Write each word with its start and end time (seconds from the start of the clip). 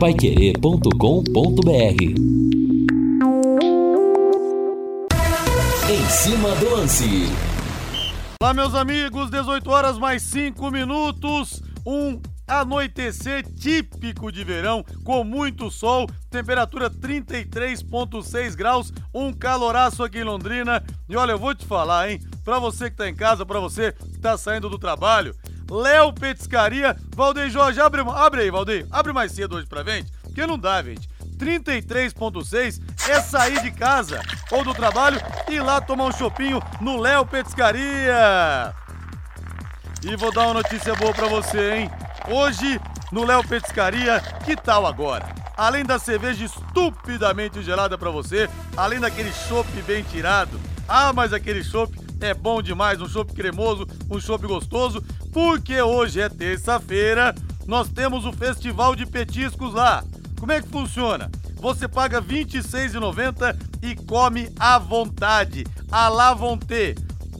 paiquerê.com.br 0.00 2.02
Em 5.90 6.08
cima 6.08 6.54
do 6.54 6.70
lance. 6.70 7.26
Olá, 8.40 8.54
meus 8.54 8.74
amigos, 8.74 9.28
18 9.28 9.70
horas 9.70 9.98
mais 9.98 10.22
5 10.22 10.70
minutos. 10.70 11.62
Um 11.84 12.18
anoitecer 12.48 13.44
típico 13.54 14.32
de 14.32 14.42
verão, 14.42 14.82
com 15.04 15.22
muito 15.22 15.70
sol, 15.70 16.08
temperatura 16.30 16.88
33,6 16.88 18.56
graus, 18.56 18.90
um 19.12 19.34
caloraço 19.34 20.02
aqui 20.02 20.20
em 20.20 20.24
Londrina. 20.24 20.82
E 21.10 21.14
olha, 21.14 21.32
eu 21.32 21.38
vou 21.38 21.54
te 21.54 21.66
falar, 21.66 22.10
hein? 22.10 22.18
Pra 22.42 22.58
você 22.58 22.88
que 22.88 22.96
tá 22.96 23.06
em 23.06 23.14
casa, 23.14 23.44
pra 23.44 23.60
você 23.60 23.92
que 23.92 24.18
tá 24.18 24.38
saindo 24.38 24.70
do 24.70 24.78
trabalho, 24.78 25.36
Léo 25.70 26.12
Petiscaria, 26.12 26.96
Valdeir 27.14 27.48
Jorge, 27.48 27.80
abre, 27.80 28.02
abre 28.02 28.42
aí, 28.42 28.50
Valdeir, 28.50 28.86
abre 28.90 29.12
mais 29.12 29.30
cedo 29.30 29.56
hoje 29.56 29.66
pra 29.66 29.84
gente, 29.84 30.10
porque 30.22 30.44
não 30.44 30.58
dá, 30.58 30.82
gente. 30.82 31.08
33.6 31.38 32.80
é 33.08 33.20
sair 33.20 33.62
de 33.62 33.70
casa 33.70 34.20
ou 34.50 34.62
do 34.62 34.74
trabalho 34.74 35.18
e 35.48 35.54
ir 35.54 35.62
lá 35.62 35.80
tomar 35.80 36.04
um 36.04 36.12
chopinho 36.12 36.60
no 36.80 37.00
Léo 37.00 37.24
Petiscaria. 37.24 38.74
E 40.02 40.16
vou 40.16 40.32
dar 40.32 40.46
uma 40.46 40.54
notícia 40.54 40.94
boa 40.94 41.14
pra 41.14 41.28
você, 41.28 41.76
hein? 41.76 41.90
Hoje, 42.28 42.80
no 43.12 43.24
Léo 43.24 43.46
Petiscaria, 43.46 44.20
que 44.44 44.56
tal 44.56 44.86
agora? 44.86 45.28
Além 45.56 45.84
da 45.84 45.98
cerveja 45.98 46.44
estupidamente 46.44 47.62
gelada 47.62 47.96
pra 47.96 48.10
você, 48.10 48.48
além 48.76 48.98
daquele 48.98 49.32
chopp 49.32 49.70
bem 49.82 50.02
tirado, 50.02 50.60
ah, 50.88 51.12
mas 51.12 51.32
aquele 51.32 51.62
chopp 51.62 51.94
é 52.26 52.34
bom 52.34 52.60
demais, 52.62 53.00
um 53.00 53.08
chopp 53.08 53.32
cremoso, 53.32 53.86
um 54.10 54.20
chopp 54.20 54.46
gostoso, 54.46 55.02
porque 55.32 55.80
hoje 55.80 56.20
é 56.20 56.28
terça-feira, 56.28 57.34
nós 57.66 57.88
temos 57.88 58.24
o 58.24 58.32
Festival 58.32 58.94
de 58.94 59.06
Petiscos 59.06 59.74
lá. 59.74 60.04
Como 60.38 60.52
é 60.52 60.60
que 60.60 60.68
funciona? 60.68 61.30
Você 61.56 61.86
paga 61.86 62.20
R$ 62.20 62.44
26,90 62.44 63.56
e 63.82 63.94
come 63.94 64.48
à 64.58 64.78
vontade, 64.78 65.64
à 65.90 66.08
la 66.08 66.32
vontade. 66.34 66.94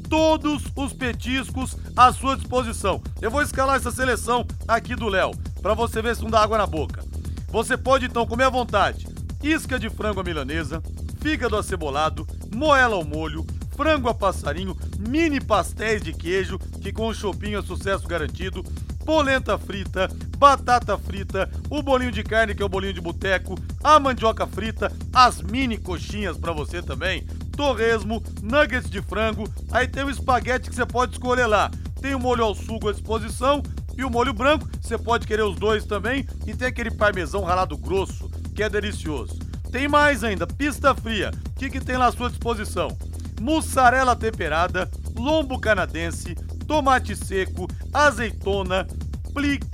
Todos 0.08 0.64
os 0.74 0.92
petiscos 0.92 1.76
à 1.96 2.12
sua 2.12 2.36
disposição. 2.36 3.00
Eu 3.22 3.30
vou 3.30 3.42
escalar 3.42 3.76
essa 3.76 3.92
seleção 3.92 4.44
aqui 4.66 4.96
do 4.96 5.08
Léo, 5.08 5.30
para 5.62 5.72
você 5.72 6.02
ver 6.02 6.16
se 6.16 6.22
não 6.22 6.30
dá 6.30 6.42
água 6.42 6.58
na 6.58 6.66
boca. 6.66 7.04
Você 7.48 7.76
pode 7.76 8.06
então 8.06 8.26
comer 8.26 8.44
à 8.44 8.50
vontade 8.50 9.06
isca 9.42 9.78
de 9.78 9.88
frango 9.88 10.20
à 10.20 10.24
milanesa, 10.24 10.82
fígado 11.20 11.56
acebolado, 11.56 12.26
moela 12.54 12.96
ao 12.96 13.04
molho, 13.04 13.46
frango 13.80 14.10
a 14.10 14.14
passarinho, 14.14 14.76
mini 14.98 15.40
pastéis 15.40 16.02
de 16.02 16.12
queijo, 16.12 16.58
que 16.82 16.92
com 16.92 17.08
o 17.08 17.14
chopinho 17.14 17.58
é 17.58 17.62
sucesso 17.62 18.06
garantido, 18.06 18.62
polenta 19.06 19.56
frita, 19.56 20.06
batata 20.36 20.98
frita, 20.98 21.50
o 21.70 21.82
bolinho 21.82 22.12
de 22.12 22.22
carne 22.22 22.54
que 22.54 22.62
é 22.62 22.66
o 22.66 22.68
bolinho 22.68 22.92
de 22.92 23.00
boteco, 23.00 23.58
a 23.82 23.98
mandioca 23.98 24.46
frita, 24.46 24.92
as 25.14 25.40
mini 25.40 25.78
coxinhas 25.78 26.36
para 26.36 26.52
você 26.52 26.82
também, 26.82 27.22
torresmo, 27.56 28.22
nuggets 28.42 28.90
de 28.90 29.00
frango, 29.00 29.48
aí 29.72 29.88
tem 29.88 30.04
o 30.04 30.10
espaguete 30.10 30.68
que 30.68 30.76
você 30.76 30.84
pode 30.84 31.12
escolher 31.12 31.46
lá. 31.46 31.70
Tem 32.02 32.14
o 32.14 32.20
molho 32.20 32.44
ao 32.44 32.54
sugo 32.54 32.90
à 32.90 32.92
disposição 32.92 33.62
e 33.96 34.04
o 34.04 34.10
molho 34.10 34.34
branco, 34.34 34.68
você 34.78 34.98
pode 34.98 35.26
querer 35.26 35.44
os 35.44 35.56
dois 35.56 35.86
também, 35.86 36.26
e 36.46 36.54
tem 36.54 36.68
aquele 36.68 36.90
parmesão 36.90 37.44
ralado 37.44 37.78
grosso, 37.78 38.30
que 38.54 38.62
é 38.62 38.68
delicioso. 38.68 39.38
Tem 39.72 39.88
mais 39.88 40.22
ainda, 40.22 40.46
pista 40.46 40.94
fria. 40.94 41.30
O 41.46 41.58
que, 41.58 41.70
que 41.70 41.80
tem 41.80 41.96
lá 41.96 42.08
à 42.08 42.12
sua 42.12 42.28
disposição? 42.28 42.94
Mussarela 43.40 44.14
temperada, 44.14 44.88
lombo 45.16 45.58
canadense, 45.58 46.34
tomate 46.66 47.16
seco, 47.16 47.66
azeitona, 47.92 48.86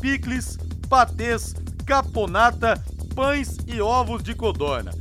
picles, 0.01 0.57
patês, 0.89 1.55
caponata, 1.85 2.81
pães 3.15 3.57
e 3.67 3.81
ovos 3.81 4.23
de 4.23 4.35
codorna. 4.35 4.93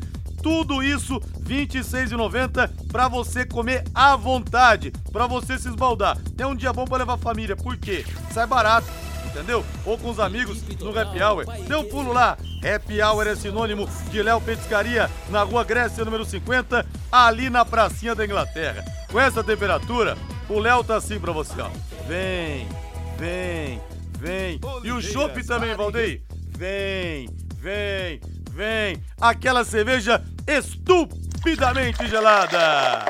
Tudo 0.42 0.84
isso 0.84 1.18
R$ 1.48 1.66
26,90 1.66 2.70
para 2.92 3.08
você 3.08 3.46
comer 3.46 3.84
à 3.94 4.16
vontade, 4.16 4.92
para 5.12 5.26
você 5.28 5.58
se 5.58 5.68
esbaldar. 5.68 6.18
É 6.38 6.46
um 6.46 6.56
dia 6.56 6.74
bom 6.74 6.86
para 6.86 7.00
levar 7.00 7.14
a 7.14 7.18
família, 7.18 7.56
por 7.56 7.78
quê? 7.78 8.06
Sai 8.32 8.46
barato, 8.46 8.88
entendeu? 9.36 9.66
Ou 9.86 9.98
com 9.98 10.10
os 10.10 10.20
amigos 10.20 10.64
no 10.80 10.98
Happy 10.98 11.22
Hour. 11.22 11.46
Dê 11.68 11.76
um 11.76 11.84
pulo 11.84 12.14
lá. 12.14 12.38
Happy 12.64 13.02
Hour 13.02 13.28
é 13.28 13.36
sinônimo 13.36 13.88
de 14.10 14.24
Léo 14.24 14.40
Petiscaria, 14.40 15.10
na 15.30 15.44
rua 15.44 15.64
Grécia, 15.64 16.06
número 16.06 16.26
50, 16.26 16.86
ali 17.12 17.50
na 17.50 17.66
pracinha 17.66 18.16
da 18.16 18.26
Inglaterra. 18.26 18.84
Com 19.12 19.20
essa 19.20 19.44
temperatura, 19.44 20.18
o 20.50 20.60
Léo 20.60 20.84
tá 20.84 20.96
assim 20.96 21.20
pra 21.20 21.32
você, 21.32 21.62
ó. 21.62 21.70
Vem, 22.08 22.68
vem, 23.18 23.82
vem. 24.18 24.60
E 24.84 24.92
o 24.92 25.02
chopp 25.02 25.46
também, 25.46 25.76
Valdeir. 25.76 26.22
Vem, 26.58 27.30
vem, 27.58 28.22
vem. 28.52 29.04
Aquela 29.20 29.66
cerveja 29.66 30.24
estupidamente 30.48 32.08
gelada. 32.08 33.06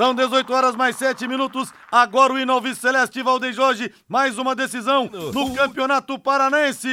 São 0.00 0.14
18 0.14 0.50
horas 0.54 0.74
mais 0.74 0.96
7 0.96 1.28
minutos. 1.28 1.74
Agora 1.92 2.32
o 2.32 2.38
Inovi 2.38 2.74
Celeste 2.74 3.22
Valdeir 3.22 3.52
Jorge. 3.52 3.92
Mais 4.08 4.38
uma 4.38 4.54
decisão 4.54 5.10
no 5.34 5.54
Campeonato 5.54 6.18
Paranense. 6.18 6.88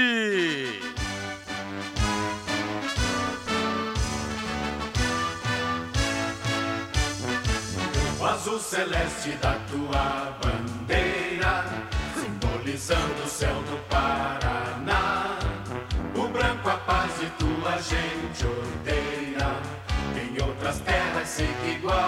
O 8.20 8.26
azul 8.26 8.60
celeste 8.60 9.30
da 9.42 9.54
tua 9.72 10.38
bandeira, 10.44 11.64
simbolizando 12.14 13.24
o 13.24 13.30
céu 13.30 13.56
do 13.70 13.78
Paraná. 13.88 15.40
O 16.14 16.28
branco 16.28 16.70
a 16.70 16.76
paz 16.76 17.14
e 17.22 17.30
tua 17.42 17.72
gente 17.78 18.46
odeia. 18.46 18.87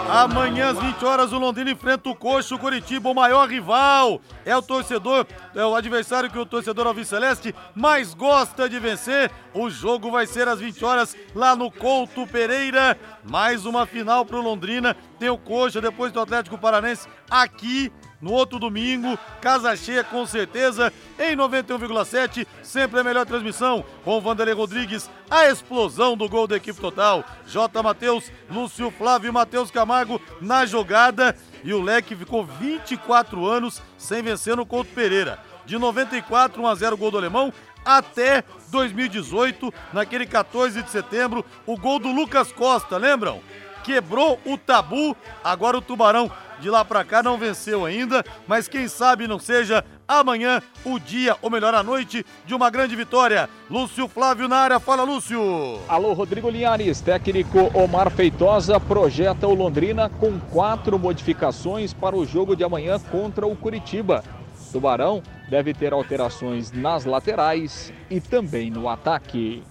Amanhã 0.09 0.69
às 0.69 0.79
20 0.79 1.05
horas 1.05 1.31
o 1.31 1.39
Londrina 1.39 1.71
enfrenta 1.71 2.09
o 2.09 2.15
Coxo 2.15 2.57
Curitiba, 2.57 3.09
o 3.09 3.13
maior 3.13 3.47
rival. 3.47 4.21
É 4.45 4.55
o 4.55 4.61
torcedor, 4.61 5.25
é 5.55 5.63
o 5.63 5.75
adversário 5.75 6.29
que 6.29 6.37
o 6.37 6.45
torcedor 6.45 6.87
Alves 6.87 7.07
Celeste 7.07 7.53
mais 7.75 8.13
gosta 8.13 8.67
de 8.67 8.79
vencer. 8.79 9.31
O 9.53 9.69
jogo 9.69 10.11
vai 10.11 10.25
ser 10.25 10.47
às 10.47 10.59
20 10.59 10.83
horas 10.83 11.15
lá 11.35 11.55
no 11.55 11.71
Couto 11.71 12.25
Pereira. 12.27 12.97
Mais 13.23 13.65
uma 13.65 13.85
final 13.85 14.25
pro 14.25 14.41
Londrina. 14.41 14.95
Tem 15.17 15.29
o 15.29 15.37
Coxa, 15.37 15.79
depois 15.81 16.11
do 16.11 16.19
Atlético 16.19 16.57
Paranense 16.57 17.07
aqui 17.29 17.91
no 18.21 18.31
outro 18.31 18.59
domingo, 18.59 19.17
casa 19.41 19.75
cheia 19.75 20.03
com 20.03 20.25
certeza, 20.25 20.91
em 21.17 21.35
91,7, 21.35 22.45
sempre 22.61 22.99
a 22.99 23.03
melhor 23.03 23.25
transmissão, 23.25 23.83
com 24.03 24.19
Vanderlei 24.19 24.53
Rodrigues, 24.53 25.09
a 25.29 25.47
explosão 25.47 26.17
do 26.17 26.27
gol 26.27 26.47
da 26.47 26.57
equipe 26.57 26.79
total, 26.79 27.23
J. 27.47 27.81
Matheus, 27.81 28.31
Lúcio 28.49 28.91
Flávio 28.91 29.29
e 29.29 29.31
Matheus 29.31 29.71
Camargo 29.71 30.21
na 30.41 30.65
jogada, 30.65 31.35
e 31.63 31.73
o 31.73 31.81
Leque 31.81 32.15
ficou 32.15 32.45
24 32.45 33.45
anos 33.45 33.81
sem 33.97 34.21
vencer 34.21 34.55
no 34.55 34.65
Couto 34.65 34.91
Pereira. 34.93 35.39
De 35.65 35.77
94, 35.77 36.61
1 36.61 36.67
a 36.67 36.75
0 36.75 36.97
gol 36.97 37.11
do 37.11 37.17
alemão, 37.17 37.53
até 37.85 38.43
2018, 38.69 39.73
naquele 39.93 40.25
14 40.25 40.81
de 40.81 40.89
setembro, 40.89 41.45
o 41.65 41.77
gol 41.77 41.99
do 41.99 42.11
Lucas 42.11 42.51
Costa, 42.51 42.97
lembram? 42.97 43.41
Quebrou 43.83 44.39
o 44.45 44.57
tabu, 44.57 45.15
agora 45.43 45.77
o 45.77 45.81
Tubarão 45.81 46.31
de 46.59 46.69
lá 46.69 46.83
pra 46.83 47.03
cá 47.03 47.23
não 47.23 47.37
venceu 47.37 47.85
ainda, 47.85 48.23
mas 48.47 48.67
quem 48.67 48.87
sabe 48.87 49.27
não 49.27 49.39
seja 49.39 49.83
amanhã 50.07 50.61
o 50.83 50.99
dia, 50.99 51.37
ou 51.41 51.49
melhor, 51.49 51.73
a 51.73 51.83
noite 51.83 52.25
de 52.45 52.53
uma 52.53 52.69
grande 52.69 52.95
vitória. 52.95 53.49
Lúcio 53.69 54.07
Flávio 54.07 54.47
na 54.47 54.57
área, 54.57 54.79
fala 54.79 55.03
Lúcio. 55.03 55.79
Alô, 55.87 56.13
Rodrigo 56.13 56.49
Linhares, 56.49 56.99
técnico 56.99 57.71
Omar 57.73 58.09
Feitosa 58.09 58.79
projeta 58.79 59.47
o 59.47 59.53
Londrina 59.53 60.09
com 60.09 60.39
quatro 60.39 60.97
modificações 60.99 61.93
para 61.93 62.15
o 62.15 62.25
jogo 62.25 62.55
de 62.55 62.63
amanhã 62.63 62.99
contra 62.99 63.47
o 63.47 63.55
Curitiba. 63.55 64.23
Tubarão 64.71 65.23
deve 65.49 65.73
ter 65.73 65.93
alterações 65.93 66.71
nas 66.71 67.05
laterais 67.05 67.93
e 68.09 68.19
também 68.19 68.69
no 68.69 68.87
ataque. 68.87 69.63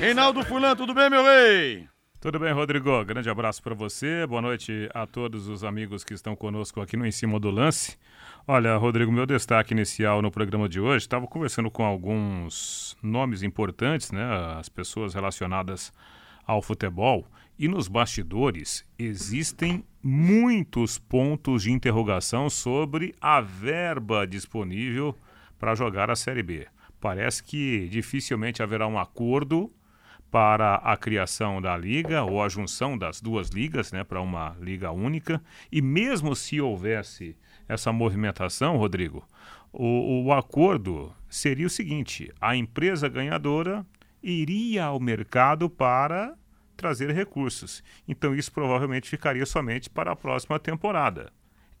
Reinaldo 0.00 0.42
Fulan, 0.44 0.74
tudo 0.74 0.94
bem, 0.94 1.10
meu 1.10 1.22
rei? 1.22 1.95
Tudo 2.18 2.38
bem, 2.38 2.50
Rodrigo? 2.50 3.04
Grande 3.04 3.28
abraço 3.28 3.62
para 3.62 3.74
você. 3.74 4.26
Boa 4.26 4.40
noite 4.40 4.88
a 4.94 5.06
todos 5.06 5.48
os 5.48 5.62
amigos 5.62 6.02
que 6.02 6.14
estão 6.14 6.34
conosco 6.34 6.80
aqui 6.80 6.96
no 6.96 7.06
Em 7.06 7.10
Cima 7.10 7.38
do 7.38 7.50
Lance. 7.50 7.98
Olha, 8.48 8.74
Rodrigo, 8.78 9.12
meu 9.12 9.26
destaque 9.26 9.74
inicial 9.74 10.22
no 10.22 10.30
programa 10.30 10.66
de 10.66 10.80
hoje, 10.80 11.04
estava 11.04 11.26
conversando 11.26 11.70
com 11.70 11.84
alguns 11.84 12.96
nomes 13.02 13.42
importantes, 13.42 14.12
né? 14.12 14.24
As 14.58 14.66
pessoas 14.66 15.12
relacionadas 15.12 15.92
ao 16.46 16.62
futebol. 16.62 17.26
E 17.58 17.68
nos 17.68 17.86
bastidores 17.86 18.82
existem 18.98 19.84
muitos 20.02 20.98
pontos 20.98 21.64
de 21.64 21.70
interrogação 21.70 22.48
sobre 22.48 23.14
a 23.20 23.42
verba 23.42 24.26
disponível 24.26 25.14
para 25.58 25.74
jogar 25.74 26.10
a 26.10 26.16
Série 26.16 26.42
B. 26.42 26.66
Parece 26.98 27.44
que 27.44 27.86
dificilmente 27.88 28.62
haverá 28.62 28.86
um 28.86 28.98
acordo 28.98 29.70
para 30.30 30.76
a 30.76 30.96
criação 30.96 31.60
da 31.62 31.76
liga 31.76 32.22
ou 32.24 32.42
a 32.42 32.48
junção 32.48 32.96
das 32.96 33.20
duas 33.20 33.48
ligas 33.48 33.92
né, 33.92 34.04
para 34.04 34.20
uma 34.20 34.56
liga 34.60 34.90
única. 34.90 35.42
E 35.70 35.80
mesmo 35.80 36.34
se 36.34 36.60
houvesse 36.60 37.36
essa 37.68 37.92
movimentação, 37.92 38.76
Rodrigo, 38.76 39.26
o, 39.72 40.24
o 40.24 40.32
acordo 40.32 41.14
seria 41.28 41.66
o 41.66 41.70
seguinte: 41.70 42.32
a 42.40 42.56
empresa 42.56 43.08
ganhadora 43.08 43.84
iria 44.22 44.84
ao 44.84 44.98
mercado 44.98 45.68
para 45.70 46.34
trazer 46.76 47.10
recursos. 47.10 47.82
Então 48.06 48.34
isso 48.34 48.52
provavelmente 48.52 49.08
ficaria 49.08 49.46
somente 49.46 49.88
para 49.88 50.12
a 50.12 50.16
próxima 50.16 50.58
temporada. 50.58 51.32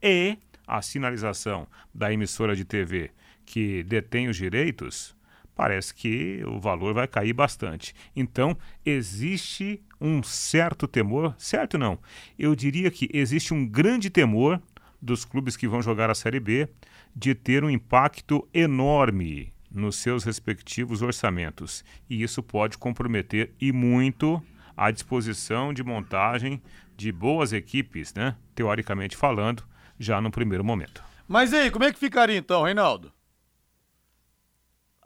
E 0.02 0.38
a 0.66 0.82
sinalização 0.82 1.66
da 1.94 2.12
emissora 2.12 2.56
de 2.56 2.64
TV 2.64 3.10
que 3.46 3.84
detém 3.84 4.28
os 4.28 4.36
direitos, 4.36 5.15
parece 5.56 5.94
que 5.94 6.44
o 6.46 6.60
valor 6.60 6.92
vai 6.92 7.08
cair 7.08 7.32
bastante. 7.32 7.94
Então, 8.14 8.56
existe 8.84 9.82
um 9.98 10.22
certo 10.22 10.86
temor, 10.86 11.34
certo 11.38 11.78
não, 11.78 11.98
eu 12.38 12.54
diria 12.54 12.90
que 12.90 13.08
existe 13.12 13.54
um 13.54 13.66
grande 13.66 14.10
temor 14.10 14.60
dos 15.00 15.24
clubes 15.24 15.56
que 15.56 15.66
vão 15.66 15.80
jogar 15.82 16.10
a 16.10 16.14
Série 16.14 16.38
B 16.38 16.68
de 17.14 17.34
ter 17.34 17.64
um 17.64 17.70
impacto 17.70 18.46
enorme 18.52 19.52
nos 19.70 19.96
seus 19.96 20.24
respectivos 20.24 21.02
orçamentos. 21.02 21.84
E 22.08 22.22
isso 22.22 22.42
pode 22.42 22.76
comprometer 22.76 23.52
e 23.60 23.72
muito 23.72 24.42
a 24.76 24.90
disposição 24.90 25.72
de 25.72 25.82
montagem 25.82 26.60
de 26.96 27.10
boas 27.10 27.52
equipes, 27.52 28.12
né? 28.14 28.36
teoricamente 28.54 29.16
falando, 29.16 29.62
já 29.98 30.20
no 30.20 30.30
primeiro 30.30 30.64
momento. 30.64 31.02
Mas 31.26 31.52
aí, 31.52 31.70
como 31.70 31.84
é 31.84 31.92
que 31.92 31.98
ficaria 31.98 32.36
então, 32.36 32.62
Reinaldo? 32.62 33.15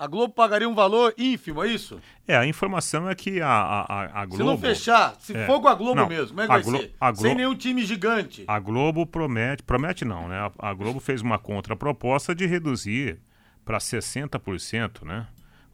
A 0.00 0.06
Globo 0.06 0.32
pagaria 0.32 0.67
um 0.67 0.75
valor 0.75 1.12
ínfimo, 1.19 1.62
é 1.62 1.69
isso? 1.69 2.00
É, 2.26 2.35
a 2.35 2.47
informação 2.47 3.06
é 3.06 3.14
que 3.14 3.38
a, 3.43 3.47
a, 3.50 4.23
a 4.23 4.25
Globo. 4.25 4.43
Se 4.43 4.49
não 4.49 4.56
fechar, 4.56 5.14
se 5.20 5.37
é, 5.37 5.44
for 5.44 5.61
com 5.61 5.69
a 5.69 5.75
Globo 5.75 5.94
não, 5.94 6.08
mesmo, 6.08 6.29
como 6.29 6.41
é 6.41 6.44
que 6.44 6.49
vai 6.49 6.62
Glo 6.62 6.79
ser? 6.79 6.94
Sem 7.17 7.35
nenhum 7.35 7.55
time 7.55 7.85
gigante. 7.85 8.43
A 8.49 8.58
Globo 8.58 9.05
promete, 9.05 9.62
promete 9.62 10.06
não, 10.06 10.26
né? 10.26 10.38
A, 10.58 10.70
a 10.70 10.73
Globo 10.73 11.00
fez 11.00 11.20
uma 11.20 11.38
contraproposta 11.38 12.35
de 12.35 12.47
reduzir 12.47 13.20
para 13.62 13.76
60%, 13.76 15.05
né? 15.05 15.26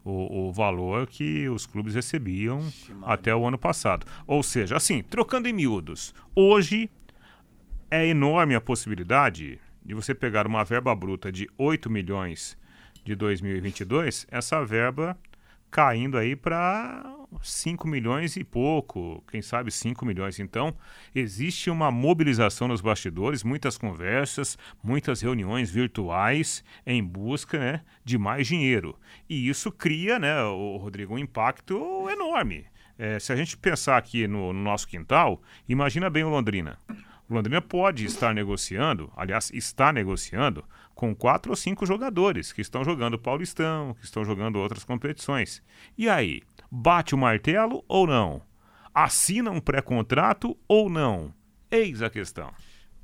O, 0.05 0.49
o, 0.49 0.53
valor 0.53 1.07
que 1.07 1.49
os 1.49 1.65
clubes 1.65 1.95
recebiam 1.95 2.59
Ixi, 2.67 2.97
até 3.05 3.33
o 3.33 3.47
ano 3.47 3.57
passado. 3.57 4.07
Ou 4.27 4.43
seja, 4.43 4.77
assim, 4.77 5.05
trocando 5.05 5.47
em 5.47 5.53
miúdos, 5.53 6.13
hoje 6.35 6.91
é 7.89 8.05
enorme 8.05 8.57
a 8.57 8.61
possibilidade 8.61 9.61
de 9.85 9.95
você 9.95 10.13
pegar 10.17 10.49
uma 10.49 10.65
verba 10.65 10.93
bruta 10.97 11.31
de 11.31 11.49
8 11.57 11.89
milhões 11.89 12.59
de 13.07 13.15
2022, 13.15 14.27
essa 14.33 14.65
verba 14.65 15.17
caindo 15.71 16.19
aí 16.19 16.35
para 16.35 17.05
5 17.41 17.87
milhões 17.87 18.37
e 18.37 18.43
pouco, 18.43 19.23
quem 19.31 19.41
sabe 19.41 19.71
5 19.71 20.05
milhões. 20.05 20.41
Então, 20.41 20.77
existe 21.15 21.71
uma 21.71 21.91
mobilização 21.91 22.67
nos 22.67 22.81
bastidores, 22.81 23.45
muitas 23.45 23.79
conversas, 23.79 24.59
muitas 24.83 25.21
reuniões 25.21 25.71
virtuais 25.71 26.65
em 26.85 27.03
busca 27.03 27.59
né, 27.59 27.83
de 28.05 28.19
mais 28.19 28.47
dinheiro. 28.47 28.99
E 29.29 29.49
isso 29.49 29.71
cria, 29.71 30.19
né, 30.19 30.43
Rodrigo, 30.43 31.15
um 31.15 31.19
impacto 31.19 32.09
enorme. 32.11 32.67
É, 32.99 33.21
se 33.21 33.33
a 33.33 33.37
gente 33.37 33.57
pensar 33.57 33.99
aqui 33.99 34.27
no, 34.27 34.53
no 34.53 34.61
nosso 34.63 34.89
quintal, 34.89 35.41
imagina 35.69 36.11
bem 36.11 36.25
o 36.25 36.31
Londrina. 36.31 36.79
O 37.29 37.35
Londrina 37.35 37.61
pode 37.61 38.05
estar 38.05 38.33
negociando, 38.33 39.13
aliás, 39.17 39.51
está 39.53 39.93
negociando 39.93 40.65
com 40.97 41.15
quatro 41.15 41.53
ou 41.53 41.57
cinco 41.57 41.85
jogadores 41.85 42.55
que 42.55 42.63
estão 42.63 42.83
jogando 42.83 43.19
Paulistão, 43.19 43.95
que 43.95 44.05
estão 44.07 44.25
jogando 44.25 44.57
outras 44.57 44.83
competições. 44.83 45.63
E 45.97 46.09
aí, 46.09 46.41
bate 46.71 47.15
o 47.15 47.19
martelo 47.19 47.85
ou 47.87 48.07
não? 48.07 48.41
Assina 48.95 49.51
um 49.51 49.61
pré-contrato 49.61 50.57
ou 50.67 50.89
não? 50.89 51.35
Eis 51.71 52.01
a 52.01 52.09
questão. 52.09 52.51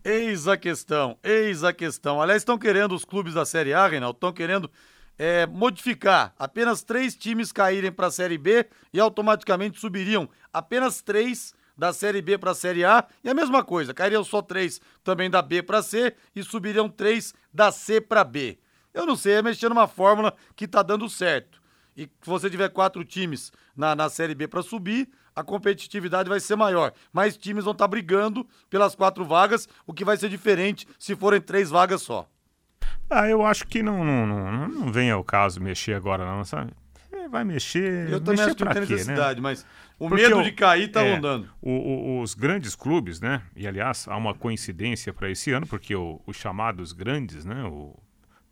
Eis 0.02 0.48
a 0.48 0.56
questão, 0.56 1.18
eis 1.22 1.62
a 1.62 1.72
questão. 1.72 2.20
Aliás, 2.20 2.40
estão 2.40 2.58
querendo 2.58 2.94
os 2.94 3.04
clubes 3.04 3.34
da 3.34 3.44
Série 3.44 3.74
A, 3.74 3.86
Reinaldo, 3.86 4.16
estão 4.16 4.32
querendo 4.32 4.70
é, 5.18 5.46
modificar 5.46 6.34
apenas 6.38 6.82
três 6.82 7.14
times 7.14 7.52
caírem 7.52 7.92
para 7.92 8.06
a 8.06 8.10
Série 8.10 8.38
B 8.38 8.66
e 8.90 8.98
automaticamente 8.98 9.78
subiriam 9.78 10.30
apenas 10.50 11.02
três 11.02 11.54
da 11.76 11.92
Série 11.92 12.22
B 12.22 12.38
para 12.38 12.52
a 12.52 12.54
Série 12.54 12.84
A 12.84 13.04
e 13.22 13.28
a 13.28 13.34
mesma 13.34 13.64
coisa, 13.64 13.94
cairiam 13.94 14.24
só 14.24 14.42
três 14.42 14.80
também 15.02 15.30
da 15.30 15.42
B 15.42 15.62
para 15.62 15.82
C 15.82 16.14
e 16.34 16.42
subiriam 16.42 16.88
três 16.88 17.34
da 17.52 17.72
C 17.72 18.00
para 18.00 18.24
B. 18.24 18.58
Eu 18.92 19.06
não 19.06 19.16
sei, 19.16 19.34
é 19.34 19.42
mexer 19.42 19.68
numa 19.68 19.88
fórmula 19.88 20.34
que 20.54 20.68
tá 20.68 20.82
dando 20.82 21.08
certo. 21.08 21.60
E 21.96 22.02
se 22.02 22.28
você 22.28 22.48
tiver 22.48 22.68
quatro 22.70 23.04
times 23.04 23.52
na, 23.76 23.94
na 23.94 24.08
Série 24.08 24.34
B 24.34 24.48
para 24.48 24.62
subir, 24.62 25.08
a 25.34 25.42
competitividade 25.42 26.28
vai 26.28 26.40
ser 26.40 26.56
maior. 26.56 26.92
Mais 27.12 27.36
times 27.36 27.64
vão 27.64 27.72
estar 27.72 27.84
tá 27.84 27.88
brigando 27.88 28.46
pelas 28.68 28.94
quatro 28.94 29.24
vagas, 29.24 29.68
o 29.86 29.92
que 29.92 30.04
vai 30.04 30.16
ser 30.16 30.28
diferente 30.28 30.86
se 30.98 31.16
forem 31.16 31.40
três 31.40 31.70
vagas 31.70 32.02
só. 32.02 32.28
Ah, 33.08 33.28
eu 33.28 33.44
acho 33.44 33.66
que 33.66 33.82
não, 33.82 34.04
não, 34.04 34.26
não, 34.26 34.68
não 34.68 34.92
vem 34.92 35.10
ao 35.10 35.22
caso 35.22 35.60
mexer 35.60 35.94
agora, 35.94 36.24
não, 36.24 36.44
sabe? 36.44 36.72
Vai 37.32 37.44
mexer. 37.44 38.10
Eu 38.10 38.20
também 38.20 38.32
mexer 38.32 38.42
acho 38.42 38.56
que 38.56 38.64
não 38.66 38.72
tem 38.72 38.86
quê, 38.86 38.92
necessidade, 38.92 39.40
né? 39.40 39.42
mas 39.42 39.66
o 39.98 40.06
Porque 40.06 40.28
medo 40.28 40.42
de 40.42 40.52
cair 40.52 40.88
tá 40.88 41.02
é, 41.02 41.14
rondando. 41.14 41.48
O, 41.62 41.70
o, 41.70 42.20
os 42.20 42.34
grandes 42.34 42.74
clubes, 42.74 43.22
né? 43.22 43.40
E 43.56 43.66
aliás, 43.66 44.06
há 44.06 44.14
uma 44.18 44.34
coincidência 44.34 45.14
para 45.14 45.30
esse 45.30 45.50
ano, 45.50 45.66
porque 45.66 45.96
o, 45.96 46.20
os 46.26 46.36
chamados 46.36 46.92
grandes, 46.92 47.46
né? 47.46 47.64
O 47.64 47.98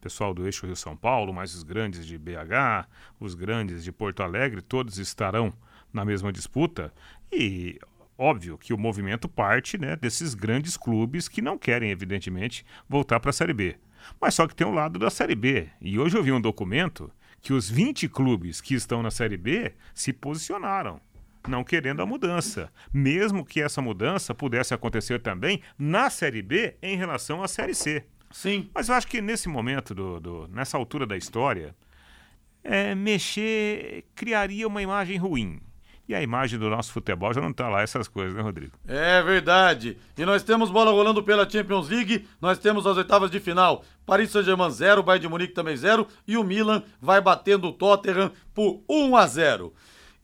pessoal 0.00 0.32
do 0.32 0.46
eixo 0.46 0.64
Rio-São 0.64 0.96
Paulo, 0.96 1.30
mais 1.30 1.54
os 1.54 1.62
grandes 1.62 2.06
de 2.06 2.16
BH, 2.16 2.88
os 3.20 3.34
grandes 3.34 3.84
de 3.84 3.92
Porto 3.92 4.22
Alegre, 4.22 4.62
todos 4.62 4.96
estarão 4.96 5.52
na 5.92 6.02
mesma 6.02 6.32
disputa. 6.32 6.90
E 7.30 7.78
óbvio 8.16 8.56
que 8.56 8.72
o 8.72 8.78
movimento 8.78 9.28
parte 9.28 9.76
né, 9.76 9.94
desses 9.94 10.32
grandes 10.32 10.78
clubes 10.78 11.28
que 11.28 11.42
não 11.42 11.58
querem, 11.58 11.90
evidentemente, 11.90 12.64
voltar 12.88 13.20
para 13.20 13.28
a 13.28 13.34
Série 13.34 13.52
B. 13.52 13.76
Mas 14.18 14.34
só 14.34 14.48
que 14.48 14.54
tem 14.54 14.66
o 14.66 14.70
um 14.70 14.74
lado 14.74 14.98
da 14.98 15.10
Série 15.10 15.34
B. 15.34 15.68
E 15.82 15.98
hoje 15.98 16.16
eu 16.16 16.22
vi 16.22 16.32
um 16.32 16.40
documento 16.40 17.12
que 17.40 17.52
os 17.52 17.68
20 17.70 18.08
clubes 18.08 18.60
que 18.60 18.74
estão 18.74 19.02
na 19.02 19.10
Série 19.10 19.36
B 19.36 19.72
se 19.94 20.12
posicionaram 20.12 21.00
não 21.48 21.64
querendo 21.64 22.02
a 22.02 22.06
mudança, 22.06 22.70
mesmo 22.92 23.44
que 23.44 23.62
essa 23.62 23.80
mudança 23.80 24.34
pudesse 24.34 24.74
acontecer 24.74 25.20
também 25.20 25.62
na 25.78 26.10
Série 26.10 26.42
B 26.42 26.76
em 26.82 26.96
relação 26.96 27.42
à 27.42 27.48
Série 27.48 27.74
C. 27.74 28.04
Sim. 28.30 28.68
Mas 28.74 28.88
eu 28.88 28.94
acho 28.94 29.06
que 29.06 29.20
nesse 29.20 29.48
momento, 29.48 29.94
do, 29.94 30.20
do 30.20 30.48
nessa 30.48 30.76
altura 30.76 31.06
da 31.06 31.16
história, 31.16 31.74
é, 32.62 32.94
mexer 32.94 34.04
criaria 34.14 34.66
uma 34.66 34.82
imagem 34.82 35.16
ruim. 35.16 35.60
E 36.10 36.14
a 36.14 36.20
imagem 36.20 36.58
do 36.58 36.68
nosso 36.68 36.90
futebol 36.90 37.32
já 37.32 37.40
não 37.40 37.50
está 37.50 37.68
lá, 37.68 37.82
essas 37.82 38.08
coisas, 38.08 38.34
né, 38.34 38.42
Rodrigo? 38.42 38.72
É 38.84 39.22
verdade. 39.22 39.96
E 40.18 40.24
nós 40.24 40.42
temos 40.42 40.68
bola 40.68 40.90
rolando 40.90 41.22
pela 41.22 41.48
Champions 41.48 41.88
League, 41.88 42.26
nós 42.40 42.58
temos 42.58 42.84
as 42.84 42.96
oitavas 42.96 43.30
de 43.30 43.38
final. 43.38 43.84
Paris 44.04 44.32
Saint-Germain 44.32 44.70
0, 44.72 45.04
Bayern 45.04 45.22
de 45.22 45.28
Munique 45.28 45.54
também 45.54 45.76
0 45.76 46.08
e 46.26 46.36
o 46.36 46.42
Milan 46.42 46.82
vai 47.00 47.20
batendo 47.20 47.68
o 47.68 47.72
Tottenham 47.72 48.32
por 48.52 48.82
1 48.88 49.16
a 49.16 49.24
0. 49.24 49.72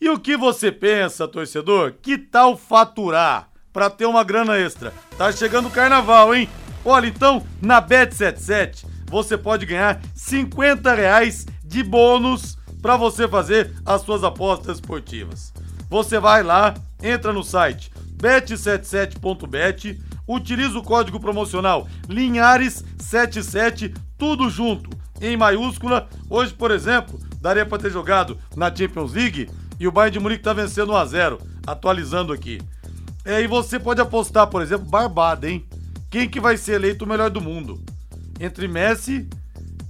E 0.01 0.11
o 0.11 0.19
que 0.19 0.37
você 0.37 0.73
pensa, 0.73 1.29
torcedor? 1.29 1.95
Que 2.03 2.19
tal 2.19 2.57
faturar 2.57 3.49
para 3.73 3.89
ter 3.89 4.07
uma 4.07 4.25
grana 4.25 4.59
extra? 4.59 4.93
Tá 5.17 5.31
chegando 5.31 5.69
o 5.69 5.71
carnaval, 5.71 6.35
hein? 6.35 6.49
Olha, 6.85 7.07
então, 7.07 7.47
na 7.63 7.81
Bet77 7.81 8.85
você 9.09 9.39
pode 9.39 9.65
ganhar 9.65 10.03
50 10.17 10.93
reais 10.95 11.47
de 11.65 11.85
bônus 11.85 12.59
para 12.83 12.97
você 12.97 13.29
fazer 13.29 13.73
as 13.87 14.03
suas 14.03 14.25
apostas 14.25 14.79
esportivas. 14.79 15.55
Você 15.89 16.19
vai 16.19 16.43
lá, 16.43 16.75
entra 17.03 17.33
no 17.33 17.43
site 17.43 17.91
bet77.bet, 18.17 20.01
utiliza 20.27 20.79
o 20.79 20.83
código 20.83 21.21
promocional 21.21 21.87
Linhares77, 22.09 23.95
tudo 24.19 24.49
junto, 24.49 24.91
em 25.21 25.37
maiúscula. 25.37 26.09
Hoje, 26.29 26.53
por 26.55 26.71
exemplo, 26.71 27.21
daria 27.41 27.67
para 27.67 27.83
ter 27.83 27.91
jogado 27.91 28.39
na 28.57 28.75
Champions 28.75 29.13
League 29.13 29.49
e 29.79 29.87
o 29.87 29.93
Bayern 29.93 30.13
de 30.15 30.21
Munique 30.21 30.43
tá 30.43 30.53
vencendo 30.53 30.93
1 30.93 30.97
a 30.97 31.05
0 31.05 31.41
atualizando 31.67 32.33
aqui. 32.33 32.61
É, 33.25 33.43
e 33.43 33.47
você 33.47 33.79
pode 33.79 34.01
apostar, 34.01 34.47
por 34.47 34.63
exemplo, 34.63 34.87
barbada, 34.87 35.49
hein? 35.51 35.67
Quem 36.11 36.29
que 36.29 36.41
vai 36.41 36.57
ser 36.57 36.75
eleito 36.75 37.05
o 37.05 37.09
melhor 37.09 37.29
do 37.29 37.41
mundo? 37.41 37.83
Entre 38.39 38.69
Messi, 38.69 39.29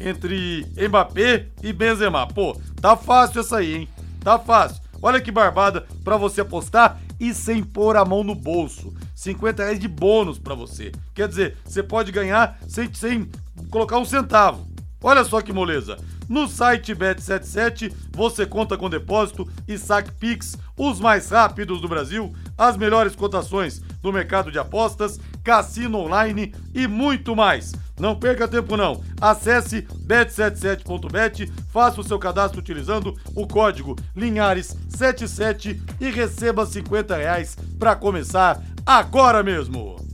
entre 0.01 0.67
Mbappé 0.89 1.49
e 1.63 1.73
Benzema. 1.73 2.27
Pô, 2.27 2.59
tá 2.81 2.97
fácil 2.97 3.41
essa 3.41 3.59
aí, 3.59 3.75
hein? 3.75 3.89
Tá 4.21 4.39
fácil. 4.39 4.83
Olha 5.03 5.21
que 5.21 5.31
barbada 5.31 5.87
para 6.05 6.17
você 6.17 6.41
apostar 6.41 7.01
e 7.19 7.33
sem 7.33 7.63
pôr 7.63 7.97
a 7.97 8.05
mão 8.05 8.23
no 8.23 8.35
bolso. 8.35 8.95
50 9.15 9.63
reais 9.63 9.79
de 9.79 9.89
bônus 9.89 10.39
para 10.39 10.55
você. 10.55 10.93
Quer 11.15 11.29
dizer, 11.29 11.57
você 11.65 11.83
pode 11.83 12.13
ganhar 12.13 12.59
sem, 12.69 12.93
sem 12.93 13.31
colocar 13.71 13.99
um 13.99 14.05
centavo. 14.05 14.67
Olha 15.03 15.25
só 15.25 15.41
que 15.41 15.53
moleza. 15.53 15.97
No 16.29 16.49
site 16.49 16.95
Bet77 16.95 17.93
você 18.13 18.45
conta 18.45 18.77
com 18.77 18.91
depósito 18.91 19.49
e 19.69 19.79
saque 19.79 20.11
Pix, 20.13 20.59
os 20.77 20.99
mais 20.99 21.31
rápidos 21.31 21.81
do 21.81 21.89
Brasil, 21.89 22.35
as 22.59 22.77
melhores 22.77 23.15
cotações 23.15 23.81
do 24.03 24.13
mercado 24.13 24.51
de 24.51 24.59
apostas, 24.59 25.21
cassino 25.47 25.99
online 25.99 26.53
e 26.75 26.89
muito 26.89 27.37
mais. 27.37 27.73
Não 27.99 28.17
perca 28.17 28.49
tempo 28.49 28.77
não. 28.77 29.01
Acesse 29.21 29.83
bet77.bet, 30.05 31.51
faça 31.73 32.01
o 32.01 32.05
seu 32.05 32.19
cadastro 32.19 32.59
utilizando 32.59 33.17
o 33.35 33.47
código 33.47 33.95
Linhares77 34.17 35.81
e 36.01 36.11
receba 36.11 36.67
50 36.67 37.17
reais 37.17 37.57
para 37.79 37.95
começar 37.95 38.61
agora 38.85 39.41
mesmo. 39.45 40.05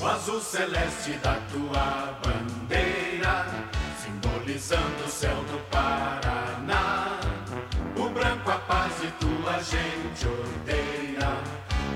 O 0.00 0.06
azul 0.06 0.40
celeste 0.40 1.12
da 1.22 1.34
tua 1.50 2.20
bandeira 2.22 2.45
simbolizando 4.56 5.04
o 5.04 5.08
céu 5.08 5.36
do 5.36 5.58
Paraná. 5.70 7.20
O 7.96 8.08
branco 8.08 8.50
a 8.50 8.58
paz 8.58 8.92
tua 9.20 9.58
gente 9.62 10.26
odeia. 10.26 11.36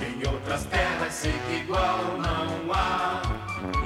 Em 0.07 0.29
outras 0.29 0.65
terras 0.67 1.13
sei 1.13 1.33
que 1.47 1.55
igual 1.65 2.19
não 2.19 2.73
há. 2.73 3.23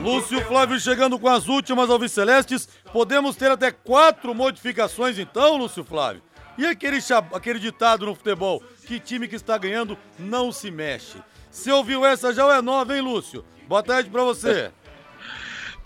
Lúcio 0.00 0.40
Flávio 0.47 0.78
chegando 0.78 1.19
com 1.19 1.28
as 1.28 1.49
últimas 1.49 1.88
alvicelestes. 1.88 2.69
Podemos 2.93 3.37
ter 3.37 3.50
até 3.50 3.71
quatro 3.71 4.35
modificações 4.35 5.19
então, 5.19 5.57
Lúcio 5.57 5.85
Flávio. 5.85 6.23
E 6.59 6.66
aquele, 6.66 6.99
aquele 7.33 7.59
ditado 7.59 8.07
no 8.07 8.14
futebol, 8.14 8.62
que 8.87 9.00
time 9.00 9.26
que 9.26 9.35
está 9.35 9.57
ganhando 9.59 9.99
não 10.19 10.52
se 10.52 10.71
mexe. 10.71 11.19
Você 11.50 11.71
ouviu 11.71 12.04
essa 12.04 12.33
já 12.33 12.45
é 12.57 12.61
nova, 12.61 12.95
hein, 12.95 13.02
Lúcio? 13.02 13.45
Boa 13.66 13.83
tarde 13.83 14.11
para 14.11 14.23
você. 14.23 14.71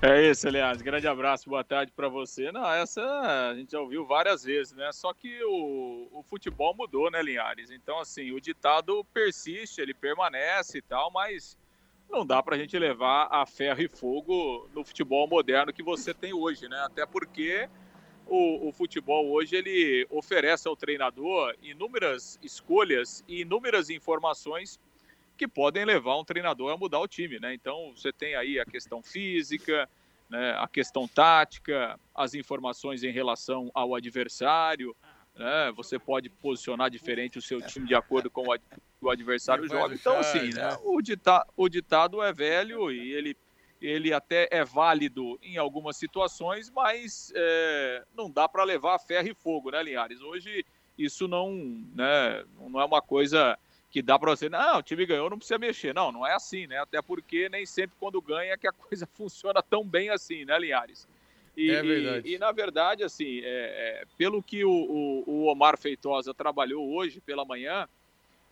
É 0.00 0.30
isso, 0.30 0.46
aliás. 0.46 0.80
Grande 0.80 1.08
abraço, 1.08 1.50
boa 1.50 1.64
tarde 1.64 1.90
para 1.90 2.08
você. 2.08 2.52
Não, 2.52 2.64
essa 2.72 3.02
a 3.50 3.54
gente 3.54 3.72
já 3.72 3.80
ouviu 3.80 4.06
várias 4.06 4.44
vezes, 4.44 4.72
né? 4.72 4.92
Só 4.92 5.12
que 5.12 5.42
o, 5.42 6.08
o 6.12 6.22
futebol 6.22 6.72
mudou, 6.72 7.10
né, 7.10 7.20
Linhares? 7.20 7.72
Então, 7.72 7.98
assim, 7.98 8.30
o 8.30 8.40
ditado 8.40 9.04
persiste, 9.12 9.80
ele 9.80 9.92
permanece 9.92 10.78
e 10.78 10.82
tal, 10.82 11.10
mas 11.10 11.58
não 12.08 12.24
dá 12.24 12.40
para 12.40 12.54
a 12.54 12.58
gente 12.58 12.78
levar 12.78 13.26
a 13.28 13.44
ferro 13.44 13.82
e 13.82 13.88
fogo 13.88 14.70
no 14.72 14.84
futebol 14.84 15.26
moderno 15.26 15.72
que 15.72 15.82
você 15.82 16.14
tem 16.14 16.32
hoje, 16.32 16.68
né? 16.68 16.78
Até 16.84 17.04
porque 17.04 17.68
o, 18.24 18.68
o, 18.68 18.72
futebol 18.72 19.28
hoje 19.28 19.56
ele 19.56 20.06
oferece 20.10 20.68
ao 20.68 20.76
treinador 20.76 21.56
inúmeras 21.60 22.38
escolhas 22.40 23.24
e 23.26 23.40
inúmeras 23.40 23.90
informações 23.90 24.78
que 25.38 25.48
podem 25.48 25.84
levar 25.84 26.18
um 26.18 26.24
treinador 26.24 26.72
a 26.72 26.76
mudar 26.76 26.98
o 26.98 27.08
time, 27.08 27.38
né? 27.38 27.54
Então 27.54 27.92
você 27.94 28.12
tem 28.12 28.34
aí 28.34 28.58
a 28.58 28.66
questão 28.66 29.02
física, 29.02 29.88
né, 30.28 30.54
a 30.58 30.66
questão 30.68 31.06
tática, 31.06 31.98
as 32.14 32.34
informações 32.34 33.02
em 33.04 33.10
relação 33.10 33.70
ao 33.72 33.94
adversário, 33.94 34.94
né? 35.34 35.72
Você 35.76 35.98
pode 35.98 36.28
posicionar 36.28 36.90
diferente 36.90 37.38
o 37.38 37.42
seu 37.42 37.62
time 37.62 37.86
de 37.86 37.94
acordo 37.94 38.28
com 38.28 38.44
o, 39.00 39.10
adversário 39.10 39.66
joga. 39.68 39.94
Então 39.94 40.18
assim, 40.18 40.50
né? 40.52 40.76
O, 40.82 41.00
dita, 41.00 41.46
o 41.56 41.68
ditado 41.68 42.20
é 42.20 42.32
velho 42.32 42.90
e 42.90 43.12
ele 43.12 43.36
ele 43.80 44.12
até 44.12 44.48
é 44.50 44.64
válido 44.64 45.38
em 45.40 45.56
algumas 45.56 45.96
situações, 45.96 46.68
mas 46.68 47.32
é, 47.32 48.04
não 48.12 48.28
dá 48.28 48.48
para 48.48 48.64
levar 48.64 48.98
ferro 48.98 49.28
e 49.28 49.34
fogo, 49.34 49.70
né, 49.70 49.80
Linhares? 49.84 50.20
Hoje 50.20 50.66
isso 50.98 51.28
não, 51.28 51.52
né, 51.94 52.44
não 52.58 52.80
é 52.80 52.84
uma 52.84 53.00
coisa 53.00 53.56
que 53.90 54.02
dá 54.02 54.18
para 54.18 54.30
você, 54.30 54.48
não, 54.48 54.78
o 54.78 54.82
time 54.82 55.06
ganhou, 55.06 55.30
não 55.30 55.38
precisa 55.38 55.58
mexer. 55.58 55.94
Não, 55.94 56.12
não 56.12 56.26
é 56.26 56.34
assim, 56.34 56.66
né? 56.66 56.78
Até 56.78 57.00
porque 57.00 57.48
nem 57.48 57.64
sempre 57.64 57.96
quando 57.98 58.20
ganha 58.20 58.56
que 58.56 58.66
a 58.68 58.72
coisa 58.72 59.06
funciona 59.06 59.62
tão 59.62 59.84
bem 59.84 60.10
assim, 60.10 60.44
né, 60.44 60.58
Linhares? 60.58 61.08
E, 61.56 61.70
é 61.70 61.82
verdade. 61.82 62.28
E, 62.28 62.34
e 62.34 62.38
na 62.38 62.52
verdade, 62.52 63.02
assim, 63.02 63.40
é, 63.40 63.42
é, 63.44 64.04
pelo 64.16 64.42
que 64.42 64.64
o, 64.64 64.70
o, 64.70 65.24
o, 65.26 65.44
Omar 65.46 65.76
Feitosa 65.76 66.32
trabalhou 66.32 66.88
hoje 66.94 67.20
pela 67.20 67.44
manhã, 67.44 67.88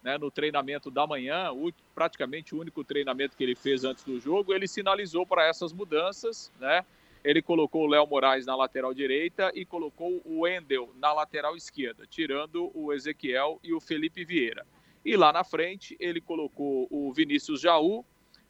né, 0.02 0.18
no 0.18 0.30
treinamento 0.30 0.90
da 0.90 1.06
manhã, 1.06 1.52
o, 1.52 1.72
praticamente 1.94 2.54
o 2.54 2.60
único 2.60 2.82
treinamento 2.82 3.36
que 3.36 3.44
ele 3.44 3.54
fez 3.54 3.84
antes 3.84 4.02
do 4.02 4.18
jogo, 4.18 4.52
ele 4.52 4.66
sinalizou 4.66 5.24
para 5.26 5.46
essas 5.46 5.72
mudanças, 5.72 6.50
né? 6.58 6.84
Ele 7.22 7.42
colocou 7.42 7.84
o 7.84 7.86
Léo 7.88 8.06
Moraes 8.06 8.46
na 8.46 8.54
lateral 8.54 8.94
direita 8.94 9.50
e 9.52 9.64
colocou 9.64 10.22
o 10.24 10.40
Wendel 10.40 10.92
na 10.96 11.12
lateral 11.12 11.56
esquerda, 11.56 12.06
tirando 12.06 12.70
o 12.72 12.92
Ezequiel 12.92 13.58
e 13.64 13.72
o 13.72 13.80
Felipe 13.80 14.24
Vieira. 14.24 14.64
E 15.06 15.16
lá 15.16 15.32
na 15.32 15.44
frente 15.44 15.96
ele 16.00 16.20
colocou 16.20 16.88
o 16.90 17.12
Vinícius 17.12 17.60
Jaú 17.60 18.04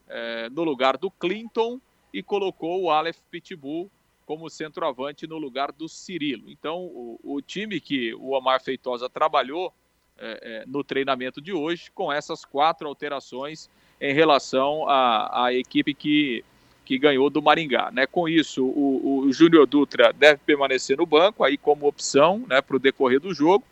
é, 0.08 0.48
no 0.48 0.64
lugar 0.64 0.96
do 0.96 1.10
Clinton 1.10 1.78
e 2.14 2.22
colocou 2.22 2.82
o 2.82 2.90
Aleph 2.90 3.18
Pitbull 3.30 3.90
como 4.24 4.48
centroavante 4.48 5.26
no 5.26 5.36
lugar 5.36 5.70
do 5.70 5.86
Cirilo. 5.86 6.50
Então, 6.50 6.78
o, 6.78 7.20
o 7.22 7.42
time 7.42 7.78
que 7.78 8.14
o 8.14 8.30
Omar 8.30 8.62
Feitosa 8.64 9.06
trabalhou 9.06 9.70
é, 10.18 10.40
é, 10.42 10.64
no 10.66 10.82
treinamento 10.82 11.42
de 11.42 11.52
hoje, 11.52 11.90
com 11.94 12.10
essas 12.10 12.42
quatro 12.42 12.88
alterações 12.88 13.68
em 14.00 14.14
relação 14.14 14.88
à, 14.88 15.44
à 15.44 15.52
equipe 15.52 15.92
que, 15.92 16.42
que 16.86 16.98
ganhou 16.98 17.28
do 17.28 17.42
Maringá. 17.42 17.90
Né? 17.92 18.06
Com 18.06 18.26
isso, 18.26 18.64
o, 18.64 19.26
o 19.26 19.30
Júnior 19.30 19.66
Dutra 19.66 20.10
deve 20.10 20.40
permanecer 20.46 20.96
no 20.96 21.04
banco 21.04 21.44
aí 21.44 21.58
como 21.58 21.86
opção 21.86 22.46
né, 22.48 22.62
para 22.62 22.76
o 22.76 22.80
decorrer 22.80 23.20
do 23.20 23.34
jogo. 23.34 23.62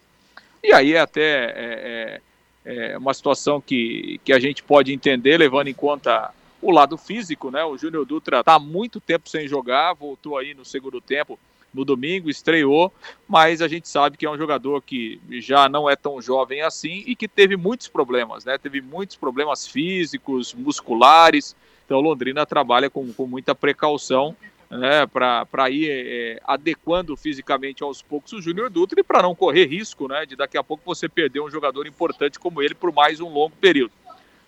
E 0.62 0.70
aí 0.70 0.92
é 0.92 1.00
até 1.00 1.22
é, 1.56 2.20
é, 2.64 2.96
uma 2.96 3.12
situação 3.12 3.60
que, 3.60 4.20
que 4.24 4.32
a 4.32 4.38
gente 4.38 4.62
pode 4.62 4.92
entender, 4.92 5.36
levando 5.36 5.68
em 5.68 5.74
conta 5.74 6.32
o 6.62 6.70
lado 6.70 6.96
físico, 6.96 7.50
né? 7.50 7.62
O 7.64 7.76
Júnior 7.76 8.06
Dutra 8.06 8.40
está 8.40 8.58
muito 8.58 9.00
tempo 9.00 9.28
sem 9.28 9.46
jogar, 9.46 9.92
voltou 9.92 10.38
aí 10.38 10.54
no 10.54 10.64
segundo 10.64 11.00
tempo 11.00 11.38
no 11.74 11.84
domingo, 11.84 12.30
estreou, 12.30 12.92
mas 13.28 13.60
a 13.60 13.66
gente 13.66 13.88
sabe 13.88 14.16
que 14.16 14.24
é 14.24 14.30
um 14.30 14.38
jogador 14.38 14.80
que 14.80 15.20
já 15.40 15.68
não 15.68 15.90
é 15.90 15.96
tão 15.96 16.22
jovem 16.22 16.62
assim 16.62 17.02
e 17.04 17.16
que 17.16 17.26
teve 17.26 17.56
muitos 17.56 17.88
problemas, 17.88 18.44
né? 18.44 18.56
Teve 18.56 18.80
muitos 18.80 19.16
problemas 19.16 19.66
físicos, 19.66 20.54
musculares. 20.54 21.56
Então, 21.84 22.00
Londrina 22.00 22.46
trabalha 22.46 22.88
com, 22.88 23.12
com 23.12 23.26
muita 23.26 23.54
precaução 23.54 24.34
né, 24.70 25.06
para 25.06 25.70
ir 25.70 25.88
é, 25.90 26.40
adequando 26.44 27.16
fisicamente 27.16 27.82
aos 27.82 28.02
poucos 28.02 28.32
o 28.32 28.40
Júnior 28.40 28.70
Dutra 28.70 29.00
e 29.00 29.04
para 29.04 29.22
não 29.22 29.34
correr 29.34 29.66
risco 29.66 30.08
né, 30.08 30.26
de 30.26 30.36
daqui 30.36 30.58
a 30.58 30.64
pouco 30.64 30.82
você 30.84 31.08
perder 31.08 31.40
um 31.40 31.50
jogador 31.50 31.86
importante 31.86 32.38
como 32.38 32.62
ele 32.62 32.74
por 32.74 32.92
mais 32.92 33.20
um 33.20 33.28
longo 33.28 33.54
período. 33.56 33.92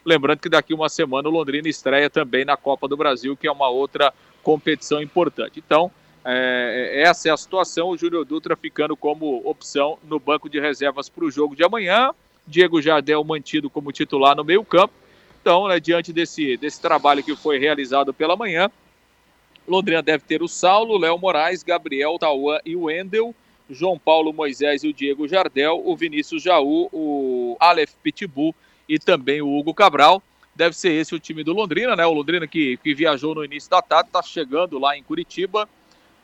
Lembrando 0.05 0.39
que 0.39 0.49
daqui 0.49 0.73
uma 0.73 0.89
semana 0.89 1.29
o 1.29 1.33
Londrina 1.33 1.69
estreia 1.69 2.09
também 2.09 2.45
na 2.45 2.57
Copa 2.57 2.87
do 2.87 2.97
Brasil, 2.97 3.37
que 3.37 3.47
é 3.47 3.51
uma 3.51 3.69
outra 3.69 4.15
competição 4.43 5.03
importante. 5.03 5.59
Então, 5.65 5.91
é, 6.25 7.03
essa 7.03 7.29
é 7.29 7.33
a 7.33 7.37
situação, 7.37 7.89
o 7.89 7.97
Júnior 7.97 8.25
Dutra 8.25 8.57
ficando 8.57 8.97
como 8.97 9.43
opção 9.45 9.99
no 10.05 10.21
banco 10.21 10.49
de 10.49 10.61
reservas 10.61 11.09
para 11.09 11.25
o 11.25 11.31
jogo 11.31 11.57
de 11.57 11.65
amanhã. 11.65 12.11
Diego 12.47 12.81
Jardel 12.81 13.23
mantido 13.25 13.69
como 13.69 13.91
titular 13.91 14.37
no 14.37 14.45
meio 14.45 14.65
campo. 14.65 14.95
Então, 15.41 15.69
né, 15.69 15.81
diante 15.81 16.13
desse, 16.13 16.57
desse 16.57 16.81
trabalho 16.81 17.23
que 17.23 17.35
foi 17.35 17.59
realizado 17.59 18.15
pela 18.15 18.37
manhã, 18.37 18.71
Londrina 19.67 20.03
deve 20.03 20.25
ter 20.25 20.43
o 20.43 20.49
Saulo, 20.49 20.99
Léo 20.99 21.19
Moraes, 21.19 21.63
Gabriel, 21.63 22.19
Tauan 22.19 22.59
e 22.65 22.77
o 22.77 22.83
Wendel, 22.83 23.35
João 23.69 23.99
Paulo 23.99 24.33
Moisés 24.33 24.85
e 24.85 24.89
o 24.89 24.93
Diego 24.93 25.27
Jardel, 25.27 25.83
o 25.85 25.97
Vinícius 25.97 26.43
Jaú, 26.43 26.89
o 26.93 27.57
Aleph 27.59 27.95
Pitbull 28.03 28.55
e 28.89 28.99
também 28.99 29.43
o 29.43 29.59
Hugo 29.59 29.75
Cabral. 29.75 30.23
Deve 30.55 30.77
ser 30.77 30.93
esse 30.93 31.15
o 31.15 31.21
time 31.21 31.45
do 31.45 31.53
Londrina, 31.53 31.95
né? 31.95 32.07
O 32.07 32.13
Londrina 32.13 32.47
que, 32.47 32.79
que 32.79 32.95
viajou 32.95 33.35
no 33.35 33.45
início 33.45 33.69
da 33.69 33.83
tarde, 33.83 34.09
está 34.09 34.23
chegando 34.23 34.79
lá 34.79 34.97
em 34.97 35.03
Curitiba 35.03 35.69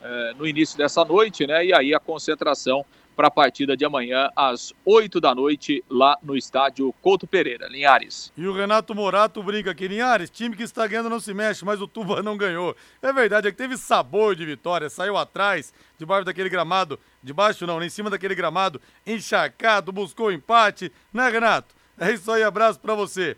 é, 0.01 0.33
no 0.37 0.47
início 0.47 0.77
dessa 0.77 1.05
noite, 1.05 1.45
né? 1.45 1.65
E 1.65 1.73
aí 1.73 1.93
a 1.93 1.99
concentração 1.99 2.85
para 3.15 3.27
a 3.27 3.31
partida 3.31 3.77
de 3.77 3.85
amanhã 3.85 4.29
às 4.35 4.73
8 4.85 5.21
da 5.21 5.33
noite 5.33 5.83
lá 5.89 6.17
no 6.21 6.35
estádio 6.35 6.93
Couto 7.01 7.27
Pereira, 7.27 7.67
Linhares. 7.67 8.31
E 8.35 8.47
o 8.47 8.53
Renato 8.53 8.93
Morato 8.95 9.41
brinca 9.41 9.71
aqui, 9.71 9.87
Linhares, 9.87 10.29
time 10.29 10.55
que 10.55 10.63
está 10.63 10.85
ganhando 10.87 11.09
não 11.09 11.19
se 11.19 11.33
mexe, 11.33 11.63
mas 11.63 11.81
o 11.81 11.87
Tuba 11.87 12.21
não 12.21 12.37
ganhou. 12.37 12.75
É 13.01 13.13
verdade, 13.13 13.47
é 13.47 13.51
que 13.51 13.57
teve 13.57 13.77
sabor 13.77 14.35
de 14.35 14.45
vitória, 14.45 14.89
saiu 14.89 15.17
atrás, 15.17 15.73
debaixo 15.97 16.25
daquele 16.25 16.49
gramado, 16.49 16.99
debaixo 17.21 17.65
não, 17.67 17.81
em 17.83 17.89
cima 17.89 18.09
daquele 18.09 18.35
gramado, 18.35 18.81
encharcado, 19.05 19.91
buscou 19.91 20.31
empate, 20.31 20.91
né, 21.13 21.29
Renato? 21.29 21.75
É 21.99 22.11
isso 22.11 22.31
aí, 22.31 22.41
abraço 22.41 22.79
para 22.79 22.95
você. 22.95 23.37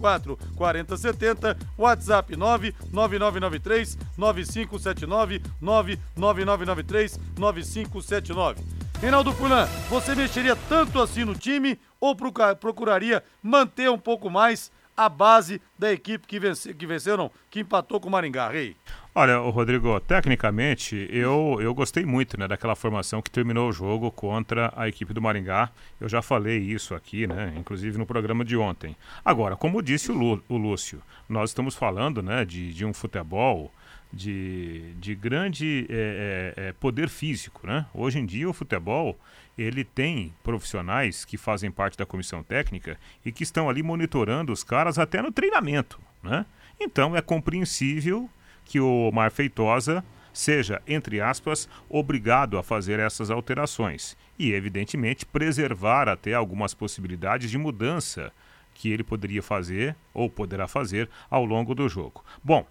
4070, 0.55 1.55
WhatsApp 1.77 2.35
99993 2.35 3.97
9579, 4.17 5.41
99993 5.61 7.19
9579. 7.37 8.61
Reinaldo 8.99 9.33
Fulan, 9.33 9.67
você 9.89 10.13
mexeria 10.13 10.55
tanto 10.55 11.01
assim 11.01 11.25
no 11.25 11.33
time 11.33 11.79
ou 11.99 12.15
procuraria 12.59 13.23
manter 13.41 13.89
um 13.89 13.97
pouco 13.97 14.29
mais 14.29 14.71
a 15.05 15.09
base 15.09 15.61
da 15.77 15.91
equipe 15.91 16.27
que, 16.27 16.39
vence, 16.39 16.73
que 16.73 16.85
venceu, 16.85 17.17
não, 17.17 17.31
que 17.49 17.59
empatou 17.59 17.99
com 17.99 18.07
o 18.07 18.11
Maringá, 18.11 18.49
Rei? 18.49 18.75
Olha, 19.13 19.37
Rodrigo, 19.37 19.99
tecnicamente 19.99 21.07
eu, 21.11 21.57
eu 21.59 21.73
gostei 21.73 22.05
muito 22.05 22.39
né, 22.39 22.47
daquela 22.47 22.75
formação 22.75 23.21
que 23.21 23.29
terminou 23.29 23.69
o 23.69 23.73
jogo 23.73 24.11
contra 24.11 24.71
a 24.75 24.87
equipe 24.87 25.13
do 25.13 25.21
Maringá. 25.21 25.69
Eu 25.99 26.07
já 26.07 26.21
falei 26.21 26.59
isso 26.59 26.95
aqui, 26.95 27.27
né, 27.27 27.53
inclusive 27.57 27.97
no 27.97 28.05
programa 28.05 28.45
de 28.45 28.55
ontem. 28.55 28.95
Agora, 29.25 29.55
como 29.57 29.81
disse 29.81 30.11
o, 30.11 30.15
Lu, 30.15 30.43
o 30.47 30.55
Lúcio, 30.55 31.01
nós 31.27 31.49
estamos 31.49 31.75
falando 31.75 32.21
né, 32.21 32.45
de, 32.45 32.73
de 32.73 32.85
um 32.85 32.93
futebol 32.93 33.71
de, 34.13 34.93
de 34.95 35.15
grande 35.15 35.87
é, 35.89 36.53
é, 36.55 36.73
poder 36.73 37.09
físico. 37.09 37.65
Né? 37.65 37.85
Hoje 37.93 38.19
em 38.19 38.25
dia 38.25 38.49
o 38.49 38.53
futebol 38.53 39.19
ele 39.57 39.83
tem 39.83 40.33
profissionais 40.43 41.25
que 41.25 41.37
fazem 41.37 41.71
parte 41.71 41.97
da 41.97 42.05
comissão 42.05 42.43
técnica 42.43 42.97
e 43.25 43.31
que 43.31 43.43
estão 43.43 43.69
ali 43.69 43.83
monitorando 43.83 44.51
os 44.51 44.63
caras 44.63 44.97
até 44.97 45.21
no 45.21 45.31
treinamento. 45.31 45.99
Né? 46.23 46.45
Então 46.79 47.15
é 47.15 47.21
compreensível 47.21 48.29
que 48.65 48.79
o 48.79 49.11
Mar 49.11 49.31
Feitosa 49.31 50.03
seja, 50.33 50.81
entre 50.87 51.19
aspas, 51.19 51.67
obrigado 51.89 52.57
a 52.57 52.63
fazer 52.63 52.99
essas 52.99 53.29
alterações 53.29 54.15
e, 54.39 54.53
evidentemente, 54.53 55.25
preservar 55.25 56.07
até 56.07 56.33
algumas 56.33 56.73
possibilidades 56.73 57.51
de 57.51 57.57
mudança 57.57 58.31
que 58.73 58.89
ele 58.89 59.03
poderia 59.03 59.43
fazer 59.43 59.95
ou 60.13 60.29
poderá 60.29 60.67
fazer 60.67 61.09
ao 61.29 61.43
longo 61.43 61.75
do 61.75 61.89
jogo. 61.89 62.23
Bom, 62.43 62.65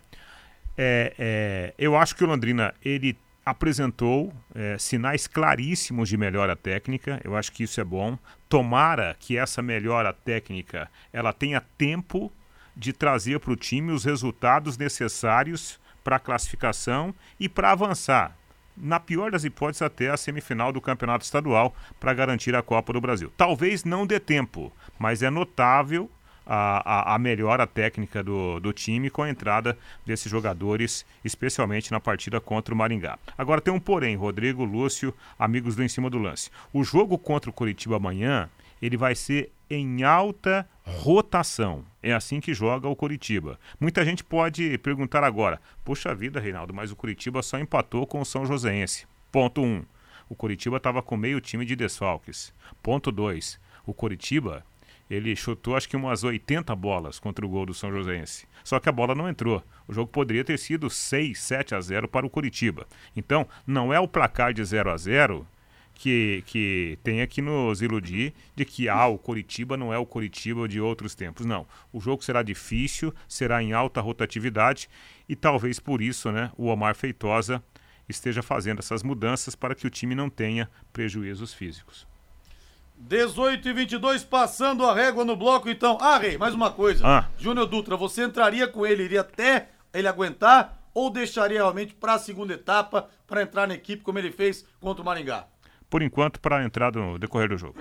é, 0.76 1.14
é, 1.18 1.74
eu 1.78 1.96
acho 1.96 2.16
que 2.16 2.24
o 2.24 2.26
Londrina 2.26 2.74
ele 2.82 3.16
apresentou 3.44 4.32
é, 4.54 4.76
sinais 4.78 5.26
claríssimos 5.26 6.08
de 6.08 6.16
melhora 6.16 6.54
técnica. 6.54 7.20
Eu 7.24 7.36
acho 7.36 7.52
que 7.52 7.62
isso 7.62 7.80
é 7.80 7.84
bom. 7.84 8.18
Tomara 8.48 9.16
que 9.18 9.36
essa 9.36 9.62
melhora 9.62 10.12
técnica 10.12 10.90
ela 11.12 11.32
tenha 11.32 11.60
tempo 11.60 12.32
de 12.76 12.92
trazer 12.92 13.40
para 13.40 13.52
o 13.52 13.56
time 13.56 13.92
os 13.92 14.04
resultados 14.04 14.78
necessários 14.78 15.78
para 16.02 16.16
a 16.16 16.20
classificação 16.20 17.14
e 17.38 17.48
para 17.48 17.72
avançar, 17.72 18.36
na 18.76 18.98
pior 18.98 19.30
das 19.30 19.44
hipóteses, 19.44 19.82
até 19.82 20.08
a 20.08 20.16
semifinal 20.16 20.72
do 20.72 20.80
Campeonato 20.80 21.24
Estadual 21.24 21.74
para 21.98 22.14
garantir 22.14 22.54
a 22.54 22.62
Copa 22.62 22.92
do 22.92 23.00
Brasil. 23.00 23.32
Talvez 23.36 23.84
não 23.84 24.06
dê 24.06 24.18
tempo, 24.18 24.72
mas 24.98 25.22
é 25.22 25.28
notável 25.28 26.10
a, 26.46 27.12
a, 27.12 27.14
a 27.14 27.18
melhora 27.18 27.66
técnica 27.66 28.22
do, 28.22 28.58
do 28.60 28.72
time 28.72 29.10
com 29.10 29.22
a 29.22 29.30
entrada 29.30 29.76
desses 30.04 30.30
jogadores, 30.30 31.04
especialmente 31.24 31.90
na 31.90 32.00
partida 32.00 32.40
contra 32.40 32.74
o 32.74 32.76
Maringá. 32.76 33.18
Agora 33.36 33.60
tem 33.60 33.72
um 33.72 33.80
porém, 33.80 34.16
Rodrigo, 34.16 34.64
Lúcio, 34.64 35.14
amigos 35.38 35.76
do 35.76 35.82
Em 35.82 35.88
Cima 35.88 36.10
do 36.10 36.18
Lance. 36.18 36.50
O 36.72 36.82
jogo 36.82 37.18
contra 37.18 37.50
o 37.50 37.52
Curitiba 37.52 37.96
amanhã, 37.96 38.48
ele 38.80 38.96
vai 38.96 39.14
ser 39.14 39.52
em 39.68 40.02
alta 40.02 40.68
rotação. 40.84 41.84
É 42.02 42.12
assim 42.12 42.40
que 42.40 42.52
joga 42.52 42.88
o 42.88 42.96
Curitiba. 42.96 43.58
Muita 43.78 44.04
gente 44.04 44.24
pode 44.24 44.76
perguntar 44.78 45.22
agora: 45.22 45.60
Poxa 45.84 46.14
vida, 46.14 46.40
Reinaldo, 46.40 46.74
mas 46.74 46.90
o 46.90 46.96
Curitiba 46.96 47.42
só 47.42 47.58
empatou 47.58 48.06
com 48.06 48.20
o 48.20 48.24
São 48.24 48.44
Joséense. 48.44 49.06
Ponto 49.30 49.62
1. 49.62 49.64
Um, 49.64 49.84
o 50.28 50.34
Curitiba 50.34 50.76
estava 50.76 51.02
com 51.02 51.16
meio 51.16 51.40
time 51.40 51.64
de 51.64 51.76
desfalques. 51.76 52.52
Ponto 52.82 53.12
2. 53.12 53.60
O 53.86 53.94
Curitiba 53.94 54.64
ele 55.10 55.34
chutou 55.34 55.76
acho 55.76 55.88
que 55.88 55.96
umas 55.96 56.22
80 56.22 56.74
bolas 56.76 57.18
contra 57.18 57.44
o 57.44 57.48
gol 57.48 57.66
do 57.66 57.74
São 57.74 57.90
Joséense. 57.90 58.46
Só 58.62 58.78
que 58.78 58.88
a 58.88 58.92
bola 58.92 59.12
não 59.12 59.28
entrou. 59.28 59.62
O 59.88 59.92
jogo 59.92 60.10
poderia 60.10 60.44
ter 60.44 60.56
sido 60.56 60.88
6, 60.88 61.36
7 61.38 61.74
a 61.74 61.80
0 61.80 62.06
para 62.06 62.24
o 62.24 62.30
Curitiba. 62.30 62.86
Então, 63.16 63.46
não 63.66 63.92
é 63.92 63.98
o 63.98 64.06
placar 64.06 64.54
de 64.54 64.64
0 64.64 64.88
a 64.88 64.96
0 64.96 65.44
que, 65.94 66.44
que 66.46 66.98
tenha 67.02 67.26
que 67.26 67.42
nos 67.42 67.82
iludir 67.82 68.32
de 68.54 68.64
que 68.64 68.88
ah, 68.88 69.08
o 69.08 69.18
Coritiba 69.18 69.76
não 69.76 69.92
é 69.92 69.98
o 69.98 70.06
Coritiba 70.06 70.68
de 70.68 70.80
outros 70.80 71.14
tempos. 71.16 71.44
Não. 71.44 71.66
O 71.92 72.00
jogo 72.00 72.22
será 72.22 72.42
difícil, 72.42 73.12
será 73.28 73.60
em 73.60 73.72
alta 73.72 74.00
rotatividade 74.00 74.88
e 75.28 75.34
talvez 75.34 75.80
por 75.80 76.00
isso 76.00 76.30
né, 76.30 76.52
o 76.56 76.66
Omar 76.66 76.94
Feitosa 76.94 77.62
esteja 78.08 78.42
fazendo 78.42 78.78
essas 78.78 79.02
mudanças 79.02 79.54
para 79.54 79.74
que 79.74 79.86
o 79.86 79.90
time 79.90 80.14
não 80.14 80.30
tenha 80.30 80.70
prejuízos 80.92 81.52
físicos. 81.52 82.09
18 83.00 83.68
e 83.68 83.72
22 83.72 84.22
passando 84.24 84.84
a 84.84 84.94
régua 84.94 85.24
no 85.24 85.34
bloco, 85.34 85.68
então. 85.68 85.98
Ah, 86.00 86.18
Rei, 86.18 86.38
mais 86.38 86.54
uma 86.54 86.70
coisa. 86.70 87.04
Ah. 87.06 87.28
Júnior 87.36 87.66
Dutra, 87.66 87.96
você 87.96 88.24
entraria 88.24 88.68
com 88.68 88.86
ele, 88.86 89.02
iria 89.02 89.22
até 89.22 89.68
ele 89.92 90.06
aguentar 90.06 90.78
ou 90.94 91.10
deixaria 91.10 91.58
realmente 91.58 91.94
para 91.94 92.14
a 92.14 92.18
segunda 92.18 92.54
etapa 92.54 93.08
para 93.26 93.42
entrar 93.42 93.66
na 93.66 93.74
equipe 93.74 94.02
como 94.02 94.18
ele 94.18 94.30
fez 94.30 94.64
contra 94.80 95.02
o 95.02 95.04
Maringá? 95.04 95.46
por 95.90 96.00
enquanto, 96.02 96.40
para 96.40 96.58
a 96.58 96.64
entrada 96.64 97.00
no 97.00 97.18
decorrer 97.18 97.48
do 97.48 97.58
jogo. 97.58 97.76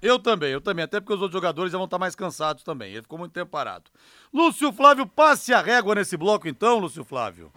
Eu 0.00 0.18
também, 0.18 0.50
eu 0.50 0.60
também, 0.60 0.84
até 0.84 0.98
porque 0.98 1.12
os 1.12 1.20
outros 1.20 1.36
jogadores 1.36 1.70
já 1.70 1.76
vão 1.76 1.84
estar 1.84 1.98
mais 1.98 2.14
cansados 2.14 2.62
também. 2.62 2.92
Ele 2.92 3.02
ficou 3.02 3.18
muito 3.18 3.32
tempo 3.32 3.50
parado. 3.50 3.90
Lúcio 4.32 4.72
Flávio, 4.72 5.06
passe 5.06 5.52
a 5.52 5.60
régua 5.60 5.96
nesse 5.96 6.16
bloco 6.16 6.48
então, 6.48 6.78
Lúcio 6.78 7.04
Flávio. 7.04 7.52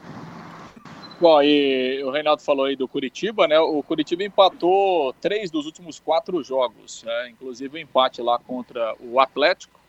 Bom, 1.22 1.40
e 1.44 2.04
o 2.04 2.10
Reinaldo 2.10 2.42
falou 2.42 2.66
aí 2.66 2.76
do 2.76 2.88
Curitiba, 2.88 3.48
né? 3.48 3.60
O 3.60 3.84
Curitiba 3.84 4.24
empatou 4.24 5.14
três 5.22 5.52
dos 5.52 5.68
últimos 5.68 6.00
quatro 6.00 6.44
jogos, 6.44 7.04
né? 7.04 7.30
inclusive 7.30 7.78
o 7.78 7.78
um 7.78 7.84
empate 7.84 8.24
lá 8.24 8.40
contra 8.40 8.96
o 9.00 9.20
Atlético 9.20 9.80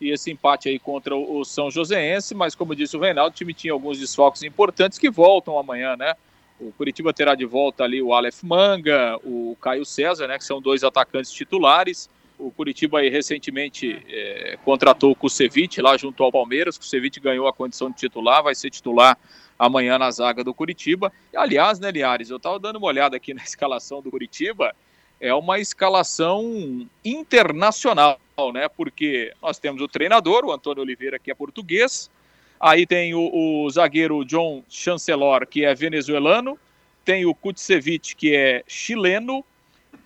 e 0.00 0.10
esse 0.10 0.32
empate 0.32 0.68
aí 0.68 0.80
contra 0.80 1.14
o 1.14 1.44
São 1.44 1.70
Joséense, 1.70 2.34
mas 2.34 2.56
como 2.56 2.74
disse 2.74 2.96
o 2.96 3.00
Reinaldo, 3.00 3.30
o 3.30 3.36
time 3.36 3.54
tinha 3.54 3.72
alguns 3.72 4.00
desfalques 4.00 4.42
importantes 4.42 4.98
que 4.98 5.08
voltam 5.08 5.56
amanhã, 5.56 5.96
né? 5.96 6.16
O 6.58 6.72
Curitiba 6.72 7.12
terá 7.12 7.36
de 7.36 7.44
volta 7.44 7.84
ali 7.84 8.02
o 8.02 8.12
Aleph 8.12 8.42
Manga, 8.42 9.16
o 9.22 9.56
Caio 9.60 9.84
César, 9.84 10.26
né, 10.26 10.36
que 10.36 10.44
são 10.44 10.60
dois 10.60 10.82
atacantes 10.82 11.30
titulares. 11.30 12.10
O 12.36 12.50
Curitiba 12.50 12.98
aí 12.98 13.08
recentemente 13.08 14.04
é, 14.08 14.58
contratou 14.64 15.12
o 15.12 15.14
Kusevich 15.14 15.80
lá 15.80 15.96
junto 15.96 16.24
ao 16.24 16.32
Palmeiras. 16.32 16.74
O 16.74 16.80
Kusevich 16.80 17.20
ganhou 17.20 17.46
a 17.46 17.52
condição 17.52 17.88
de 17.88 17.98
titular, 17.98 18.42
vai 18.42 18.56
ser 18.56 18.68
titular 18.68 19.16
amanhã 19.58 19.98
na 19.98 20.10
zaga 20.10 20.42
do 20.42 20.54
Curitiba. 20.54 21.12
Aliás, 21.34 21.78
né, 21.78 21.90
Liares, 21.90 22.30
eu 22.30 22.36
estava 22.36 22.58
dando 22.58 22.76
uma 22.76 22.86
olhada 22.86 23.16
aqui 23.16 23.32
na 23.34 23.42
escalação 23.42 24.02
do 24.02 24.10
Curitiba. 24.10 24.74
É 25.20 25.32
uma 25.32 25.58
escalação 25.58 26.86
internacional, 27.04 28.18
né? 28.52 28.68
Porque 28.68 29.32
nós 29.40 29.58
temos 29.58 29.80
o 29.80 29.86
treinador, 29.86 30.44
o 30.44 30.52
Antônio 30.52 30.82
Oliveira, 30.82 31.18
que 31.18 31.30
é 31.30 31.34
português. 31.34 32.10
Aí 32.58 32.86
tem 32.86 33.14
o, 33.14 33.30
o 33.32 33.70
zagueiro 33.70 34.24
John 34.24 34.64
Chancelor, 34.68 35.46
que 35.46 35.64
é 35.64 35.74
venezuelano. 35.74 36.58
Tem 37.04 37.24
o 37.24 37.34
Kutsevich, 37.34 38.16
que 38.16 38.34
é 38.34 38.62
chileno. 38.66 39.44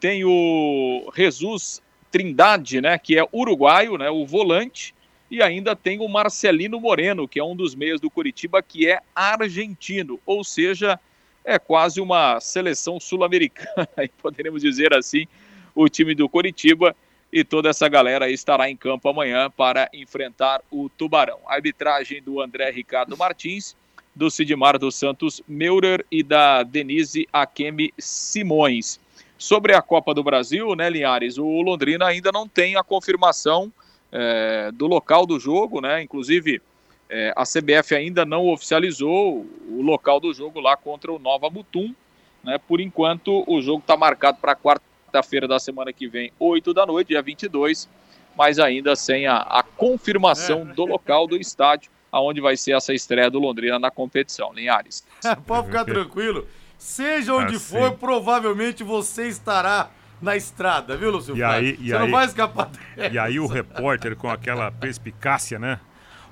Tem 0.00 0.24
o 0.24 1.10
Jesus 1.14 1.82
Trindade, 2.10 2.80
né, 2.80 2.98
que 2.98 3.18
é 3.18 3.26
uruguaio, 3.32 3.98
né, 3.98 4.08
o 4.08 4.24
volante. 4.24 4.94
E 5.30 5.42
ainda 5.42 5.74
tem 5.74 6.00
o 6.00 6.08
Marcelino 6.08 6.80
Moreno, 6.80 7.26
que 7.26 7.40
é 7.40 7.44
um 7.44 7.56
dos 7.56 7.74
meios 7.74 8.00
do 8.00 8.10
Curitiba, 8.10 8.62
que 8.62 8.88
é 8.88 9.00
argentino. 9.14 10.20
Ou 10.24 10.44
seja, 10.44 10.98
é 11.44 11.58
quase 11.58 12.00
uma 12.00 12.40
seleção 12.40 12.98
sul-americana, 12.98 13.88
poderíamos 14.22 14.62
dizer 14.62 14.94
assim, 14.94 15.26
o 15.74 15.88
time 15.88 16.14
do 16.14 16.28
Curitiba 16.28 16.94
e 17.32 17.44
toda 17.44 17.68
essa 17.68 17.88
galera 17.88 18.30
estará 18.30 18.70
em 18.70 18.76
campo 18.76 19.08
amanhã 19.08 19.50
para 19.50 19.88
enfrentar 19.92 20.62
o 20.70 20.88
Tubarão. 20.88 21.38
A 21.46 21.54
arbitragem 21.54 22.22
do 22.22 22.40
André 22.40 22.70
Ricardo 22.70 23.16
Martins, 23.16 23.76
do 24.14 24.30
Sidmar 24.30 24.78
dos 24.78 24.94
Santos 24.94 25.42
Meurer 25.46 26.04
e 26.10 26.22
da 26.22 26.62
Denise 26.62 27.28
Akemi 27.32 27.92
Simões. 27.98 28.98
Sobre 29.36 29.74
a 29.74 29.82
Copa 29.82 30.14
do 30.14 30.24
Brasil, 30.24 30.74
né, 30.74 30.88
Linhares, 30.88 31.36
o 31.36 31.60
Londrina 31.60 32.06
ainda 32.06 32.32
não 32.32 32.48
tem 32.48 32.76
a 32.76 32.82
confirmação 32.82 33.70
é, 34.18 34.70
do 34.72 34.86
local 34.86 35.26
do 35.26 35.38
jogo, 35.38 35.80
né? 35.80 36.02
Inclusive, 36.02 36.62
é, 37.08 37.32
a 37.36 37.42
CBF 37.44 37.94
ainda 37.94 38.24
não 38.24 38.48
oficializou 38.48 39.46
o 39.68 39.82
local 39.82 40.18
do 40.18 40.32
jogo 40.32 40.58
lá 40.60 40.76
contra 40.76 41.12
o 41.12 41.18
Nova 41.18 41.50
Mutum. 41.50 41.94
Né? 42.42 42.58
Por 42.58 42.80
enquanto, 42.80 43.44
o 43.46 43.60
jogo 43.60 43.80
está 43.80 43.96
marcado 43.96 44.38
para 44.40 44.54
quarta 44.54 44.82
quarta-feira 45.16 45.48
da 45.48 45.58
semana 45.58 45.92
que 45.92 46.08
vem, 46.08 46.32
8 46.38 46.74
da 46.74 46.84
noite, 46.84 47.08
dia 47.08 47.22
22, 47.22 47.88
mas 48.36 48.58
ainda 48.58 48.94
sem 48.94 49.26
a, 49.26 49.38
a 49.38 49.62
confirmação 49.62 50.68
é. 50.70 50.74
do 50.74 50.84
local 50.84 51.26
do 51.26 51.36
estádio, 51.36 51.90
aonde 52.10 52.40
vai 52.40 52.56
ser 52.56 52.76
essa 52.76 52.92
estreia 52.92 53.30
do 53.30 53.38
Londrina 53.38 53.78
na 53.78 53.90
competição. 53.90 54.52
Linhares. 54.52 55.04
Pode 55.46 55.66
ficar 55.66 55.84
tranquilo. 55.84 56.46
Seja 56.78 57.34
onde 57.34 57.56
assim. 57.56 57.78
for, 57.78 57.92
provavelmente 57.92 58.84
você 58.84 59.28
estará 59.28 59.90
na 60.20 60.36
estrada, 60.36 60.96
viu, 60.96 61.10
Lúcio? 61.10 61.36
E 61.36 61.42
aí, 61.42 61.76
e 61.80 61.88
você 61.88 61.94
aí, 61.94 62.00
não 62.00 62.10
vai 62.10 62.26
escapar 62.26 62.66
dessa. 62.66 63.12
E 63.12 63.18
aí 63.18 63.38
o 63.38 63.46
repórter 63.46 64.16
com 64.16 64.30
aquela 64.30 64.70
perspicácia, 64.70 65.58
né? 65.58 65.80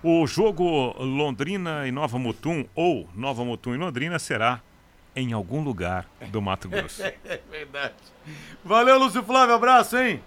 O 0.02 0.26
jogo 0.26 0.94
Londrina 0.98 1.86
e 1.86 1.92
Nova 1.92 2.18
Mutum, 2.18 2.66
ou 2.74 3.08
Nova 3.14 3.44
Mutum 3.44 3.74
e 3.74 3.78
Londrina, 3.78 4.18
será 4.18 4.60
em 5.16 5.32
algum 5.32 5.62
lugar 5.62 6.06
do 6.28 6.42
Mato 6.42 6.68
Grosso. 6.68 7.02
é 7.24 7.40
verdade. 7.50 7.94
Valeu, 8.64 8.98
Lúcio 8.98 9.22
Flávio, 9.22 9.54
abraço, 9.54 9.96
hein? 9.96 10.20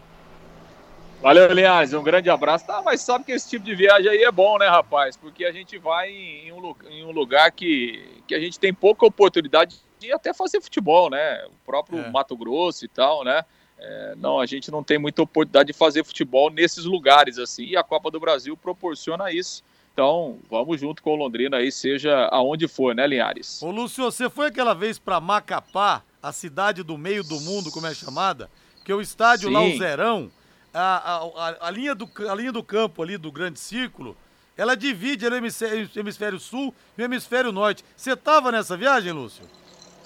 Valeu, 1.22 1.50
aliás, 1.50 1.94
um 1.94 2.04
grande 2.04 2.30
abraço. 2.30 2.66
Tá, 2.66 2.82
mas 2.84 3.02
sabe 3.02 3.26
que 3.26 3.32
esse 3.32 3.50
tipo 3.50 3.66
de 3.66 3.76
viagem 3.76 4.10
aí 4.10 4.24
é 4.24 4.32
bom, 4.32 4.58
né, 4.58 4.68
rapaz? 4.68 5.18
Porque 5.18 5.46
a 5.46 5.52
gente 5.52 5.78
vai 5.78 6.10
em 6.10 6.52
um, 6.52 6.76
em 6.90 7.06
um 7.06 7.12
lugar 7.12 7.52
que, 7.52 8.22
que 8.28 8.36
a 8.36 8.40
gente 8.40 8.60
tem 8.60 8.74
pouca 8.74 9.06
oportunidade 9.06 9.78
de 10.00 10.12
até 10.12 10.34
fazer 10.34 10.62
futebol, 10.62 11.10
né? 11.10 11.46
O 11.46 11.66
próprio 11.66 12.00
é. 12.00 12.10
Mato 12.10 12.36
Grosso 12.36 12.86
e 12.86 12.88
tal, 12.88 13.24
né? 13.24 13.44
é, 13.80 14.16
não, 14.18 14.40
a 14.40 14.46
gente 14.46 14.72
não 14.72 14.84
tem 14.84 14.98
muita 14.98 15.22
oportunidade 15.22 15.68
de 15.68 15.74
fazer 15.74 16.04
futebol 16.04 16.50
nesses 16.50 16.86
lugares 16.86 17.38
assim, 17.38 17.64
e 17.66 17.78
a 17.78 17.84
Copa 17.84 18.10
do 18.10 18.20
Brasil 18.20 18.58
proporciona 18.58 19.32
isso. 19.32 19.64
Então, 19.94 20.38
vamos 20.50 20.80
junto 20.80 21.02
com 21.02 21.14
o 21.14 21.16
Londrina 21.16 21.58
aí, 21.58 21.72
seja 21.72 22.28
aonde 22.32 22.68
for, 22.68 22.94
né, 22.94 23.08
Linhares? 23.08 23.62
Ô, 23.64 23.72
Lúcio, 23.72 24.04
você 24.04 24.30
foi 24.30 24.48
aquela 24.48 24.74
vez 24.74 25.00
para 25.00 25.20
Macapá, 25.20 26.04
a 26.22 26.32
cidade 26.32 26.84
do 26.84 26.98
meio 26.98 27.24
do 27.24 27.40
mundo, 27.40 27.72
como 27.72 27.88
é 27.88 27.94
chamada? 27.94 28.50
Que 28.84 28.94
o 28.94 29.02
estádio 29.02 29.50
Sim. 29.50 29.54
lá, 29.54 29.62
o 29.62 29.78
Zerão, 29.78 30.32
a, 30.74 30.82
a, 30.82 31.18
a, 31.18 31.68
a 31.68 31.72
linha 31.72 31.96
do, 31.96 32.10
a 32.30 32.36
linha 32.36 32.52
do 32.52 32.64
campo 32.64 33.02
ali 33.02 33.18
do 33.18 33.32
grande 33.32 33.60
círculo, 33.60 34.16
ela 34.56 34.76
divide 34.76 35.26
o 35.26 35.34
hemisfério, 35.34 35.90
hemisfério 35.96 36.40
sul 36.40 36.74
e 36.98 37.02
o 37.02 37.06
hemisfério 37.06 37.52
norte. 37.52 37.84
Você 37.96 38.16
tava 38.16 38.52
nessa 38.52 38.78
viagem, 38.78 39.12
Lúcio? 39.12 39.46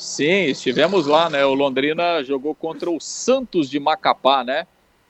Sim, 0.01 0.45
estivemos 0.45 1.05
lá, 1.05 1.29
né? 1.29 1.45
O 1.45 1.53
Londrina 1.53 2.23
jogou 2.23 2.55
contra 2.55 2.89
o 2.89 2.99
Santos 2.99 3.69
de 3.69 3.79
Macapá, 3.79 4.43
né? 4.43 4.65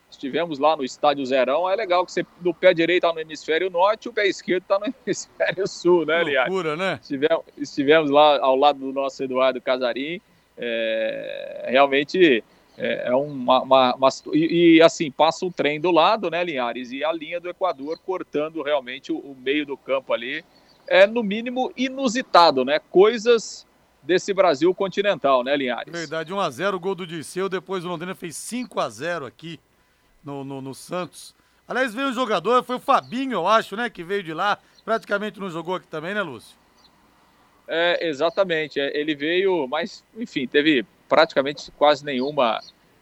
Estivemos 0.10 0.60
lá 0.60 0.76
no 0.76 0.84
estádio 0.84 1.26
Zerão. 1.26 1.70
É 1.70 1.74
legal 1.78 2.06
que 2.06 2.12
você 2.12 2.26
do 2.42 2.54
pé 2.54 2.74
direito 2.74 3.04
tá 3.04 3.14
no 3.14 3.22
hemisfério 3.22 3.70
norte 3.70 4.08
e 4.08 4.10
o 4.10 4.14
pé 4.14 4.28
esquerdo 4.28 4.66
tá 4.66 4.78
no 4.78 4.88
hemisfério 5.08 5.66
sul, 5.66 6.06
né, 6.06 6.22
Liares? 6.26 6.52
Loucura, 6.52 6.76
né? 6.76 7.00
Estivemos, 7.02 7.46
estivemos 7.58 8.12
lá 8.12 8.38
ao 8.42 8.58
lado 8.58 8.80
do 8.80 8.92
nosso 8.92 9.24
Eduardo 9.24 9.62
Casarim. 9.62 10.20
É, 10.58 11.68
realmente 11.70 12.44
é, 12.78 13.08
é 13.08 13.16
uma, 13.16 13.62
uma, 13.62 13.96
uma 13.96 14.10
e, 14.34 14.76
e, 14.76 14.82
assim 14.82 15.10
passa 15.10 15.46
o 15.46 15.52
trem 15.52 15.80
do 15.80 15.90
lado, 15.90 16.30
né, 16.30 16.44
Linhares? 16.44 16.92
E 16.92 17.02
a 17.02 17.14
linha 17.14 17.40
do 17.40 17.48
Equador 17.48 17.98
cortando 18.06 18.62
realmente 18.62 19.10
o, 19.10 19.20
o 19.20 19.38
meio 19.42 19.66
do 19.66 19.78
campo 19.78 20.12
ali 20.12 20.44
é 20.86 21.08
no 21.08 21.24
mínimo 21.24 21.72
inusitado, 21.78 22.66
né? 22.66 22.78
Coisas 22.78 23.66
desse 24.04 24.34
Brasil 24.34 24.74
continental, 24.74 25.44
né, 25.44 25.56
Linhares? 25.56 25.92
Verdade, 25.92 26.34
1x0 26.34 26.74
o 26.74 26.80
gol 26.80 26.96
do 26.96 27.08
Dirceu, 27.08 27.48
depois 27.48 27.86
o 27.86 27.88
Londrina 27.88 28.16
fez 28.16 28.36
5x0 28.36 29.28
aqui 29.28 29.60
no, 30.24 30.44
no, 30.44 30.62
no, 30.62 30.74
Santos. 30.74 31.36
Aliás, 31.68 31.94
veio 31.94 32.10
um 32.10 32.14
jogador, 32.14 32.64
foi 32.64 32.78
o 32.78 32.80
Fabinho, 32.80 33.34
eu 33.34 33.48
acho, 33.48 33.76
né, 33.76 33.90
que 33.90 34.04
veio 34.04 34.24
de 34.24 34.34
lá, 34.34 34.58
praticamente 34.84 35.40
não 35.40 35.50
jogou 35.50 35.76
aqui 35.76 35.88
também, 35.88 36.14
né, 36.14 36.22
Lúcio? 36.22 36.58
É, 37.68 38.08
exatamente, 38.08 38.80
ele 38.80 39.16
veio, 39.16 39.68
mas, 39.68 40.04
enfim, 40.18 40.48
teve 40.48 40.86
praticamente 41.08 41.72
quase 41.72 42.04
nenhuma 42.04 42.60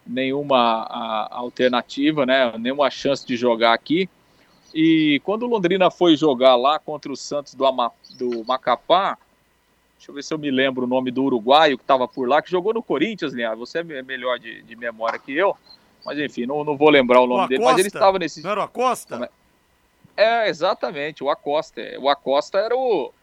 nenhuma 0.09 0.87
a, 0.89 1.35
alternativa, 1.37 2.25
né, 2.25 2.51
nenhuma 2.57 2.89
chance 2.89 3.25
de 3.25 3.37
jogar 3.37 3.73
aqui. 3.73 4.09
E 4.73 5.21
quando 5.23 5.43
o 5.43 5.47
Londrina 5.47 5.89
foi 5.89 6.15
jogar 6.15 6.55
lá 6.55 6.79
contra 6.79 7.11
o 7.11 7.15
Santos 7.15 7.53
do, 7.53 7.65
Ama, 7.65 7.91
do 8.17 8.43
Macapá, 8.45 9.17
Deixa 9.99 10.11
eu 10.11 10.15
ver 10.15 10.23
se 10.23 10.33
eu 10.33 10.37
me 10.37 10.49
lembro 10.49 10.85
o 10.85 10.87
nome 10.87 11.11
do 11.11 11.21
uruguaio 11.25 11.77
que 11.77 11.83
estava 11.83 12.07
por 12.07 12.25
lá, 12.25 12.41
que 12.41 12.49
jogou 12.49 12.73
no 12.73 12.81
Corinthians, 12.81 13.33
Linhares. 13.33 13.59
Você 13.59 13.79
é 13.79 13.83
melhor 13.83 14.39
de, 14.39 14.61
de, 14.61 14.73
memória 14.77 15.19
que 15.19 15.35
eu. 15.35 15.57
Mas 16.05 16.17
enfim, 16.17 16.45
não, 16.45 16.63
não 16.63 16.77
vou 16.77 16.89
lembrar 16.89 17.19
o 17.19 17.27
nome 17.27 17.43
o 17.43 17.47
dele. 17.49 17.63
Mas 17.65 17.77
ele 17.77 17.89
estava 17.89 18.17
nesse. 18.17 18.41
Não 18.41 18.51
era 18.51 18.61
o 18.61 18.63
Acosta? 18.63 19.29
É, 20.15 20.47
exatamente, 20.47 21.21
o 21.21 21.29
Acosta. 21.29 21.81
O 21.99 22.07
Acosta 22.07 22.59
era 22.59 22.73
o. 22.77 23.13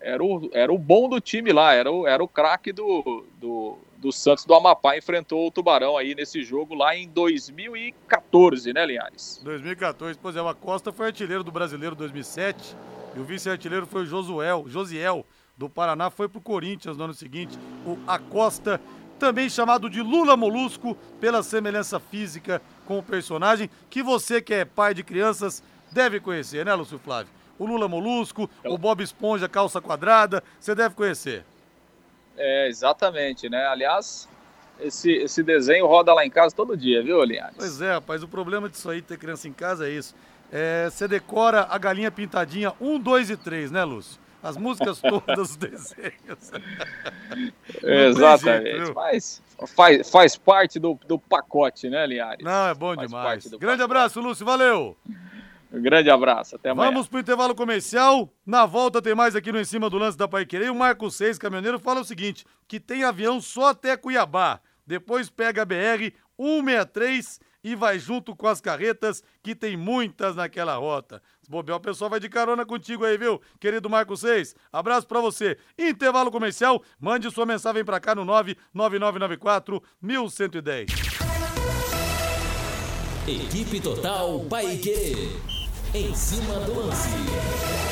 Era 0.00 0.22
o, 0.22 0.50
era 0.52 0.72
o 0.72 0.78
bom 0.78 1.08
do 1.08 1.20
time 1.20 1.52
lá, 1.52 1.74
era 1.74 1.90
o, 1.90 2.06
era 2.06 2.22
o 2.22 2.28
craque 2.28 2.72
do, 2.72 3.24
do, 3.40 3.78
do 3.98 4.12
Santos 4.12 4.44
do 4.44 4.54
Amapá. 4.54 4.96
Enfrentou 4.96 5.46
o 5.46 5.50
Tubarão 5.50 5.96
aí 5.96 6.14
nesse 6.14 6.44
jogo 6.44 6.72
lá 6.74 6.96
em 6.96 7.08
2014, 7.08 8.72
né, 8.72 8.86
Linhares? 8.86 9.40
2014, 9.42 10.18
pois 10.22 10.36
é, 10.36 10.42
o 10.42 10.48
Acosta 10.48 10.92
foi 10.92 11.06
artilheiro 11.06 11.42
do 11.42 11.50
brasileiro 11.50 11.96
2007 11.96 12.76
e 13.16 13.18
o 13.18 13.24
vice-artilheiro 13.24 13.86
foi 13.86 14.02
o 14.02 14.06
Josuel, 14.06 14.64
Josiel 14.68 15.26
do 15.56 15.68
Paraná 15.68 16.10
foi 16.10 16.28
para 16.28 16.38
o 16.38 16.42
Corinthians 16.42 16.96
no 16.96 17.04
ano 17.04 17.14
seguinte. 17.14 17.58
O 17.86 17.98
Acosta, 18.06 18.80
também 19.18 19.48
chamado 19.48 19.88
de 19.88 20.00
Lula 20.02 20.36
Molusco, 20.36 20.96
pela 21.20 21.42
semelhança 21.42 22.00
física 22.00 22.60
com 22.86 22.98
o 22.98 23.02
personagem, 23.02 23.70
que 23.88 24.02
você 24.02 24.40
que 24.42 24.54
é 24.54 24.64
pai 24.64 24.94
de 24.94 25.02
crianças 25.02 25.62
deve 25.92 26.18
conhecer, 26.18 26.64
né, 26.64 26.74
Lúcio 26.74 26.98
Flávio? 26.98 27.32
O 27.58 27.66
Lula 27.66 27.86
Molusco, 27.86 28.50
o 28.64 28.76
Bob 28.76 29.02
Esponja 29.02 29.48
calça 29.48 29.80
quadrada, 29.80 30.42
você 30.58 30.74
deve 30.74 30.94
conhecer. 30.94 31.44
É, 32.36 32.66
exatamente, 32.66 33.48
né? 33.48 33.66
Aliás, 33.66 34.28
esse, 34.80 35.12
esse 35.12 35.42
desenho 35.42 35.86
roda 35.86 36.12
lá 36.12 36.24
em 36.24 36.30
casa 36.30 36.54
todo 36.54 36.76
dia, 36.76 37.02
viu, 37.02 37.22
Linhares? 37.22 37.54
Pois 37.56 37.80
é, 37.80 37.92
rapaz, 37.92 38.22
o 38.22 38.28
problema 38.28 38.68
disso 38.68 38.90
aí, 38.90 39.00
ter 39.00 39.18
criança 39.18 39.46
em 39.46 39.52
casa, 39.52 39.86
é 39.86 39.90
isso. 39.90 40.14
É, 40.50 40.88
você 40.90 41.06
decora 41.06 41.66
a 41.70 41.78
galinha 41.78 42.10
pintadinha 42.10 42.72
1, 42.80 42.98
2 42.98 43.30
e 43.30 43.36
3, 43.36 43.70
né, 43.70 43.84
Lúcio? 43.84 44.20
As 44.42 44.56
músicas 44.56 45.00
todas, 45.00 45.50
os 45.50 45.56
desenhos. 45.56 46.52
Exatamente. 47.82 48.76
Jeito, 48.78 48.94
Mas 48.94 49.42
faz, 49.74 50.10
faz 50.10 50.36
parte 50.36 50.78
do, 50.78 50.98
do 51.06 51.18
pacote, 51.18 51.88
né, 51.88 52.06
Linhares? 52.06 52.44
Não, 52.44 52.68
é 52.68 52.74
bom 52.74 52.94
faz 52.94 53.08
demais. 53.08 53.44
Grande 53.46 53.60
pacote. 53.60 53.82
abraço, 53.82 54.20
Lúcio, 54.20 54.44
valeu. 54.44 54.96
Um 55.72 55.80
grande 55.80 56.10
abraço, 56.10 56.56
até 56.56 56.70
amanhã. 56.70 56.90
Vamos 56.90 57.08
pro 57.08 57.20
intervalo 57.20 57.54
comercial. 57.54 58.28
Na 58.44 58.66
volta 58.66 59.00
tem 59.00 59.14
mais 59.14 59.34
aqui 59.34 59.50
no 59.50 59.58
Em 59.58 59.64
Cima 59.64 59.88
do 59.88 59.96
Lance 59.96 60.18
da 60.18 60.28
Pai 60.28 60.44
Querer. 60.44 60.70
O 60.70 60.74
Marco 60.74 61.10
6, 61.10 61.38
caminhoneiro, 61.38 61.78
fala 61.78 62.00
o 62.00 62.04
seguinte: 62.04 62.44
que 62.68 62.78
tem 62.78 63.04
avião 63.04 63.40
só 63.40 63.70
até 63.70 63.96
Cuiabá. 63.96 64.60
Depois 64.86 65.30
pega 65.30 65.62
a 65.62 65.64
BR 65.64 66.12
163 66.36 67.40
e 67.62 67.74
vai 67.74 67.98
junto 67.98 68.34
com 68.34 68.46
as 68.46 68.60
carretas, 68.60 69.22
que 69.42 69.54
tem 69.54 69.76
muitas 69.76 70.36
naquela 70.36 70.76
rota. 70.76 71.22
Se 71.40 71.48
o 71.50 71.80
pessoal 71.80 72.10
vai 72.10 72.20
de 72.20 72.28
carona 72.28 72.64
contigo 72.64 73.04
aí, 73.04 73.16
viu? 73.18 73.40
Querido 73.60 73.90
Marco 73.90 74.16
6, 74.16 74.54
abraço 74.72 75.06
para 75.06 75.20
você. 75.20 75.58
Intervalo 75.78 76.30
comercial, 76.30 76.82
mande 76.98 77.30
sua 77.30 77.46
mensagem 77.46 77.84
para 77.84 78.00
cá 78.00 78.14
no 78.14 78.24
99994 78.24 79.82
1110. 80.00 80.90
Equipe 83.26 83.80
Total 83.80 84.40
Paique. 84.50 85.38
Em 85.94 86.14
cima 86.14 86.58
do 86.60 86.86
lance. 86.86 87.91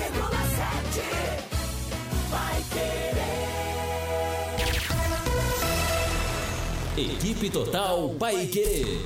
Equipe 7.01 7.49
Total 7.49 8.09
Paique. 8.19 9.01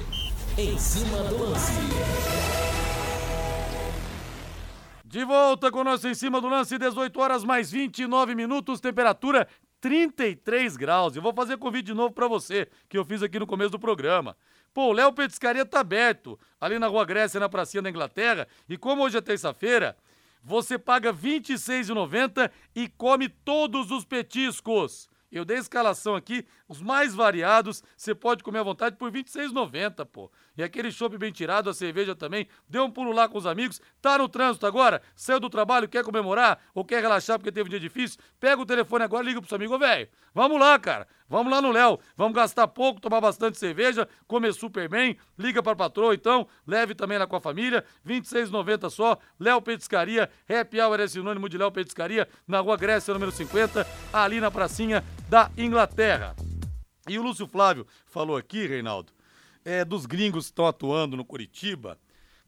Em 0.57 0.77
cima 0.77 1.23
do 1.29 1.37
lance. 1.37 1.71
De 5.05 5.23
volta 5.23 5.71
com 5.71 5.81
nós 5.81 6.03
em 6.03 6.13
cima 6.13 6.41
do 6.41 6.49
lance, 6.49 6.77
18 6.77 7.17
horas 7.17 7.45
mais 7.45 7.71
29 7.71 8.35
minutos, 8.35 8.81
temperatura 8.81 9.47
33 9.79 10.75
graus. 10.75 11.15
E 11.15 11.21
vou 11.21 11.33
fazer 11.33 11.57
convite 11.57 11.85
de 11.85 11.93
novo 11.93 12.13
para 12.13 12.27
você, 12.27 12.67
que 12.89 12.97
eu 12.97 13.05
fiz 13.05 13.23
aqui 13.23 13.39
no 13.39 13.47
começo 13.47 13.71
do 13.71 13.79
programa. 13.79 14.35
Pô, 14.73 14.87
o 14.87 14.91
Léo 14.91 15.13
Petiscaria 15.13 15.65
tá 15.65 15.79
aberto, 15.79 16.37
ali 16.59 16.77
na 16.77 16.87
Rua 16.87 17.05
Grécia, 17.05 17.39
na 17.39 17.47
pracinha 17.47 17.81
da 17.81 17.89
Inglaterra. 17.89 18.45
E 18.67 18.77
como 18.77 19.03
hoje 19.03 19.17
é 19.17 19.21
terça-feira, 19.21 19.95
você 20.43 20.77
paga 20.77 21.13
R$ 21.13 21.17
26,90 21.17 22.51
e 22.75 22.89
come 22.89 23.29
todos 23.29 23.89
os 23.89 24.03
petiscos. 24.03 25.07
Eu 25.31 25.43
dei 25.43 25.57
a 25.57 25.59
escalação 25.59 26.15
aqui, 26.15 26.45
os 26.67 26.81
mais 26.81 27.13
variados, 27.13 27.83
você 27.95 28.13
pode 28.15 28.43
comer 28.43 28.59
à 28.59 28.63
vontade 28.63 28.95
por 28.95 29.11
R$ 29.11 29.23
26,90, 29.23 30.05
pô. 30.05 30.31
E 30.57 30.63
aquele 30.63 30.91
chopp 30.91 31.17
bem 31.17 31.31
tirado, 31.31 31.69
a 31.69 31.73
cerveja 31.73 32.15
também, 32.15 32.47
deu 32.67 32.83
um 32.85 32.91
pulo 32.91 33.11
lá 33.11 33.27
com 33.27 33.37
os 33.37 33.45
amigos, 33.45 33.81
tá 34.01 34.17
no 34.17 34.29
trânsito 34.29 34.65
agora, 34.65 35.01
saiu 35.15 35.39
do 35.39 35.49
trabalho, 35.49 35.87
quer 35.87 36.03
comemorar? 36.03 36.59
Ou 36.73 36.85
quer 36.85 37.01
relaxar 37.01 37.37
porque 37.37 37.51
teve 37.51 37.67
um 37.67 37.69
dia 37.69 37.79
difícil, 37.79 38.19
pega 38.39 38.61
o 38.61 38.65
telefone 38.65 39.03
agora, 39.03 39.25
liga 39.25 39.41
pro 39.41 39.49
seu 39.49 39.57
amigo, 39.57 39.77
velho, 39.77 40.07
vamos 40.33 40.59
lá, 40.59 40.79
cara, 40.79 41.07
vamos 41.27 41.51
lá 41.51 41.61
no 41.61 41.71
Léo, 41.71 41.99
vamos 42.15 42.35
gastar 42.35 42.67
pouco, 42.67 43.01
tomar 43.01 43.19
bastante 43.19 43.57
cerveja, 43.57 44.07
comer 44.27 44.53
super 44.53 44.87
bem, 44.87 45.17
liga 45.37 45.61
pra 45.61 45.75
patroa 45.75 46.13
então, 46.13 46.47
leve 46.65 46.95
também 46.95 47.17
lá 47.17 47.27
com 47.27 47.35
a 47.35 47.41
família, 47.41 47.83
R$ 48.05 48.21
26,90 48.21 48.89
só, 48.89 49.17
Léo 49.39 49.61
Petiscaria, 49.61 50.29
Happy 50.49 50.79
Hour 50.79 50.99
é 50.99 51.07
sinônimo 51.07 51.49
de 51.49 51.57
Léo 51.57 51.71
Petiscaria, 51.71 52.27
na 52.47 52.59
Rua 52.59 52.77
Grécia, 52.77 53.13
número 53.13 53.31
50, 53.31 53.85
ali 54.13 54.39
na 54.39 54.49
pracinha 54.49 55.03
da 55.29 55.51
Inglaterra. 55.57 56.35
E 57.07 57.19
o 57.19 57.21
Lúcio 57.21 57.45
Flávio 57.45 57.85
falou 58.07 58.35
aqui, 58.35 58.65
Reinaldo, 58.65 59.14
é, 59.65 59.83
dos 59.83 60.05
gringos 60.05 60.45
que 60.45 60.51
estão 60.51 60.67
atuando 60.67 61.17
no 61.17 61.25
Curitiba. 61.25 61.99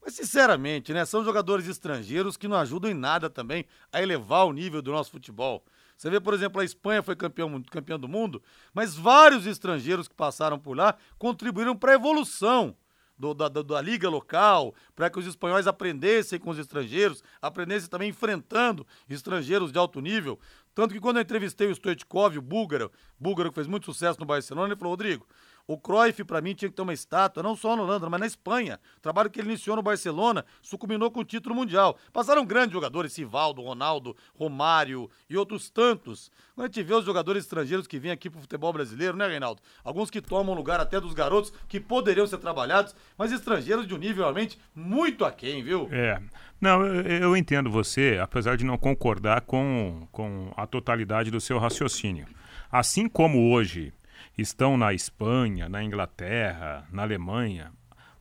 Mas, 0.02 0.14
sinceramente, 0.14 0.94
né? 0.94 1.04
São 1.04 1.26
jogadores 1.26 1.68
estrangeiros 1.68 2.38
que 2.38 2.48
não 2.48 2.56
ajudam 2.56 2.90
em 2.90 2.94
nada 2.94 3.30
também 3.30 3.66
a 3.92 4.02
elevar 4.02 4.46
o 4.46 4.54
nível 4.54 4.82
do 4.82 4.92
nosso 4.92 5.12
futebol. 5.12 5.66
Você 5.98 6.12
vê, 6.12 6.20
por 6.20 6.34
exemplo, 6.34 6.62
a 6.62 6.64
Espanha 6.64 7.02
foi 7.02 7.16
campeão, 7.16 7.62
campeão 7.64 7.98
do 7.98 8.08
mundo, 8.08 8.42
mas 8.72 8.96
vários 8.96 9.48
estrangeiros 9.48 10.08
que 10.08 10.14
passaram 10.14 10.60
por 10.60 10.78
lá 10.78 10.96
contribuíram 11.18 11.76
para 11.76 11.94
a 11.94 11.96
evolução 11.96 12.76
do, 13.18 13.34
da, 13.34 13.50
da, 13.50 13.82
liga 13.82 14.08
local, 14.08 14.76
para 14.96 15.10
que 15.10 15.18
os 15.18 15.26
espanhóis 15.26 15.66
aprendessem 15.66 16.40
com 16.40 16.52
os 16.52 16.60
estrangeiros, 16.60 17.24
aprendessem 17.42 17.90
também 17.90 18.10
enfrentando 18.10 18.86
estrangeiros 19.10 19.72
de 19.72 19.80
alto 19.80 20.00
nível. 20.00 20.40
Tanto 20.76 20.94
que 20.94 21.00
quando 21.00 21.18
eu 21.18 21.24
entrevistei 21.24 21.68
o 21.68 21.76
Stoichkov, 21.76 22.38
o 22.38 22.42
búlgaro, 22.42 22.92
búlgaro 23.20 23.50
que 23.50 23.56
fez 23.56 23.66
muito 23.66 23.86
sucesso 23.86 24.20
no 24.20 24.26
Barcelona, 24.28 24.68
ele 24.68 24.80
falou, 24.80 24.94
Rodrigo, 24.94 25.28
o 25.68 25.78
Cruyff, 25.78 26.24
para 26.24 26.40
mim, 26.40 26.56
tinha 26.56 26.70
que 26.70 26.76
ter 26.76 26.82
uma 26.82 26.94
estátua, 26.94 27.44
não 27.44 27.54
só 27.54 27.76
na 27.76 27.84
Holanda, 27.84 28.10
mas 28.10 28.20
na 28.22 28.26
Espanha. 28.26 28.80
O 28.98 29.02
trabalho 29.02 29.30
que 29.30 29.42
ele 29.42 29.50
iniciou 29.50 29.76
no 29.76 29.82
Barcelona 29.84 30.46
sucumbinou 30.62 31.12
com 31.12 31.20
o 31.20 31.26
título 31.26 31.54
mundial. 31.54 31.98
Passaram 32.14 32.46
grandes 32.46 32.72
jogadores, 32.72 33.12
Sivaldo, 33.12 33.62
Ronaldo, 33.62 34.16
Romário 34.34 35.10
e 35.30 35.36
outros 35.36 35.70
tantos. 35.70 36.32
Quando 36.56 36.66
a 36.66 36.68
gente 36.70 36.84
vê 36.84 36.94
os 36.94 37.04
jogadores 37.04 37.44
estrangeiros 37.44 37.86
que 37.86 38.00
vêm 38.00 38.12
aqui 38.12 38.30
pro 38.30 38.40
futebol 38.40 38.72
brasileiro, 38.72 39.18
né, 39.18 39.28
Reinaldo? 39.28 39.62
Alguns 39.84 40.10
que 40.10 40.22
tomam 40.22 40.56
lugar 40.56 40.80
até 40.80 41.02
dos 41.02 41.14
garotos 41.14 41.52
que 41.68 41.82
poderiam 41.82 42.26
ser 42.26 42.38
trabalhados, 42.38 42.96
mas 43.18 43.34
estrangeiros 43.34 43.86
de 43.86 43.94
um 43.94 43.98
nível 43.98 44.24
realmente 44.24 44.58
muito 44.74 45.26
aquém, 45.26 45.62
viu? 45.62 45.90
É. 45.92 46.22
Não, 46.62 46.86
eu, 46.86 47.02
eu 47.04 47.38
entendo 47.38 47.70
você, 47.70 48.18
apesar 48.22 48.56
de 48.56 48.64
não 48.64 48.78
concordar 48.78 49.42
com, 49.42 50.08
com 50.14 50.50
a 50.56 50.66
totalidade 50.66 51.30
do 51.30 51.42
seu 51.42 51.60
raciocínio. 51.60 52.26
Assim 52.72 53.08
como 53.08 53.52
hoje 53.52 53.94
estão 54.38 54.78
na 54.78 54.94
Espanha, 54.94 55.68
na 55.68 55.84
Inglaterra, 55.84 56.88
na 56.92 57.02
Alemanha, 57.02 57.72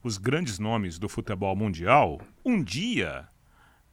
os 0.03 0.19
grandes 0.19 0.59
nomes 0.59 0.99
do 0.99 1.09
futebol 1.09 1.55
mundial, 1.55 2.21
um 2.45 2.63
dia 2.63 3.29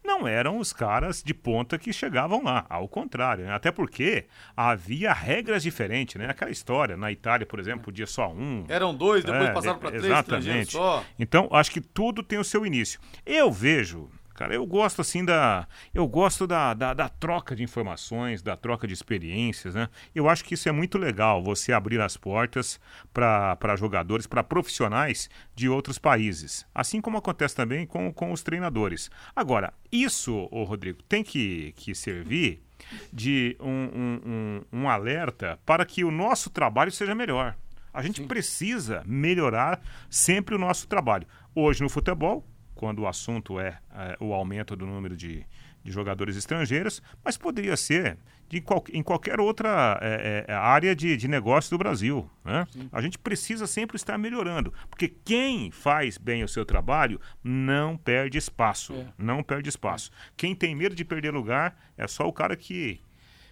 não 0.04 0.28
eram 0.28 0.58
os 0.58 0.74
caras 0.74 1.24
de 1.24 1.34
ponta 1.34 1.80
que 1.80 1.94
chegavam 1.94 2.44
lá, 2.44 2.66
ao 2.70 2.88
contrário, 2.88 3.46
né? 3.46 3.54
até 3.54 3.72
porque 3.72 4.26
havia 4.56 5.14
regras 5.14 5.64
diferentes, 5.64 6.16
né? 6.16 6.30
Aquela 6.30 6.52
história, 6.52 6.98
na 6.98 7.12
Itália, 7.12 7.46
por 7.46 7.60
exemplo, 7.60 7.86
podia 7.86 8.06
só 8.06 8.30
um. 8.30 8.66
Eram 8.68 8.94
dois, 8.94 9.24
depois 9.24 9.46
é, 9.46 9.54
passaram 9.54 9.80
para 9.80 9.90
três 9.92 10.06
exatamente. 10.06 10.74
só. 10.74 11.04
Então, 11.18 11.48
acho 11.52 11.72
que 11.72 11.80
tudo 11.80 12.22
tem 12.22 12.38
o 12.38 12.44
seu 12.44 12.66
início. 12.66 13.00
Eu 13.26 13.50
vejo, 13.50 14.10
Cara, 14.34 14.54
eu 14.56 14.66
gosto 14.66 15.02
assim 15.02 15.24
da. 15.24 15.68
Eu 15.94 16.08
gosto 16.08 16.48
da, 16.48 16.74
da, 16.74 16.94
da, 16.94 17.08
troca 17.08 17.56
de 17.56 17.62
informações, 17.62 18.42
da 18.42 18.58
troca 18.58 18.88
de 18.88 18.94
experiências, 18.94 19.76
né? 19.76 19.88
Eu 20.14 20.28
acho 20.28 20.44
que 20.44 20.56
isso 20.56 20.68
é 20.68 20.72
muito 20.72 20.98
legal, 20.98 21.44
você 21.44 21.72
abrir 21.72 22.02
as 22.02 22.18
portas 22.18 22.80
para 23.14 23.76
jogadores, 23.78 24.26
para 24.26 24.44
profissionais 24.44 25.30
de 25.54 25.70
outros 25.70 26.00
países. 26.00 26.66
Assim 26.74 27.00
como 27.00 27.18
acontece 27.18 27.56
também 27.56 27.86
com, 27.86 28.12
com 28.12 28.32
os 28.32 28.42
treinadores. 28.42 29.12
Agora, 29.36 29.72
isso, 29.92 30.48
ô 30.52 30.64
Rodrigo, 30.64 31.04
tem 31.04 31.24
que, 31.24 31.74
que 31.76 31.94
servir 31.94 32.64
de 33.12 33.56
um, 33.60 33.70
um, 33.70 34.22
um, 34.26 34.82
um 34.82 34.90
alerta 34.90 35.60
para 35.64 35.86
que 35.86 36.04
o 36.04 36.12
nosso 36.12 36.50
trabalho 36.50 36.92
seja 36.92 37.14
melhor. 37.14 37.56
A 37.94 38.02
gente 38.02 38.22
Sim. 38.22 38.28
precisa 38.28 39.04
melhorar 39.06 39.80
sempre 40.10 40.56
o 40.56 40.60
nosso 40.60 40.88
trabalho. 40.88 41.28
Hoje 41.54 41.84
no 41.84 41.90
futebol, 41.90 42.44
quando 42.84 43.00
o 43.00 43.08
assunto 43.08 43.62
é, 43.62 43.80
é 43.96 44.18
o 44.20 44.34
aumento 44.34 44.76
do 44.76 44.86
número 44.86 45.16
de, 45.16 45.46
de, 45.82 45.90
jogadores 45.90 46.36
estrangeiros, 46.36 47.02
mas 47.24 47.38
poderia 47.38 47.78
ser 47.78 48.18
de 48.50 48.60
qual, 48.60 48.84
em 48.92 49.02
qualquer 49.02 49.40
outra 49.40 49.98
é, 50.02 50.44
é, 50.50 50.54
área 50.54 50.94
de, 50.94 51.16
de, 51.16 51.30
negócio 51.30 51.70
do 51.70 51.78
Brasil. 51.78 52.30
Né? 52.44 52.68
A 52.92 53.00
gente 53.00 53.18
precisa 53.18 53.66
sempre 53.68 53.96
estar 53.96 54.18
melhorando, 54.18 54.74
porque 54.90 55.08
quem 55.08 55.72
faz 55.72 56.18
bem 56.18 56.44
o 56.44 56.48
seu 56.48 56.66
trabalho 56.66 57.22
não 57.42 57.96
perde 57.96 58.38
espaço. 58.38 58.94
É. 58.96 59.08
Não 59.18 59.42
perde 59.42 59.70
espaço. 59.70 60.12
Quem 60.36 60.54
tem 60.54 60.76
medo 60.76 60.94
de 60.94 61.06
perder 61.06 61.32
lugar 61.32 61.80
é 61.98 62.06
só 62.06 62.28
o 62.28 62.34
cara 62.34 62.58
que, 62.58 63.00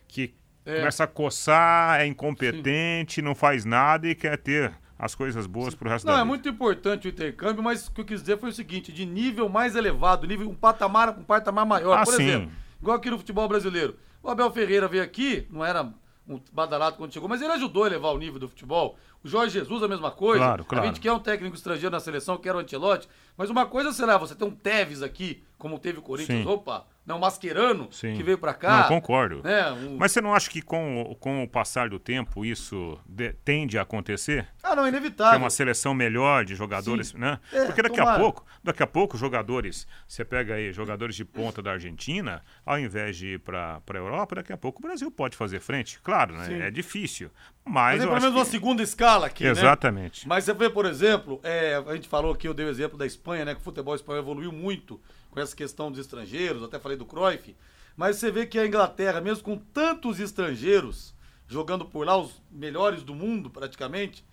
que 0.09 0.33
é. 0.65 0.75
começa 0.75 1.05
a 1.05 1.07
coçar, 1.07 2.01
é 2.01 2.05
incompetente, 2.05 3.15
Sim. 3.15 3.21
não 3.21 3.33
faz 3.33 3.63
nada 3.63 4.09
e 4.09 4.13
quer 4.13 4.37
ter 4.37 4.73
as 5.01 5.15
coisas 5.15 5.47
boas 5.47 5.73
para 5.73 5.87
o 5.87 5.91
resto 5.91 6.05
Não, 6.05 6.13
da 6.13 6.19
é 6.19 6.23
muito 6.23 6.47
importante 6.47 7.07
o 7.07 7.09
intercâmbio, 7.09 7.63
mas 7.63 7.87
o 7.87 7.91
que 7.91 8.01
eu 8.01 8.05
quis 8.05 8.21
dizer 8.21 8.37
foi 8.37 8.49
o 8.49 8.53
seguinte, 8.53 8.91
de 8.91 9.03
nível 9.03 9.49
mais 9.49 9.75
elevado, 9.75 10.27
nível 10.27 10.47
um 10.47 10.53
patamar, 10.53 11.17
um 11.17 11.23
patamar 11.23 11.65
maior. 11.65 11.97
Ah, 11.97 12.03
Por 12.05 12.13
sim. 12.13 12.23
exemplo, 12.23 12.51
igual 12.79 12.97
aqui 12.97 13.09
no 13.09 13.17
futebol 13.17 13.47
brasileiro. 13.47 13.97
O 14.21 14.29
Abel 14.29 14.51
Ferreira 14.51 14.87
veio 14.87 15.01
aqui, 15.01 15.47
não 15.49 15.65
era 15.65 15.91
um 16.29 16.39
badalado 16.53 16.97
quando 16.97 17.11
chegou, 17.11 17.27
mas 17.27 17.41
ele 17.41 17.51
ajudou 17.53 17.83
a 17.83 17.87
elevar 17.87 18.13
o 18.13 18.17
nível 18.19 18.39
do 18.39 18.47
futebol. 18.47 18.95
O 19.23 19.27
Jorge 19.27 19.53
Jesus, 19.57 19.81
a 19.81 19.87
mesma 19.87 20.11
coisa. 20.11 20.37
Claro, 20.37 20.65
claro. 20.65 20.83
A 20.83 20.87
gente 20.87 20.99
quer 20.99 21.11
um 21.11 21.19
técnico 21.19 21.55
estrangeiro 21.55 21.91
na 21.91 21.99
seleção, 21.99 22.37
quer 22.37 22.55
o 22.55 22.59
Antelote. 22.59 23.09
Mas 23.35 23.49
uma 23.49 23.65
coisa 23.65 23.91
será, 23.91 24.19
você 24.19 24.35
tem 24.35 24.47
um 24.47 24.51
Tevez 24.51 25.01
aqui, 25.01 25.43
como 25.61 25.77
teve 25.77 25.99
o 25.99 26.01
Corinthians, 26.01 26.41
Sim. 26.41 26.47
opa, 26.47 26.87
não, 27.05 27.19
Mascherano, 27.19 27.87
Sim. 27.91 28.15
que 28.15 28.23
veio 28.23 28.37
para 28.37 28.51
cá. 28.51 28.81
Não, 28.81 28.87
concordo. 28.87 29.41
Né, 29.43 29.71
um... 29.71 29.97
Mas 29.97 30.11
você 30.11 30.19
não 30.19 30.33
acha 30.33 30.49
que 30.49 30.59
com, 30.59 31.15
com 31.19 31.43
o 31.43 31.47
passar 31.47 31.87
do 31.87 31.99
tempo 31.99 32.43
isso 32.43 32.99
de, 33.05 33.31
tende 33.45 33.77
a 33.77 33.83
acontecer? 33.83 34.47
Ah, 34.63 34.75
não, 34.75 34.87
inevitável. 34.87 35.33
Ter 35.33 35.43
uma 35.43 35.51
seleção 35.51 35.93
melhor 35.93 36.45
de 36.45 36.55
jogadores, 36.55 37.09
Sim. 37.09 37.19
né? 37.19 37.39
É, 37.53 37.65
Porque 37.65 37.83
daqui 37.83 37.97
tomara. 37.97 38.17
a 38.17 38.19
pouco, 38.19 38.43
daqui 38.63 38.81
a 38.81 38.87
pouco 38.87 39.17
jogadores, 39.17 39.87
você 40.07 40.25
pega 40.25 40.55
aí 40.55 40.71
jogadores 40.71 41.15
de 41.15 41.23
ponta 41.23 41.61
da 41.61 41.73
Argentina, 41.73 42.41
ao 42.65 42.79
invés 42.79 43.15
de 43.15 43.33
ir 43.33 43.39
para 43.39 43.79
a 43.87 43.97
Europa, 43.97 44.37
daqui 44.37 44.51
a 44.51 44.57
pouco 44.57 44.79
o 44.79 44.81
Brasil 44.81 45.11
pode 45.11 45.37
fazer 45.37 45.59
frente. 45.59 45.99
Claro, 46.01 46.35
né? 46.35 46.45
Sim. 46.45 46.59
É 46.59 46.71
difícil. 46.71 47.29
Mas, 47.63 47.73
Mas 47.73 48.01
é 48.01 48.07
pelo 48.07 48.19
menos 48.19 48.35
uma 48.35 48.45
que... 48.45 48.51
segunda 48.51 48.81
escala 48.81 49.27
aqui, 49.27 49.43
né? 49.43 49.51
Exatamente. 49.51 50.27
Mas 50.27 50.43
você 50.43 50.53
vê, 50.55 50.71
por 50.71 50.87
exemplo, 50.87 51.39
é, 51.43 51.83
a 51.85 51.93
gente 51.93 52.07
falou 52.07 52.33
aqui, 52.33 52.47
eu 52.47 52.53
dei 52.53 52.65
o 52.65 52.69
exemplo 52.69 52.97
da 52.97 53.05
Espanha, 53.05 53.45
né? 53.45 53.53
Que 53.53 53.61
o 53.61 53.63
futebol 53.63 53.93
espanhol 53.93 54.19
evoluiu 54.21 54.51
muito 54.51 54.99
com 55.31 55.39
essa 55.39 55.55
questão 55.55 55.89
dos 55.89 55.99
estrangeiros, 55.99 56.61
até 56.61 56.77
falei 56.77 56.97
do 56.97 57.05
Cruyff. 57.05 57.55
Mas 57.95 58.17
você 58.17 58.29
vê 58.29 58.45
que 58.45 58.59
a 58.59 58.67
Inglaterra, 58.67 59.21
mesmo 59.21 59.43
com 59.43 59.57
tantos 59.57 60.19
estrangeiros 60.19 61.15
jogando 61.47 61.85
por 61.85 62.05
lá, 62.05 62.17
os 62.17 62.41
melhores 62.51 63.03
do 63.03 63.15
mundo 63.15 63.49
praticamente, 63.49 64.23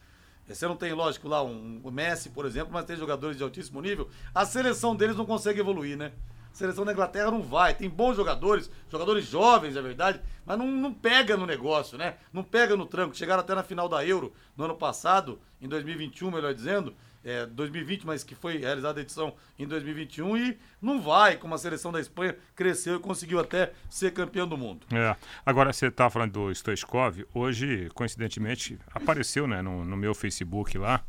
você 0.47 0.67
não 0.67 0.77
tem, 0.77 0.93
lógico, 0.93 1.29
lá 1.29 1.43
um, 1.43 1.81
Messi, 1.91 2.31
por 2.31 2.47
exemplo, 2.47 2.73
mas 2.73 2.85
tem 2.85 2.97
jogadores 2.97 3.37
de 3.37 3.43
altíssimo 3.43 3.81
nível, 3.81 4.09
a 4.35 4.47
seleção 4.47 4.97
deles 4.97 5.17
não 5.17 5.27
consegue 5.27 5.61
evoluir, 5.61 5.97
né? 5.97 6.13
A 6.51 6.55
seleção 6.55 6.85
da 6.85 6.93
Inglaterra 6.93 7.31
não 7.31 7.43
vai. 7.43 7.75
Tem 7.75 7.89
bons 7.89 8.17
jogadores, 8.17 8.71
jogadores 8.91 9.27
jovens, 9.27 9.77
é 9.77 9.83
verdade, 9.83 10.21
mas 10.47 10.59
não, 10.59 10.67
não 10.67 10.93
pega 10.93 11.37
no 11.37 11.45
negócio, 11.45 11.99
né? 11.99 12.17
Não 12.33 12.43
pega 12.43 12.75
no 12.77 12.87
tranco. 12.87 13.15
Chegaram 13.15 13.41
até 13.41 13.55
na 13.55 13.63
final 13.63 13.89
da 13.89 14.05
Euro 14.05 14.33
no 14.57 14.65
ano 14.65 14.75
passado, 14.75 15.39
em 15.61 15.69
2021, 15.69 16.31
melhor 16.31 16.55
dizendo, 16.55 16.95
é, 17.29 17.45
2020, 17.45 18.07
mas 18.07 18.25
que 18.25 18.35
foi 18.35 18.57
realizada 18.57 19.01
a 19.01 19.03
edição 19.03 19.35
em 19.59 19.67
2021 19.67 20.37
e 20.37 20.59
não 20.81 21.01
vai, 21.01 21.37
como 21.37 21.55
a 21.55 21.59
seleção 21.59 21.93
da 21.93 22.01
Espanha 22.01 22.35
cresceu 22.57 22.97
e 22.97 22.99
conseguiu 22.99 23.39
até 23.39 23.73
ser 23.91 24.13
campeão 24.13 24.49
do 24.49 24.57
mundo. 24.57 24.87
É. 24.91 25.15
Agora, 25.45 25.73
você 25.73 25.89
estava 25.89 26.09
falando 26.09 26.33
do 26.33 26.51
Stoichkov, 26.51 27.25
hoje, 27.35 27.91
coincidentemente, 27.93 28.79
apareceu 28.95 29.47
né, 29.47 29.61
no, 29.61 29.85
no 29.85 29.97
meu 29.97 30.15
Facebook 30.15 30.79
lá 30.79 31.05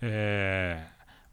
é, 0.00 0.80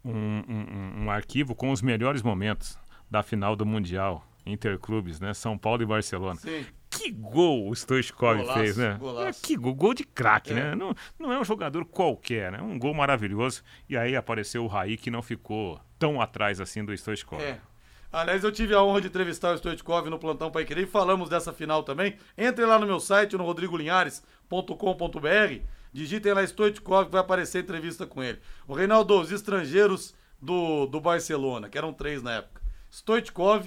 um, 0.04 0.44
um, 0.48 1.04
um 1.06 1.12
arquivo 1.12 1.56
com 1.56 1.72
os 1.72 1.82
melhores 1.82 2.22
momentos 2.22 2.78
da 3.10 3.24
final 3.24 3.56
do 3.56 3.66
Mundial 3.66 4.28
Interclubes, 4.46 5.20
né? 5.20 5.34
São 5.34 5.58
Paulo 5.58 5.82
e 5.82 5.86
Barcelona. 5.86 6.40
Sim. 6.40 6.66
Que 6.98 7.12
gol 7.12 7.70
o 7.70 7.76
Stoichkov 7.76 8.38
Golaço, 8.38 8.60
fez, 8.60 8.78
né? 8.78 8.98
golaço. 9.00 9.28
É, 9.28 9.48
que 9.48 9.56
gol, 9.56 9.74
gol 9.76 9.94
de 9.94 10.04
craque, 10.04 10.52
É. 10.52 10.56
né? 10.56 10.76
Não, 10.76 10.94
não 11.20 11.32
é 11.34 11.40
um 11.40 11.44
jogador 11.44 11.86
qualquer, 11.86 12.52
né? 12.52 12.62
Um 12.62 12.78
gol 12.80 12.94
maravilhoso. 12.94 13.62
E 13.90 13.96
aí 13.98 14.16
apareceu 14.16 14.64
o 14.64 14.68
Raí 14.68 14.98
que 14.98 15.12
não 15.12 15.22
ficou 15.22 15.80
tão 16.00 16.20
atrás 16.22 16.60
assim 16.62 16.84
do 16.84 16.94
Stoichkov. 16.94 17.42
É. 17.42 17.60
Aliás, 18.12 18.44
eu 18.46 18.52
tive 18.52 18.74
a 18.74 18.82
honra 18.82 19.02
de 19.02 19.08
entrevistar 19.08 19.52
o 19.54 19.58
Stoichkov 19.58 20.10
no 20.10 20.18
Plantão 20.18 20.50
Pai 20.50 20.64
Querer 20.64 20.84
e 20.84 20.88
falamos 20.88 21.28
dessa 21.28 21.52
final 21.52 21.84
também. 21.84 22.16
Entre 22.38 22.66
lá 22.66 22.80
no 22.80 22.86
meu 22.86 23.00
site, 23.00 23.36
no 23.36 23.44
rodrigolinhares.com.br. 24.50 25.60
Digitem 25.92 26.34
lá 26.34 26.44
Stoichkov 26.46 27.06
que 27.06 27.12
vai 27.12 27.22
aparecer 27.22 27.60
a 27.60 27.62
entrevista 27.62 28.06
com 28.06 28.22
ele. 28.24 28.40
O 28.68 28.74
Reinaldo, 28.74 29.20
os 29.20 29.32
estrangeiros 29.32 30.14
do, 30.42 30.86
do 30.86 31.00
Barcelona, 31.00 31.70
que 31.70 31.78
eram 31.78 31.94
três 31.94 32.22
na 32.22 32.34
época. 32.36 32.62
Stoichkov, 32.92 33.66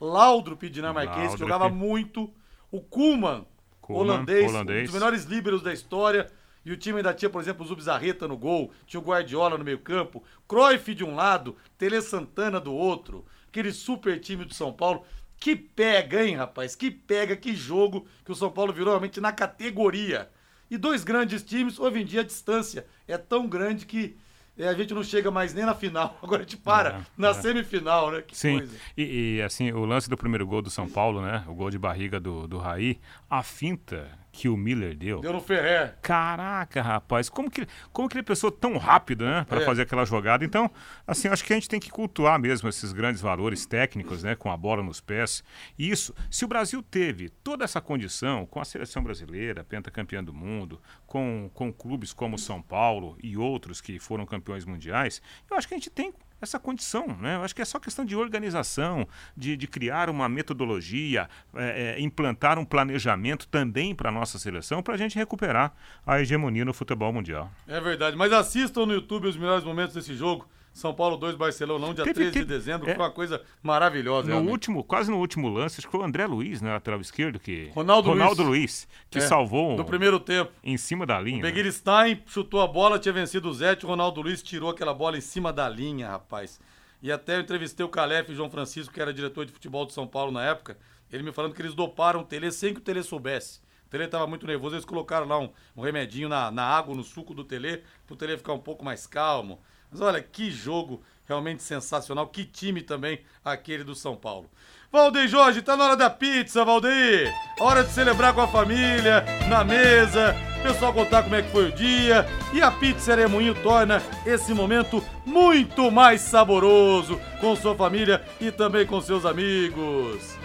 Laudrup 0.00 0.62
dinamarquês, 0.68 1.16
que 1.16 1.26
Laudrup. 1.26 1.38
jogava 1.40 1.68
muito. 1.68 2.32
O 2.70 2.80
Koeman, 2.80 3.46
holandês, 3.88 4.50
holandês. 4.50 4.82
um 4.82 4.84
dos 4.84 4.94
melhores 4.94 5.24
líberos 5.24 5.62
da 5.62 5.72
história. 5.72 6.30
E 6.64 6.72
o 6.72 6.76
time 6.76 6.98
ainda 6.98 7.14
tinha, 7.14 7.30
por 7.30 7.40
exemplo, 7.40 7.64
o 7.64 7.68
Zubizarreta 7.68 8.28
no 8.28 8.36
gol, 8.36 8.70
tinha 8.86 9.00
o 9.00 9.02
Guardiola 9.02 9.56
no 9.56 9.64
meio 9.64 9.78
campo, 9.78 10.22
Cruyff 10.46 10.94
de 10.94 11.02
um 11.02 11.14
lado, 11.14 11.56
Tele 11.78 12.02
Santana 12.02 12.60
do 12.60 12.74
outro, 12.74 13.24
aquele 13.48 13.72
super 13.72 14.20
time 14.20 14.44
do 14.44 14.52
São 14.52 14.72
Paulo. 14.72 15.02
Que 15.38 15.56
pega, 15.56 16.22
hein, 16.24 16.36
rapaz? 16.36 16.74
Que 16.74 16.90
pega, 16.90 17.36
que 17.36 17.54
jogo 17.54 18.06
que 18.24 18.32
o 18.32 18.34
São 18.34 18.50
Paulo 18.50 18.72
virou 18.72 18.90
realmente 18.90 19.20
na 19.20 19.32
categoria. 19.32 20.28
E 20.70 20.76
dois 20.76 21.04
grandes 21.04 21.42
times, 21.42 21.78
hoje 21.78 22.00
em 22.00 22.04
dia 22.04 22.20
a 22.20 22.24
distância 22.24 22.84
é 23.06 23.16
tão 23.16 23.48
grande 23.48 23.86
que 23.86 24.18
é, 24.58 24.68
a 24.68 24.74
gente 24.74 24.92
não 24.92 25.02
chega 25.02 25.30
mais 25.30 25.54
nem 25.54 25.64
na 25.64 25.74
final. 25.74 26.18
Agora 26.22 26.42
a 26.42 26.44
gente 26.44 26.56
para 26.56 26.90
É, 26.90 27.00
na 27.16 27.28
é. 27.28 27.34
semifinal, 27.34 28.10
né? 28.10 28.22
Que 28.22 28.36
Sim, 28.36 28.58
coisa. 28.58 28.76
e, 28.96 29.36
e, 29.36 29.42
assim, 29.42 29.72
o 29.72 29.84
lance 29.84 30.08
do 30.10 30.16
primeiro 30.16 30.46
gol 30.46 30.60
do 30.62 30.70
São 30.70 30.88
Paulo, 30.88 31.22
né? 31.22 31.44
O 31.46 31.54
gol 31.54 31.70
de 31.70 31.78
barriga 31.78 32.18
do, 32.18 32.46
do 32.46 32.58
Raí, 32.58 32.98
a 33.30 33.42
finta 33.42 34.08
que 34.38 34.48
o 34.48 34.56
Miller 34.56 34.96
deu. 34.96 35.20
Deu 35.20 35.32
no 35.32 35.40
Ferrer. 35.40 35.96
Caraca, 36.00 36.80
rapaz, 36.80 37.28
como 37.28 37.50
que, 37.50 37.66
como 37.92 38.08
que 38.08 38.16
ele 38.16 38.22
pensou 38.22 38.52
tão 38.52 38.76
rápido, 38.76 39.24
né, 39.24 39.44
para 39.48 39.62
É. 39.62 39.64
fazer 39.64 39.82
aquela 39.82 40.04
jogada? 40.04 40.44
Então, 40.44 40.70
assim, 41.04 41.26
acho 41.26 41.44
que 41.44 41.52
a 41.52 41.56
gente 41.56 41.68
tem 41.68 41.80
que 41.80 41.90
cultuar 41.90 42.38
mesmo 42.38 42.68
esses 42.68 42.92
grandes 42.92 43.20
valores 43.20 43.66
técnicos, 43.66 44.22
né, 44.22 44.36
com 44.36 44.48
a 44.52 44.56
bola 44.56 44.80
nos 44.80 45.00
pés. 45.00 45.42
E 45.76 45.90
isso, 45.90 46.14
se 46.30 46.44
o 46.44 46.48
Brasil 46.48 46.80
teve 46.82 47.28
toda 47.30 47.64
essa 47.64 47.80
condição 47.80 48.46
com 48.46 48.60
a 48.60 48.64
seleção 48.64 49.02
brasileira, 49.02 49.64
pentacampeã 49.64 50.22
do 50.22 50.32
mundo, 50.32 50.80
com, 51.04 51.50
com 51.52 51.72
clubes 51.72 52.12
como 52.12 52.36
o 52.36 52.38
São 52.38 52.62
Paulo 52.62 53.16
e 53.20 53.36
outros 53.36 53.80
que 53.80 53.98
foram 53.98 54.24
campeões 54.24 54.64
mundiais, 54.64 55.20
eu 55.50 55.56
acho 55.56 55.66
que 55.66 55.74
a 55.74 55.76
gente 55.76 55.90
tem 55.90 56.12
essa 56.40 56.58
condição, 56.58 57.06
né? 57.20 57.36
Eu 57.36 57.42
acho 57.42 57.54
que 57.54 57.62
é 57.62 57.64
só 57.64 57.78
questão 57.78 58.04
de 58.04 58.16
organização, 58.16 59.06
de, 59.36 59.56
de 59.56 59.66
criar 59.66 60.08
uma 60.08 60.28
metodologia, 60.28 61.28
é, 61.54 61.96
é, 61.96 62.00
implantar 62.00 62.58
um 62.58 62.64
planejamento 62.64 63.48
também 63.48 63.94
para 63.94 64.08
a 64.08 64.12
nossa 64.12 64.38
seleção, 64.38 64.82
para 64.82 64.94
a 64.94 64.96
gente 64.98 65.16
recuperar 65.16 65.72
a 66.06 66.20
hegemonia 66.20 66.64
no 66.64 66.72
futebol 66.72 67.12
mundial. 67.12 67.50
É 67.66 67.80
verdade, 67.80 68.16
mas 68.16 68.32
assistam 68.32 68.86
no 68.86 68.94
YouTube 68.94 69.28
os 69.28 69.36
melhores 69.36 69.64
momentos 69.64 69.94
desse 69.94 70.14
jogo. 70.14 70.48
São 70.78 70.94
Paulo 70.94 71.16
2, 71.16 71.34
Barcelona 71.36 71.86
1, 71.86 71.94
dia 71.94 72.04
Teve- 72.04 72.14
13 72.14 72.30
de 72.30 72.38
teve- 72.38 72.46
dezembro. 72.46 72.88
é. 72.88 72.94
Foi 72.94 73.02
uma 73.04 73.10
coisa 73.10 73.42
maravilhosa. 73.62 74.26
No 74.28 74.34
realmente. 74.34 74.52
último, 74.52 74.84
quase 74.84 75.10
no 75.10 75.18
último 75.18 75.48
lance, 75.48 75.80
acho 75.80 75.86
que 75.86 75.90
foi 75.92 76.00
o 76.00 76.04
André 76.04 76.26
Luiz, 76.26 76.60
né, 76.62 76.72
lateral 76.72 77.00
esquerdo, 77.00 77.38
que 77.38 77.70
Ronaldo 77.74 78.12
Luiz. 78.12 78.38
Luiz, 78.38 78.88
que 79.10 79.18
É, 79.18 79.20
salvou 79.22 79.76
No 79.76 79.84
primeiro 79.84 80.18
tempo. 80.20 80.52
em 80.62 80.76
cima 80.76 81.04
da 81.04 81.20
linha. 81.20 81.38
O 81.38 81.42
né? 81.42 81.48
Beguiristain 81.48 82.22
chutou 82.26 82.60
a 82.60 82.66
bola, 82.66 82.98
tinha 82.98 83.12
vencido 83.12 83.48
o 83.48 83.52
Zete, 83.54 83.84
o 83.84 83.88
Ronaldo 83.88 84.20
Luiz 84.22 84.42
tirou 84.42 84.70
aquela 84.70 84.94
bola 84.94 85.18
em 85.18 85.20
cima 85.20 85.52
da 85.52 85.68
linha, 85.68 86.08
rapaz. 86.08 86.60
E 87.02 87.12
até 87.12 87.36
eu 87.36 87.40
entrevistei 87.40 87.84
o 87.84 87.88
Calef 87.88 88.28
e 88.28 88.32
o 88.32 88.36
João 88.36 88.50
Francisco, 88.50 88.92
que 88.92 89.00
era 89.00 89.12
diretor 89.12 89.44
de 89.44 89.52
futebol 89.52 89.84
de 89.86 89.92
São 89.92 90.06
Paulo 90.06 90.32
na 90.32 90.44
época, 90.44 90.76
ele 91.12 91.22
me 91.22 91.32
falando 91.32 91.54
que 91.54 91.62
eles 91.62 91.74
doparam 91.74 92.20
o 92.20 92.24
Tele 92.24 92.50
sem 92.50 92.72
que 92.74 92.80
o 92.80 92.82
Tele 92.82 93.02
soubesse. 93.02 93.60
O 93.86 93.90
Tele 93.90 94.06
tava 94.06 94.26
muito 94.26 94.46
nervoso, 94.46 94.74
eles 94.74 94.84
colocaram 94.84 95.26
lá 95.26 95.38
um, 95.38 95.48
um 95.76 95.80
remedinho 95.80 96.28
na, 96.28 96.50
na 96.50 96.62
água, 96.62 96.94
no 96.94 97.02
suco 97.02 97.32
do 97.34 97.42
Tele, 97.44 97.82
pro 98.06 98.16
Tele 98.16 98.36
ficar 98.36 98.52
um 98.52 98.58
pouco 98.58 98.84
mais 98.84 99.06
calmo. 99.06 99.58
Mas 99.90 100.00
olha, 100.00 100.22
que 100.22 100.50
jogo 100.50 101.02
realmente 101.26 101.62
sensacional, 101.62 102.26
que 102.26 102.44
time 102.44 102.80
também 102.80 103.20
aquele 103.44 103.84
do 103.84 103.94
São 103.94 104.16
Paulo. 104.16 104.50
Valdeir 104.90 105.28
Jorge, 105.28 105.60
tá 105.60 105.76
na 105.76 105.84
hora 105.84 105.96
da 105.96 106.08
pizza, 106.08 106.64
Valdeir! 106.64 107.30
Hora 107.60 107.84
de 107.84 107.90
celebrar 107.90 108.32
com 108.32 108.40
a 108.40 108.48
família, 108.48 109.22
na 109.46 109.62
mesa, 109.62 110.34
o 110.58 110.62
pessoal 110.62 110.94
contar 110.94 111.22
como 111.22 111.34
é 111.34 111.42
que 111.42 111.52
foi 111.52 111.68
o 111.68 111.72
dia. 111.72 112.26
E 112.54 112.62
a 112.62 112.70
Pizzaria 112.70 113.28
Moinho 113.28 113.54
torna 113.62 114.02
esse 114.24 114.54
momento 114.54 115.04
muito 115.26 115.90
mais 115.90 116.22
saboroso 116.22 117.20
com 117.38 117.54
sua 117.54 117.74
família 117.74 118.24
e 118.40 118.50
também 118.50 118.86
com 118.86 118.98
seus 119.02 119.26
amigos. 119.26 120.38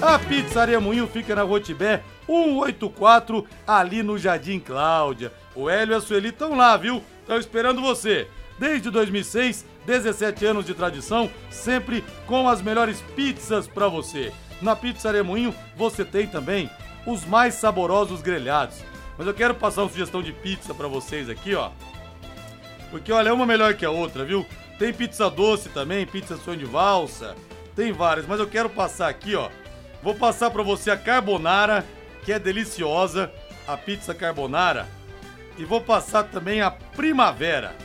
A 0.00 0.16
Pizzaria 0.16 0.80
Moinho 0.80 1.08
fica 1.08 1.34
na 1.34 1.42
Rotibé 1.42 2.04
184, 2.26 3.44
ali 3.66 4.04
no 4.04 4.16
Jardim 4.16 4.60
Cláudia. 4.60 5.32
O 5.56 5.68
Hélio 5.68 5.94
e 5.94 5.96
a 5.96 6.00
Sueli 6.00 6.28
estão 6.28 6.54
lá, 6.54 6.76
viu? 6.76 7.02
Estão 7.22 7.36
esperando 7.36 7.80
você. 7.80 8.28
Desde 8.58 8.90
2006, 8.90 9.64
17 9.86 10.44
anos 10.44 10.66
de 10.66 10.74
tradição, 10.74 11.30
sempre 11.50 12.04
com 12.26 12.48
as 12.48 12.60
melhores 12.60 13.00
pizzas 13.14 13.66
para 13.66 13.88
você. 13.88 14.32
Na 14.60 14.74
Pizzaria 14.74 15.22
Moinho 15.22 15.54
você 15.76 16.04
tem 16.04 16.26
também 16.26 16.68
os 17.06 17.24
mais 17.24 17.54
saborosos 17.54 18.20
grelhados. 18.20 18.78
Mas 19.16 19.26
eu 19.26 19.34
quero 19.34 19.54
passar 19.54 19.82
uma 19.82 19.90
sugestão 19.90 20.22
de 20.22 20.32
pizza 20.32 20.74
para 20.74 20.88
vocês 20.88 21.28
aqui, 21.28 21.54
ó. 21.54 21.70
Porque 22.90 23.12
olha, 23.12 23.30
é 23.30 23.32
uma 23.32 23.46
melhor 23.46 23.74
que 23.74 23.84
a 23.84 23.90
outra, 23.90 24.24
viu? 24.24 24.46
Tem 24.78 24.92
pizza 24.92 25.28
doce 25.28 25.68
também, 25.68 26.06
pizza 26.06 26.36
sonho 26.36 26.58
de 26.58 26.64
valsa, 26.64 27.34
tem 27.74 27.92
várias, 27.92 28.26
mas 28.26 28.40
eu 28.40 28.46
quero 28.46 28.70
passar 28.70 29.08
aqui, 29.08 29.34
ó. 29.34 29.48
Vou 30.02 30.14
passar 30.14 30.50
para 30.50 30.62
você 30.62 30.90
a 30.90 30.96
carbonara, 30.96 31.84
que 32.24 32.32
é 32.32 32.38
deliciosa, 32.38 33.32
a 33.66 33.76
pizza 33.76 34.14
carbonara, 34.14 34.88
e 35.56 35.64
vou 35.64 35.80
passar 35.80 36.24
também 36.24 36.60
a 36.60 36.70
primavera. 36.70 37.76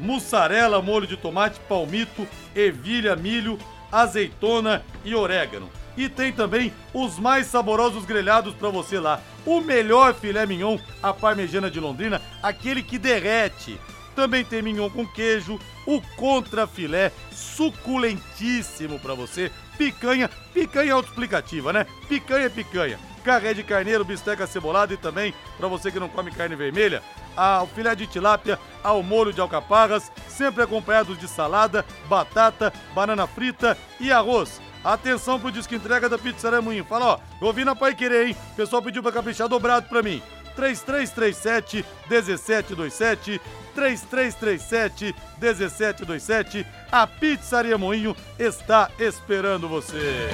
Mussarela, 0.00 0.80
molho 0.80 1.06
de 1.06 1.16
tomate, 1.16 1.60
palmito, 1.68 2.26
ervilha, 2.54 3.14
milho, 3.14 3.58
azeitona 3.92 4.82
e 5.04 5.14
orégano. 5.14 5.70
E 5.96 6.08
tem 6.08 6.32
também 6.32 6.72
os 6.94 7.18
mais 7.18 7.46
saborosos 7.46 8.04
grelhados 8.04 8.54
para 8.54 8.70
você 8.70 8.98
lá. 8.98 9.20
O 9.44 9.60
melhor 9.60 10.14
filé 10.14 10.46
mignon, 10.46 10.78
a 11.02 11.12
parmegiana 11.12 11.70
de 11.70 11.80
Londrina, 11.80 12.22
aquele 12.42 12.82
que 12.82 12.98
derrete. 12.98 13.78
Também 14.14 14.44
tem 14.44 14.62
mignon 14.62 14.90
com 14.90 15.06
queijo, 15.06 15.58
o 15.86 16.00
contrafilé, 16.16 17.12
suculentíssimo 17.32 18.98
para 18.98 19.14
você. 19.14 19.50
Picanha, 19.76 20.30
picanha 20.52 20.94
autoexplicativa, 20.94 21.72
né? 21.72 21.86
Picanha 22.08 22.46
é 22.46 22.50
picanha. 22.50 22.98
Carré 23.20 23.54
de 23.54 23.62
carneiro, 23.62 24.04
bisteca 24.04 24.46
cebolada 24.46 24.94
e 24.94 24.96
também, 24.96 25.34
para 25.58 25.68
você 25.68 25.90
que 25.90 26.00
não 26.00 26.08
come 26.08 26.30
carne 26.30 26.56
vermelha, 26.56 27.02
ao 27.36 27.66
filé 27.66 27.94
de 27.94 28.06
tilápia, 28.06 28.58
ao 28.82 29.02
molho 29.02 29.32
de 29.32 29.40
alcaparras, 29.40 30.10
sempre 30.28 30.62
acompanhados 30.62 31.18
de 31.18 31.28
salada, 31.28 31.84
batata, 32.08 32.72
banana 32.94 33.26
frita 33.26 33.76
e 33.98 34.10
arroz. 34.10 34.60
Atenção 34.82 35.38
pro 35.38 35.52
disco 35.52 35.74
entrega 35.74 36.08
da 36.08 36.18
Pizzaria 36.18 36.62
Moinho. 36.62 36.84
Fala, 36.84 37.06
ó, 37.06 37.18
eu 37.40 37.46
ouvi 37.46 37.64
na 37.64 37.76
Pai 37.76 37.94
Querer, 37.94 38.28
hein? 38.28 38.36
O 38.52 38.56
pessoal 38.56 38.82
pediu 38.82 39.02
pra 39.02 39.12
caprichar 39.12 39.48
dobrado 39.48 39.88
pra 39.88 40.02
mim. 40.02 40.22
3337 40.56 41.84
1727 42.08 43.40
3337 43.74 45.14
1727 45.40 46.66
A 46.90 47.06
Pizzaria 47.06 47.78
Moinho 47.78 48.16
está 48.38 48.90
esperando 48.98 49.68
você. 49.68 50.28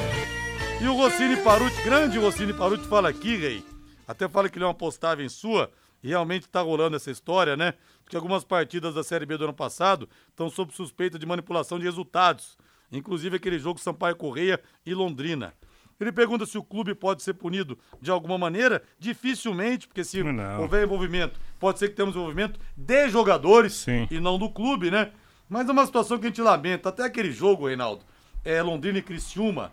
E 0.81 0.89
o 0.89 0.95
Rossini 0.95 1.37
Paruti, 1.39 1.83
grande 1.83 2.19
Rossini 2.19 2.53
Paruti, 2.53 2.87
fala 2.87 3.09
aqui, 3.09 3.37
rei. 3.37 3.65
Até 4.07 4.29
fala 4.29 4.49
que 4.49 4.59
ele 4.59 4.65
é 4.65 4.69
uma 4.69 4.75
postagem 4.75 5.29
sua. 5.29 5.71
E 6.03 6.09
realmente 6.09 6.49
tá 6.49 6.61
rolando 6.61 6.97
essa 6.97 7.11
história, 7.11 7.57
né? 7.57 7.75
Porque 8.05 8.15
algumas 8.15 8.45
partidas 8.45 8.95
da 8.95 9.03
Série 9.03 9.27
B 9.27 9.37
do 9.37 9.45
ano 9.45 9.55
passado 9.55 10.09
estão 10.29 10.49
sob 10.51 10.73
suspeita 10.75 11.19
de 11.19 11.27
manipulação 11.27 11.79
de 11.79 11.85
resultados. 11.85 12.57
Inclusive 12.93 13.37
aquele 13.37 13.59
jogo 13.59 13.81
Sampaio 13.81 14.15
Correia 14.15 14.61
e 14.85 14.95
Londrina. 14.95 15.55
Ele 15.99 16.13
pergunta 16.13 16.45
se 16.45 16.59
o 16.59 16.63
clube 16.63 16.95
pode 16.95 17.23
ser 17.23 17.33
punido 17.35 17.77
de 18.01 18.11
alguma 18.11 18.37
maneira. 18.37 18.83
Dificilmente, 18.99 19.89
porque 19.89 20.05
se 20.05 20.23
Não. 20.23 20.61
houver 20.61 20.85
envolvimento, 20.85 21.41
pode 21.59 21.79
ser 21.79 21.89
que 21.89 21.95
temos 21.97 22.15
envolvimento 22.15 22.61
de 22.77 23.09
jogadores 23.09 23.73
Sim. 23.73 24.07
e 24.11 24.21
não 24.21 24.39
do 24.39 24.51
clube, 24.51 24.91
né? 24.91 25.11
Mas 25.49 25.69
é 25.69 25.73
uma 25.73 25.87
situação 25.87 26.19
que 26.19 26.27
a 26.27 26.29
gente 26.29 26.43
lamenta. 26.43 26.91
Até 26.91 27.03
aquele 27.05 27.33
jogo, 27.33 27.67
Reinaldo, 27.67 28.05
é 28.45 28.63
Londrina 28.63 28.99
e 28.99 29.03
Criciúma, 29.03 29.73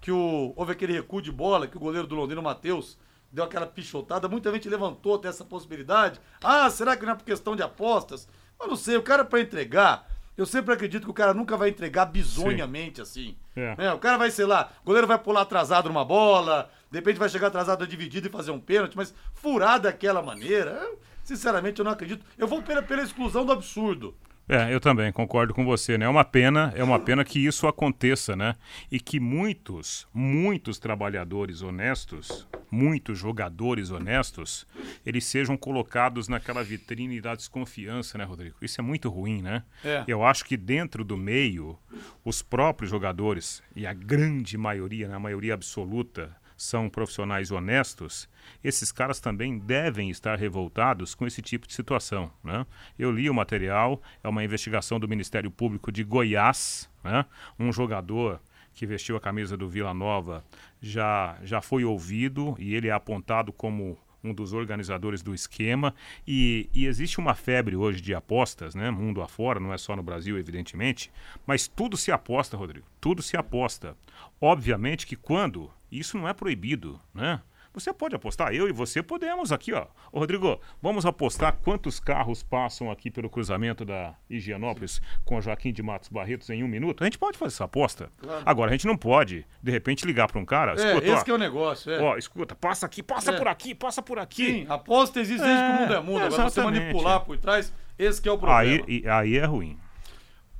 que 0.00 0.12
o, 0.12 0.52
houve 0.56 0.72
aquele 0.72 0.92
recuo 0.92 1.22
de 1.22 1.32
bola, 1.32 1.66
que 1.66 1.76
o 1.76 1.80
goleiro 1.80 2.06
do 2.06 2.14
Londrina, 2.14 2.40
o 2.40 2.44
Matheus, 2.44 2.98
deu 3.32 3.44
aquela 3.44 3.66
pichotada. 3.66 4.28
Muita 4.28 4.52
gente 4.52 4.68
levantou 4.68 5.16
até 5.16 5.28
essa 5.28 5.44
possibilidade. 5.44 6.20
Ah, 6.42 6.68
será 6.70 6.96
que 6.96 7.04
não 7.04 7.12
é 7.12 7.16
por 7.16 7.24
questão 7.24 7.56
de 7.56 7.62
apostas? 7.62 8.28
Eu 8.60 8.68
não 8.68 8.76
sei, 8.76 8.96
o 8.96 9.02
cara 9.02 9.24
para 9.24 9.40
entregar, 9.40 10.08
eu 10.36 10.46
sempre 10.46 10.74
acredito 10.74 11.04
que 11.04 11.10
o 11.10 11.14
cara 11.14 11.32
nunca 11.32 11.56
vai 11.56 11.70
entregar 11.70 12.06
bizonhamente 12.06 13.00
assim. 13.00 13.36
É. 13.54 13.74
É, 13.78 13.92
o 13.92 13.98
cara 13.98 14.18
vai, 14.18 14.30
sei 14.30 14.44
lá, 14.44 14.72
o 14.82 14.86
goleiro 14.86 15.06
vai 15.06 15.18
pular 15.18 15.42
atrasado 15.42 15.88
numa 15.88 16.04
bola, 16.04 16.70
de 16.90 16.98
repente 16.98 17.18
vai 17.18 17.28
chegar 17.28 17.48
atrasado 17.48 17.80
na 17.80 17.86
dividida 17.86 18.28
e 18.28 18.30
fazer 18.30 18.50
um 18.50 18.60
pênalti, 18.60 18.96
mas 18.96 19.14
furar 19.34 19.80
daquela 19.80 20.22
maneira, 20.22 20.70
eu, 20.70 21.00
sinceramente 21.24 21.78
eu 21.78 21.84
não 21.84 21.92
acredito. 21.92 22.24
Eu 22.36 22.46
vou 22.46 22.62
pela, 22.62 22.82
pela 22.82 23.02
exclusão 23.02 23.44
do 23.44 23.52
absurdo. 23.52 24.14
É, 24.48 24.72
eu 24.72 24.80
também 24.80 25.10
concordo 25.12 25.52
com 25.52 25.64
você, 25.64 25.98
né? 25.98 26.06
É 26.06 26.08
uma 26.08 26.24
pena, 26.24 26.72
é 26.76 26.84
uma 26.84 27.00
pena 27.00 27.24
que 27.24 27.44
isso 27.44 27.66
aconteça, 27.66 28.36
né? 28.36 28.54
E 28.90 29.00
que 29.00 29.18
muitos, 29.18 30.06
muitos 30.14 30.78
trabalhadores 30.78 31.62
honestos, 31.62 32.46
muitos 32.70 33.18
jogadores 33.18 33.90
honestos, 33.90 34.66
eles 35.04 35.24
sejam 35.24 35.56
colocados 35.56 36.28
naquela 36.28 36.62
vitrine 36.62 37.20
da 37.20 37.34
desconfiança, 37.34 38.16
né, 38.18 38.24
Rodrigo? 38.24 38.56
Isso 38.62 38.80
é 38.80 38.84
muito 38.84 39.08
ruim, 39.08 39.42
né? 39.42 39.64
É. 39.84 40.04
Eu 40.06 40.24
acho 40.24 40.44
que 40.44 40.56
dentro 40.56 41.04
do 41.04 41.16
meio, 41.16 41.76
os 42.24 42.40
próprios 42.40 42.90
jogadores, 42.90 43.62
e 43.74 43.84
a 43.84 43.92
grande 43.92 44.56
maioria, 44.56 45.08
né, 45.08 45.16
a 45.16 45.20
maioria 45.20 45.54
absoluta 45.54 46.36
são 46.56 46.88
profissionais 46.88 47.50
honestos, 47.50 48.28
esses 48.64 48.90
caras 48.90 49.20
também 49.20 49.58
devem 49.58 50.08
estar 50.10 50.38
revoltados 50.38 51.14
com 51.14 51.26
esse 51.26 51.42
tipo 51.42 51.66
de 51.66 51.74
situação. 51.74 52.30
Né? 52.42 52.66
Eu 52.98 53.12
li 53.12 53.28
o 53.28 53.34
material, 53.34 54.00
é 54.22 54.28
uma 54.28 54.42
investigação 54.42 54.98
do 54.98 55.08
Ministério 55.08 55.50
Público 55.50 55.92
de 55.92 56.02
Goiás, 56.02 56.90
né? 57.04 57.26
um 57.58 57.72
jogador 57.72 58.40
que 58.74 58.86
vestiu 58.86 59.16
a 59.16 59.20
camisa 59.20 59.56
do 59.56 59.68
Vila 59.68 59.94
Nova 59.94 60.44
já, 60.80 61.38
já 61.42 61.60
foi 61.60 61.84
ouvido 61.84 62.54
e 62.58 62.74
ele 62.74 62.88
é 62.88 62.92
apontado 62.92 63.52
como 63.52 63.98
um 64.22 64.34
dos 64.34 64.52
organizadores 64.52 65.22
do 65.22 65.34
esquema. 65.34 65.94
E, 66.26 66.68
e, 66.74 66.86
existe 66.86 67.18
uma 67.18 67.34
febre 67.34 67.76
hoje 67.76 68.00
de 68.00 68.14
apostas, 68.14 68.74
né? 68.74 68.90
Mundo 68.90 69.22
afora, 69.22 69.60
não 69.60 69.72
é 69.72 69.78
só 69.78 69.94
no 69.94 70.02
Brasil, 70.02 70.38
evidentemente. 70.38 71.10
Mas 71.46 71.68
tudo 71.68 71.96
se 71.96 72.10
aposta, 72.10 72.56
Rodrigo. 72.56 72.86
Tudo 73.00 73.22
se 73.22 73.36
aposta. 73.36 73.96
Obviamente 74.40 75.06
que 75.06 75.16
quando. 75.16 75.70
Isso 75.98 76.18
não 76.18 76.28
é 76.28 76.32
proibido, 76.32 77.00
né? 77.14 77.40
Você 77.76 77.92
pode 77.92 78.14
apostar, 78.14 78.54
eu 78.54 78.66
e 78.66 78.72
você 78.72 79.02
podemos 79.02 79.52
aqui, 79.52 79.70
ó. 79.70 79.86
Ô, 80.10 80.18
Rodrigo, 80.18 80.58
vamos 80.80 81.04
apostar 81.04 81.58
quantos 81.62 82.00
carros 82.00 82.42
passam 82.42 82.90
aqui 82.90 83.10
pelo 83.10 83.28
cruzamento 83.28 83.84
da 83.84 84.14
Higienópolis 84.30 84.98
com 85.26 85.38
Joaquim 85.42 85.74
de 85.74 85.82
Matos 85.82 86.08
Barretos 86.08 86.48
em 86.48 86.64
um 86.64 86.68
minuto? 86.68 87.02
A 87.02 87.04
gente 87.04 87.18
pode 87.18 87.36
fazer 87.36 87.52
essa 87.52 87.64
aposta. 87.64 88.10
Claro. 88.16 88.42
Agora, 88.46 88.70
a 88.70 88.72
gente 88.72 88.86
não 88.86 88.96
pode, 88.96 89.46
de 89.62 89.70
repente, 89.70 90.06
ligar 90.06 90.26
para 90.26 90.40
um 90.40 90.44
cara. 90.46 90.72
É, 90.72 90.74
escuta, 90.74 91.06
esse 91.06 91.30
ó, 91.30 91.34
é 91.34 91.36
o 91.36 91.38
negócio, 91.38 91.92
é. 91.92 92.00
Ó, 92.00 92.16
escuta, 92.16 92.54
passa 92.54 92.86
aqui, 92.86 93.02
passa 93.02 93.32
é. 93.32 93.36
por 93.36 93.46
aqui, 93.46 93.74
passa 93.74 94.00
por 94.00 94.18
aqui. 94.18 94.46
Sim, 94.46 94.66
aposta 94.70 95.20
existe 95.20 95.44
desde 95.44 95.62
que 95.62 95.70
o 95.70 95.80
mundo 95.82 95.94
é 95.94 96.00
mundo. 96.00 96.24
Agora, 96.24 96.44
você 96.44 96.62
manipular 96.62 97.20
por 97.26 97.36
trás, 97.36 97.74
esse 97.98 98.26
é 98.26 98.32
o 98.32 98.38
problema. 98.38 98.84
Aí, 98.88 99.04
aí 99.06 99.36
é 99.36 99.44
ruim. 99.44 99.78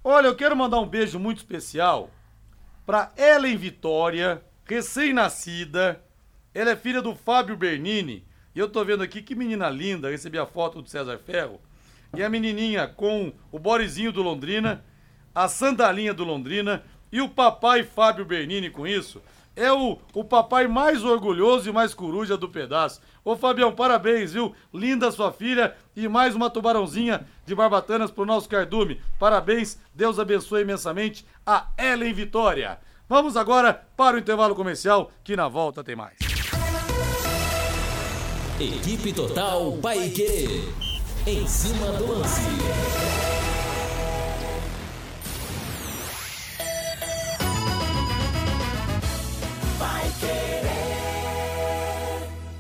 Olha, 0.05 0.27
eu 0.27 0.37
quero 0.37 0.55
mandar 0.55 0.81
um 0.81 0.87
beijo 0.87 1.19
muito 1.19 1.39
especial 1.39 2.11
para 2.85 3.11
Ellen 3.17 3.57
Vitória, 3.57 4.43
recém-nascida 4.67 6.03
ela 6.57 6.71
é 6.71 6.77
filha 6.77 7.03
do 7.03 7.15
Fábio 7.15 7.55
Bernini. 7.55 8.27
E 8.55 8.59
eu 8.59 8.67
tô 8.67 8.83
vendo 8.83 9.03
aqui 9.03 9.21
que 9.21 9.35
menina 9.35 9.69
linda. 9.69 10.09
Recebi 10.09 10.39
a 10.39 10.47
foto 10.47 10.81
do 10.81 10.89
César 10.89 11.19
Ferro. 11.19 11.61
E 12.17 12.23
a 12.23 12.31
menininha 12.31 12.89
com 12.89 13.31
o 13.53 13.59
Borizinho 13.59 14.11
do 14.11 14.23
Londrina, 14.23 14.83
a 15.35 15.49
sandalinha 15.49 16.15
do 16.15 16.25
Londrina 16.25 16.83
e 17.13 17.21
o 17.21 17.29
papai 17.29 17.83
Fábio 17.83 18.25
Bernini 18.25 18.71
com 18.71 18.87
isso. 18.87 19.21
É 19.55 19.71
o, 19.71 19.99
o 20.15 20.25
papai 20.25 20.67
mais 20.67 21.05
orgulhoso 21.05 21.69
e 21.69 21.73
mais 21.73 21.93
coruja 21.93 22.39
do 22.39 22.49
pedaço. 22.49 23.03
Ô 23.23 23.37
Fabião, 23.37 23.75
parabéns, 23.75 24.33
viu? 24.33 24.55
Linda 24.73 25.11
sua 25.11 25.31
filha 25.33 25.77
e 25.95 26.09
mais 26.09 26.35
uma 26.35 26.49
tubarãozinha 26.49 27.27
de 27.45 27.55
barbatanas 27.55 28.11
pro 28.11 28.25
nosso 28.25 28.49
cardume. 28.49 29.01
Parabéns, 29.19 29.79
Deus 29.95 30.19
abençoe 30.19 30.63
imensamente 30.63 31.27
a 31.45 31.69
Ellen 31.77 32.15
Vitória. 32.15 32.79
Vamos 33.09 33.37
agora 33.37 33.87
para 33.97 34.17
o 34.17 34.19
intervalo 34.19 34.55
comercial, 34.55 35.13
que 35.23 35.37
na 35.37 35.47
volta 35.47 35.85
tem 35.85 35.95
mais. 35.95 36.19
Equipe 38.59 39.13
Total 39.13 39.73
Paique. 39.81 40.75
Em 41.25 41.47
cima 41.47 41.93
do 41.93 42.19
lance. 42.19 42.41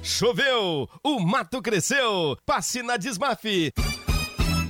Choveu, 0.03 0.88
o 1.03 1.20
mato 1.20 1.61
cresceu. 1.61 2.38
Passe 2.47 2.82
na 2.82 2.97
Desmafe. 2.97 3.72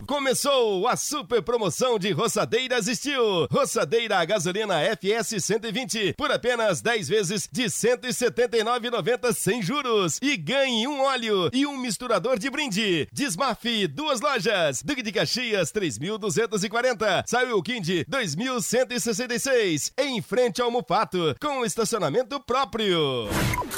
Começou 0.06 0.86
a 0.86 0.96
super 0.96 1.42
promoção 1.42 1.98
de 1.98 2.12
roçadeiras 2.12 2.86
Steel. 2.86 3.48
Roçadeira 3.50 4.18
a 4.18 4.24
gasolina 4.24 4.76
FS 4.96 5.44
120 5.44 6.14
por 6.16 6.30
apenas 6.30 6.80
10 6.80 7.08
vezes 7.08 7.48
de 7.50 7.64
179,90 7.64 9.34
sem 9.34 9.60
juros. 9.60 10.20
E 10.22 10.36
ganhe 10.36 10.86
um 10.86 11.02
óleo 11.02 11.50
e 11.52 11.66
um 11.66 11.76
misturador 11.76 12.38
de 12.38 12.48
brinde. 12.48 13.08
Desmafe, 13.12 13.88
duas 13.88 14.20
lojas. 14.20 14.80
Duque 14.80 15.02
de 15.02 15.10
Caxias, 15.10 15.72
3.240. 15.72 17.24
Saiu 17.26 17.60
Kind, 17.60 17.88
2.166. 18.08 19.90
Em 19.98 20.22
frente 20.22 20.62
ao 20.62 20.70
Mufato, 20.70 21.34
com 21.40 21.64
estacionamento 21.64 22.38
próprio. 22.38 23.28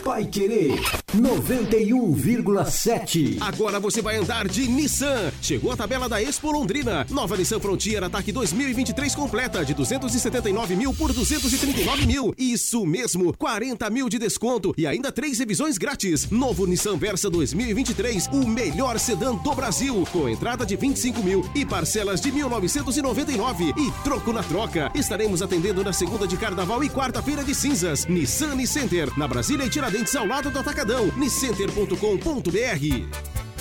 Vai 0.05 0.27
Querer 0.27 0.79
91,7. 1.17 3.39
Agora 3.41 3.81
você 3.81 4.03
vai 4.03 4.17
andar 4.17 4.47
de 4.47 4.69
Nissan. 4.69 5.33
Chegou 5.41 5.73
a 5.73 5.77
tabela 5.77 6.07
da 6.09 6.18
Expo 6.23 6.51
Londrina. 6.51 7.07
Nova 7.11 7.37
Nissan 7.37 7.61
Frontier 7.61 8.03
Ataque 8.03 8.33
2023 8.33 9.15
completa 9.15 9.65
de 9.65 9.75
279 9.75 10.77
mil 10.77 10.95
por 10.95 11.13
239 11.13 12.07
mil. 12.07 12.35
Isso 12.37 12.85
mesmo, 12.85 13.33
40 13.37 13.89
mil 13.91 14.09
de 14.09 14.19
desconto 14.19 14.75
e 14.77 14.87
ainda 14.87 15.13
três 15.13 15.39
revisões 15.39 15.79
grátis. 15.79 16.31
Novo 16.31 16.67
Nissan 16.67 16.97
Versa 16.97 17.31
2023, 17.31 18.29
o 18.29 18.47
melhor 18.47 18.99
sedã 18.99 19.35
do 19.35 19.55
Brasil, 19.55 20.07
com 20.13 20.29
entrada 20.29 20.67
de 20.67 20.77
25 20.77 21.23
mil 21.23 21.49
e 21.55 21.65
parcelas 21.65 22.21
de 22.21 22.33
1.999 22.33 23.75
e 23.77 23.91
troco 24.03 24.33
na 24.33 24.43
troca. 24.43 24.91
Estaremos 24.95 25.43
atendendo 25.43 25.85
na 25.85 25.93
segunda 25.93 26.27
de 26.27 26.37
Carnaval 26.37 26.83
e 26.85 26.91
quarta-feira 26.91 27.45
de 27.45 27.55
cinzas. 27.55 28.07
Nissan 28.07 28.59
Center, 28.67 29.17
na 29.19 29.29
Brasília 29.29 29.65
e 29.65 29.71
Tiradentes 29.71 30.15
ao 30.17 30.27
lado 30.27 30.51
do 30.51 30.59
Atacadão. 30.59 31.13
niscenter.com.br 31.17 33.58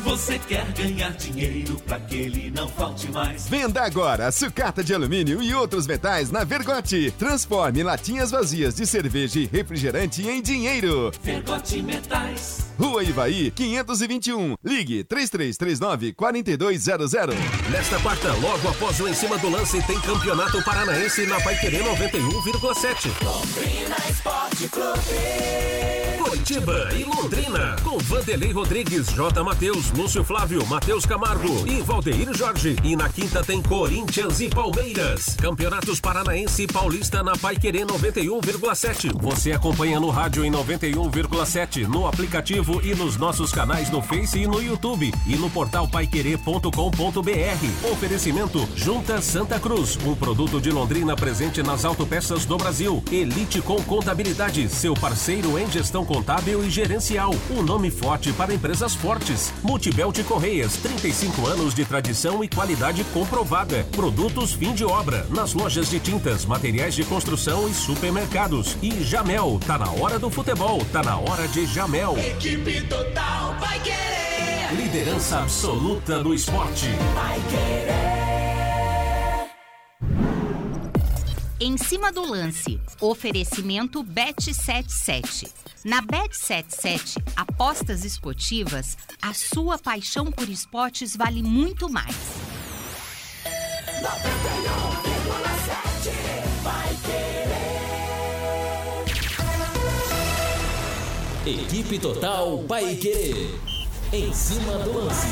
você 0.00 0.38
quer 0.38 0.66
ganhar 0.72 1.12
dinheiro 1.12 1.76
para 1.86 2.00
que 2.00 2.16
ele 2.16 2.50
não 2.50 2.68
falte 2.68 3.10
mais? 3.10 3.48
Venda 3.48 3.82
agora 3.82 4.32
sucata 4.32 4.82
de 4.82 4.94
alumínio 4.94 5.42
e 5.42 5.54
outros 5.54 5.86
metais 5.86 6.30
na 6.30 6.44
Vergote. 6.44 7.12
Transforme 7.18 7.82
latinhas 7.82 8.30
vazias 8.30 8.74
de 8.74 8.86
cerveja 8.86 9.38
e 9.40 9.46
refrigerante 9.46 10.26
em 10.26 10.42
dinheiro. 10.42 11.12
Vergote 11.22 11.82
Metais. 11.82 12.70
Rua 12.78 13.04
Ivaí, 13.04 13.50
521. 13.50 14.56
Ligue 14.64 15.04
3339 15.04 16.14
4200. 16.14 17.10
Nesta 17.70 18.00
quarta, 18.00 18.32
logo 18.34 18.68
após 18.68 18.98
o 19.00 19.08
Em 19.08 19.14
Cima 19.14 19.36
do 19.38 19.50
Lance, 19.50 19.82
tem 19.86 20.00
Campeonato 20.00 20.62
Paranaense 20.64 21.26
na 21.26 21.40
Paiquerê 21.40 21.78
91,7. 21.78 23.10
Londrina 23.22 23.96
Esporte 24.08 24.68
Clube. 24.68 25.99
Curitiba 26.50 26.88
e 26.96 27.04
Londrina, 27.04 27.76
com 27.84 27.96
Vanderlei 27.98 28.50
Rodrigues, 28.50 29.06
J. 29.06 29.44
Matheus, 29.44 29.92
Lúcio 29.92 30.24
Flávio, 30.24 30.66
Matheus 30.66 31.06
Camargo 31.06 31.64
e 31.64 31.80
Valdeir 31.80 32.36
Jorge. 32.36 32.74
E 32.82 32.96
na 32.96 33.08
quinta 33.08 33.40
tem 33.40 33.62
Corinthians 33.62 34.40
e 34.40 34.48
Palmeiras. 34.48 35.36
Campeonatos 35.36 36.00
Paranaense 36.00 36.64
e 36.64 36.66
Paulista 36.66 37.22
na 37.22 37.36
Paiquerê 37.36 37.84
91,7. 37.84 39.12
Você 39.22 39.52
acompanha 39.52 40.00
no 40.00 40.10
rádio 40.10 40.44
em 40.44 40.50
91,7, 40.50 41.86
no 41.86 42.08
aplicativo 42.08 42.80
e 42.82 42.96
nos 42.96 43.16
nossos 43.16 43.52
canais 43.52 43.88
no 43.88 44.02
Face 44.02 44.40
e 44.40 44.46
no 44.48 44.60
YouTube 44.60 45.14
e 45.28 45.36
no 45.36 45.48
portal 45.50 45.86
paiquerê.com.br. 45.86 47.90
Oferecimento 47.92 48.68
Junta 48.74 49.22
Santa 49.22 49.60
Cruz, 49.60 49.96
um 50.04 50.16
produto 50.16 50.60
de 50.60 50.72
Londrina 50.72 51.14
presente 51.14 51.62
nas 51.62 51.84
autopeças 51.84 52.44
do 52.44 52.56
Brasil. 52.56 53.04
Elite 53.12 53.62
com 53.62 53.80
Contabilidade, 53.82 54.68
seu 54.68 54.94
parceiro 54.94 55.56
em 55.56 55.70
gestão 55.70 56.04
contábil 56.04 56.39
e 56.48 56.70
gerencial. 56.70 57.34
Um 57.50 57.62
nome 57.62 57.90
forte 57.90 58.32
para 58.32 58.54
empresas 58.54 58.94
fortes. 58.94 59.52
Multibelt 59.62 60.22
Correias, 60.24 60.76
35 60.76 61.46
anos 61.46 61.74
de 61.74 61.84
tradição 61.84 62.42
e 62.42 62.48
qualidade 62.48 63.04
comprovada. 63.04 63.86
Produtos 63.92 64.52
fim 64.52 64.72
de 64.72 64.84
obra, 64.84 65.26
nas 65.28 65.52
lojas 65.52 65.90
de 65.90 66.00
tintas, 66.00 66.46
materiais 66.46 66.94
de 66.94 67.04
construção 67.04 67.68
e 67.68 67.74
supermercados. 67.74 68.76
E 68.82 69.04
Jamel, 69.04 69.60
tá 69.66 69.78
na 69.78 69.90
hora 69.90 70.18
do 70.18 70.30
futebol, 70.30 70.84
tá 70.90 71.02
na 71.02 71.18
hora 71.18 71.46
de 71.48 71.66
Jamel. 71.66 72.16
Equipe 72.18 72.80
total 72.86 73.54
vai 73.60 73.78
querer. 73.80 74.74
Liderança 74.74 75.40
absoluta 75.40 76.22
do 76.22 76.32
esporte. 76.32 76.86
Vai 77.14 77.38
querer. 77.50 78.29
Em 81.62 81.76
cima 81.76 82.10
do 82.10 82.22
lance, 82.22 82.80
oferecimento 83.02 84.02
Bet77. 84.02 85.46
Na 85.84 86.00
Bet77, 86.00 87.22
apostas 87.36 88.02
esportivas, 88.02 88.96
a 89.20 89.34
sua 89.34 89.78
paixão 89.78 90.32
por 90.32 90.48
esportes 90.48 91.14
vale 91.14 91.42
muito 91.42 91.86
mais. 91.86 92.16
91,7 94.00 96.12
vai 96.62 96.96
querer. 101.44 101.62
Equipe 101.62 101.98
Total 101.98 102.64
Paique. 102.66 103.50
Em 104.14 104.32
cima 104.32 104.78
do 104.78 104.94
lance. 104.94 105.26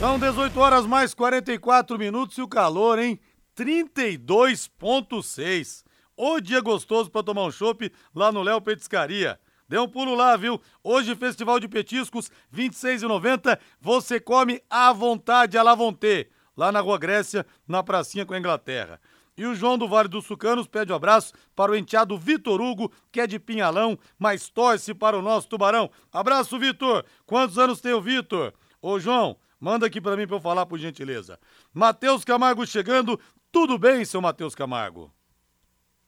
São 0.00 0.18
18 0.18 0.58
horas 0.58 0.86
mais 0.86 1.12
44 1.12 1.98
minutos 1.98 2.38
e 2.38 2.42
o 2.42 2.48
calor, 2.48 2.98
hein? 2.98 3.20
32,6. 3.58 5.84
O 6.16 6.40
dia 6.40 6.60
gostoso 6.60 7.10
para 7.10 7.24
tomar 7.24 7.42
um 7.42 7.50
chopp 7.50 7.90
lá 8.14 8.30
no 8.30 8.42
Léo 8.42 8.60
Petiscaria. 8.60 9.40
Dê 9.68 9.76
um 9.78 9.88
pulo 9.88 10.14
lá, 10.14 10.36
viu? 10.36 10.60
Hoje, 10.82 11.16
Festival 11.16 11.58
de 11.58 11.66
Petiscos, 11.66 12.30
R$ 12.52 12.68
26,90. 12.68 13.58
Você 13.80 14.20
come 14.20 14.62
à 14.70 14.92
vontade, 14.92 15.58
à 15.58 15.62
la 15.62 15.74
vontade. 15.74 16.28
Lá 16.56 16.70
na 16.70 16.78
Rua 16.80 16.98
Grécia, 16.98 17.44
na 17.66 17.82
pracinha 17.82 18.24
com 18.24 18.34
a 18.34 18.38
Inglaterra. 18.38 19.00
E 19.36 19.44
o 19.44 19.54
João 19.54 19.76
do 19.76 19.88
Vale 19.88 20.08
dos 20.08 20.24
Sucanos 20.24 20.66
pede 20.66 20.90
um 20.92 20.96
abraço 20.96 21.34
para 21.54 21.70
o 21.70 21.76
enteado 21.76 22.16
Vitor 22.16 22.58
Hugo, 22.60 22.90
que 23.12 23.20
é 23.20 23.26
de 23.26 23.38
Pinhalão, 23.38 23.98
mas 24.18 24.48
torce 24.48 24.94
para 24.94 25.18
o 25.18 25.22
nosso 25.22 25.48
Tubarão. 25.48 25.90
Abraço, 26.12 26.58
Vitor! 26.58 27.04
Quantos 27.26 27.58
anos 27.58 27.80
tem 27.80 27.92
o 27.92 28.00
Vitor? 28.00 28.54
Ô, 28.82 28.98
João, 28.98 29.36
manda 29.60 29.86
aqui 29.86 30.00
para 30.00 30.16
mim 30.16 30.26
para 30.26 30.36
eu 30.36 30.40
falar, 30.40 30.66
por 30.66 30.78
gentileza. 30.78 31.38
Matheus 31.72 32.24
Camargo 32.24 32.66
chegando. 32.66 33.20
Tudo 33.50 33.78
bem, 33.78 34.04
seu 34.04 34.20
Matheus 34.20 34.54
Camargo? 34.54 35.10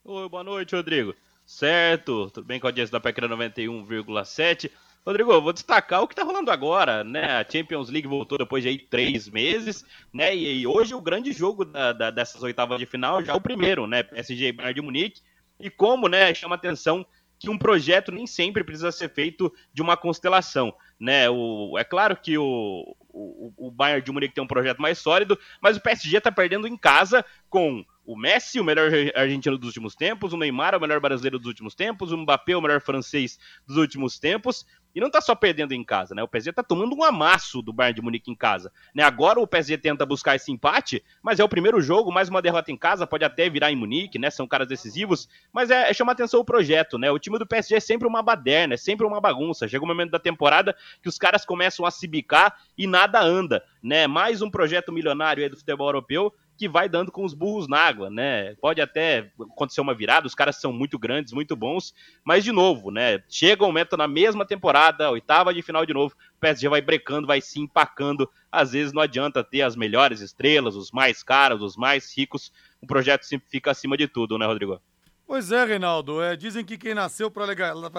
Oi, 0.04 0.28
boa 0.28 0.44
noite, 0.44 0.76
Rodrigo. 0.76 1.14
Certo, 1.46 2.30
tudo 2.30 2.44
bem 2.44 2.60
com 2.60 2.66
a 2.66 2.68
audiência 2.68 2.92
da 2.92 3.00
Pequena 3.00 3.28
91,7. 3.34 4.70
Rodrigo, 5.06 5.32
eu 5.32 5.40
vou 5.40 5.52
destacar 5.52 6.02
o 6.02 6.06
que 6.06 6.12
está 6.12 6.22
rolando 6.22 6.50
agora, 6.50 7.02
né? 7.02 7.38
A 7.38 7.50
Champions 7.50 7.88
League 7.88 8.06
voltou 8.06 8.36
depois 8.36 8.62
de 8.62 8.68
aí 8.68 8.78
três 8.78 9.26
meses, 9.26 9.86
né? 10.12 10.36
E, 10.36 10.66
hoje 10.66 10.94
o 10.94 11.00
grande 11.00 11.32
jogo 11.32 11.64
da, 11.64 11.94
da, 11.94 12.10
dessas 12.10 12.42
oitavas 12.42 12.78
de 12.78 12.84
final 12.84 13.24
já 13.24 13.32
é 13.32 13.36
o 13.36 13.40
primeiro, 13.40 13.86
né? 13.86 14.02
PSG 14.02 14.48
e 14.48 14.52
Bayern 14.52 14.74
de 14.74 14.82
Munique. 14.82 15.22
E 15.58 15.70
como, 15.70 16.08
né, 16.08 16.34
chama 16.34 16.56
atenção 16.56 17.06
que 17.38 17.48
um 17.48 17.56
projeto 17.56 18.12
nem 18.12 18.26
sempre 18.26 18.62
precisa 18.62 18.92
ser 18.92 19.08
feito 19.08 19.50
de 19.72 19.80
uma 19.80 19.96
constelação, 19.96 20.74
né? 21.00 21.30
O, 21.30 21.78
é 21.78 21.84
claro 21.84 22.14
que 22.14 22.36
o, 22.36 22.94
o, 23.12 23.52
o 23.56 23.70
Bayern 23.70 24.02
de 24.02 24.12
Munique 24.12 24.34
tem 24.34 24.44
um 24.44 24.46
projeto 24.46 24.80
mais 24.80 24.98
sólido, 24.98 25.38
mas 25.60 25.76
o 25.76 25.80
PSG 25.80 26.18
está 26.18 26.32
perdendo 26.32 26.66
em 26.66 26.76
casa 26.76 27.24
com 27.48 27.84
o 28.10 28.16
Messi, 28.16 28.58
o 28.58 28.64
melhor 28.64 28.90
argentino 29.14 29.56
dos 29.56 29.68
últimos 29.68 29.94
tempos, 29.94 30.32
o 30.32 30.36
Neymar, 30.36 30.74
o 30.74 30.80
melhor 30.80 30.98
brasileiro 30.98 31.38
dos 31.38 31.46
últimos 31.46 31.76
tempos, 31.76 32.10
o 32.10 32.16
Mbappé, 32.16 32.56
o 32.56 32.60
melhor 32.60 32.80
francês 32.80 33.38
dos 33.64 33.76
últimos 33.76 34.18
tempos, 34.18 34.66
e 34.92 35.00
não 35.00 35.08
tá 35.08 35.20
só 35.20 35.32
perdendo 35.32 35.72
em 35.72 35.84
casa, 35.84 36.12
né? 36.12 36.20
O 36.20 36.26
PSG 36.26 36.52
tá 36.52 36.64
tomando 36.64 36.92
um 36.96 37.04
amasso 37.04 37.62
do 37.62 37.72
Bayern 37.72 37.94
de 37.94 38.02
Munique 38.02 38.28
em 38.28 38.34
casa. 38.34 38.72
Né? 38.92 39.04
Agora 39.04 39.38
o 39.38 39.46
PSG 39.46 39.78
tenta 39.78 40.04
buscar 40.04 40.34
esse 40.34 40.50
empate, 40.50 41.04
mas 41.22 41.38
é 41.38 41.44
o 41.44 41.48
primeiro 41.48 41.80
jogo, 41.80 42.10
mais 42.10 42.28
uma 42.28 42.42
derrota 42.42 42.72
em 42.72 42.76
casa, 42.76 43.06
pode 43.06 43.24
até 43.24 43.48
virar 43.48 43.70
em 43.70 43.76
Munique, 43.76 44.18
né? 44.18 44.28
São 44.28 44.48
caras 44.48 44.66
decisivos, 44.66 45.28
mas 45.52 45.70
é, 45.70 45.88
é 45.88 46.10
atenção 46.10 46.40
o 46.40 46.44
projeto, 46.44 46.98
né? 46.98 47.08
O 47.12 47.18
time 47.20 47.38
do 47.38 47.46
PSG 47.46 47.76
é 47.76 47.80
sempre 47.80 48.08
uma 48.08 48.24
baderna, 48.24 48.74
é 48.74 48.76
sempre 48.76 49.06
uma 49.06 49.20
bagunça. 49.20 49.68
Chega 49.68 49.84
um 49.84 49.88
momento 49.88 50.10
da 50.10 50.18
temporada 50.18 50.74
que 51.00 51.08
os 51.08 51.16
caras 51.16 51.44
começam 51.44 51.86
a 51.86 51.92
se 51.92 52.08
bicar 52.08 52.56
e 52.76 52.88
nada 52.88 53.22
anda, 53.22 53.62
né? 53.80 54.08
Mais 54.08 54.42
um 54.42 54.50
projeto 54.50 54.90
milionário 54.90 55.44
aí 55.44 55.48
do 55.48 55.56
futebol 55.56 55.86
europeu 55.86 56.34
que 56.60 56.68
vai 56.68 56.90
dando 56.90 57.10
com 57.10 57.24
os 57.24 57.32
burros 57.32 57.66
na 57.66 57.78
água, 57.78 58.10
né? 58.10 58.54
Pode 58.56 58.82
até 58.82 59.32
acontecer 59.40 59.80
uma 59.80 59.94
virada, 59.94 60.26
os 60.26 60.34
caras 60.34 60.60
são 60.60 60.70
muito 60.70 60.98
grandes, 60.98 61.32
muito 61.32 61.56
bons, 61.56 61.94
mas 62.22 62.44
de 62.44 62.52
novo, 62.52 62.90
né? 62.90 63.22
Chega 63.30 63.64
um 63.64 63.68
momento 63.68 63.96
na 63.96 64.06
mesma 64.06 64.44
temporada, 64.44 65.10
oitava 65.10 65.54
de 65.54 65.62
final 65.62 65.86
de 65.86 65.94
novo, 65.94 66.14
o 66.36 66.38
PSG 66.38 66.68
vai 66.68 66.82
brecando, 66.82 67.26
vai 67.26 67.40
se 67.40 67.58
empacando. 67.58 68.30
Às 68.52 68.72
vezes 68.72 68.92
não 68.92 69.00
adianta 69.00 69.42
ter 69.42 69.62
as 69.62 69.74
melhores 69.74 70.20
estrelas, 70.20 70.76
os 70.76 70.90
mais 70.90 71.22
caros, 71.22 71.62
os 71.62 71.78
mais 71.78 72.14
ricos. 72.14 72.52
O 72.78 72.86
projeto 72.86 73.22
sempre 73.22 73.48
fica 73.48 73.70
acima 73.70 73.96
de 73.96 74.06
tudo, 74.06 74.36
né, 74.36 74.44
Rodrigo? 74.44 74.78
Pois 75.26 75.50
é, 75.50 75.64
Reinaldo. 75.64 76.20
É, 76.20 76.36
dizem 76.36 76.62
que 76.62 76.76
quem 76.76 76.92
nasceu 76.92 77.30
para 77.30 77.54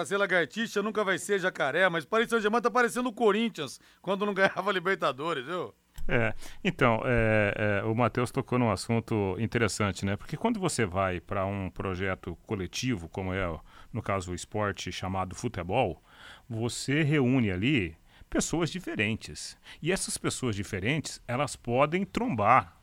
ser 0.06 0.18
lagartixa 0.18 0.80
nunca 0.84 1.02
vai 1.02 1.18
ser 1.18 1.40
jacaré, 1.40 1.88
mas 1.88 2.04
o 2.04 2.08
Paris 2.08 2.30
Saint-Germain 2.30 2.62
tá 2.62 2.70
parecendo 2.70 3.08
o 3.08 3.12
Corinthians 3.12 3.80
quando 4.00 4.24
não 4.24 4.32
ganhava 4.34 4.70
Libertadores, 4.70 5.44
viu? 5.44 5.74
É, 6.08 6.34
então, 6.64 7.00
é, 7.04 7.80
é, 7.82 7.84
o 7.84 7.94
Matheus 7.94 8.30
tocou 8.30 8.58
num 8.58 8.70
assunto 8.70 9.36
interessante, 9.38 10.04
né? 10.04 10.16
Porque 10.16 10.36
quando 10.36 10.58
você 10.58 10.84
vai 10.84 11.20
para 11.20 11.46
um 11.46 11.70
projeto 11.70 12.36
coletivo, 12.46 13.08
como 13.08 13.32
é, 13.32 13.58
no 13.92 14.02
caso, 14.02 14.32
o 14.32 14.34
esporte 14.34 14.90
chamado 14.90 15.34
futebol, 15.34 16.02
você 16.48 17.02
reúne 17.02 17.50
ali 17.50 17.96
pessoas 18.28 18.70
diferentes. 18.70 19.56
E 19.80 19.92
essas 19.92 20.16
pessoas 20.16 20.56
diferentes, 20.56 21.22
elas 21.28 21.54
podem 21.54 22.04
trombar 22.04 22.76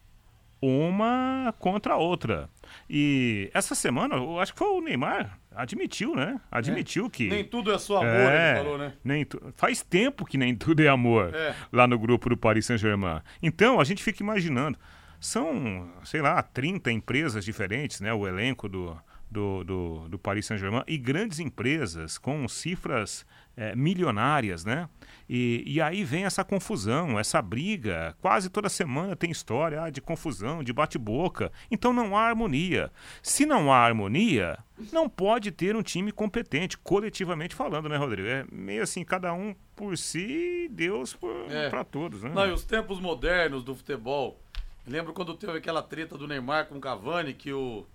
uma 0.62 1.54
contra 1.58 1.94
a 1.94 1.98
outra. 1.98 2.50
E 2.90 3.50
essa 3.54 3.74
semana, 3.74 4.16
eu 4.16 4.40
acho 4.40 4.54
que 4.54 4.60
foi 4.60 4.68
o 4.68 4.82
Neymar, 4.82 5.39
admitiu, 5.52 6.16
né? 6.16 6.40
Admitiu 6.52 7.06
é. 7.06 7.10
que. 7.10 7.28
Nem 7.30 7.44
tudo 7.44 7.72
é 7.72 7.78
só 7.78 7.98
amor, 7.98 8.10
é, 8.10 8.52
ele 8.52 8.64
falou, 8.64 8.78
né? 8.78 8.94
Nem 9.04 9.26
tu... 9.26 9.54
Faz 9.56 9.82
tempo 9.82 10.26
que 10.26 10.38
nem 10.38 10.56
tudo 10.56 10.82
é 10.82 10.88
amor 10.88 11.34
é. 11.34 11.56
lá 11.72 11.88
no 11.88 11.98
grupo 11.98 12.30
do 12.30 12.38
Paris 12.38 12.66
Saint-Germain. 12.66 13.22
Então, 13.42 13.80
a 13.80 13.84
gente 13.84 14.04
fica 14.04 14.22
imaginando. 14.24 14.78
São, 15.20 15.92
sei 16.04 16.22
lá, 16.22 16.42
30 16.42 16.92
empresas 16.92 17.44
diferentes, 17.44 18.00
né? 18.00 18.14
O 18.14 18.26
elenco 18.28 18.70
do, 18.70 18.98
do, 19.30 19.64
do, 19.64 20.10
do 20.10 20.20
Paris 20.20 20.46
Saint-Germain 20.46 20.84
e 20.88 20.98
grandes 20.98 21.40
empresas 21.40 22.18
com 22.18 22.48
cifras 22.48 23.26
é, 23.60 23.76
milionárias, 23.76 24.64
né? 24.64 24.88
E, 25.28 25.64
e 25.68 25.82
aí 25.82 26.02
vem 26.06 26.24
essa 26.24 26.46
confusão, 26.46 27.20
essa 27.20 27.42
briga. 27.42 28.16
Quase 28.22 28.50
toda 28.50 28.70
semana 28.70 29.18
tem 29.18 29.30
história 29.30 29.84
ah, 29.84 29.90
de 29.90 30.00
confusão, 30.00 30.64
de 30.64 30.72
bate-boca. 30.72 31.52
Então 31.70 31.92
não 31.92 32.16
há 32.16 32.22
harmonia. 32.22 32.90
Se 33.22 33.46
não 33.46 33.72
há 33.72 33.80
harmonia, 33.80 34.58
não 34.94 35.10
pode 35.10 35.52
ter 35.52 35.76
um 35.76 35.84
time 35.84 36.14
competente, 36.14 36.78
coletivamente 36.78 37.54
falando, 37.54 37.90
né, 37.90 37.98
Rodrigo? 37.98 38.30
É 38.30 38.46
meio 38.50 38.82
assim, 38.82 39.04
cada 39.04 39.34
um 39.34 39.54
por 39.76 39.98
si, 39.98 40.70
Deus 40.72 41.14
para 41.14 41.82
é. 41.82 41.84
todos, 41.84 42.24
né? 42.24 42.32
Não, 42.34 42.48
e 42.48 42.52
os 42.54 42.64
tempos 42.64 42.98
modernos 43.02 43.62
do 43.62 43.76
futebol. 43.76 44.42
lembro 44.88 45.12
quando 45.12 45.36
teve 45.36 45.58
aquela 45.58 45.84
treta 45.84 46.18
do 46.18 46.28
Neymar 46.30 46.68
com 46.68 46.78
o 46.78 46.82
Cavani, 46.82 47.34
que 47.34 47.52
o, 47.52 47.86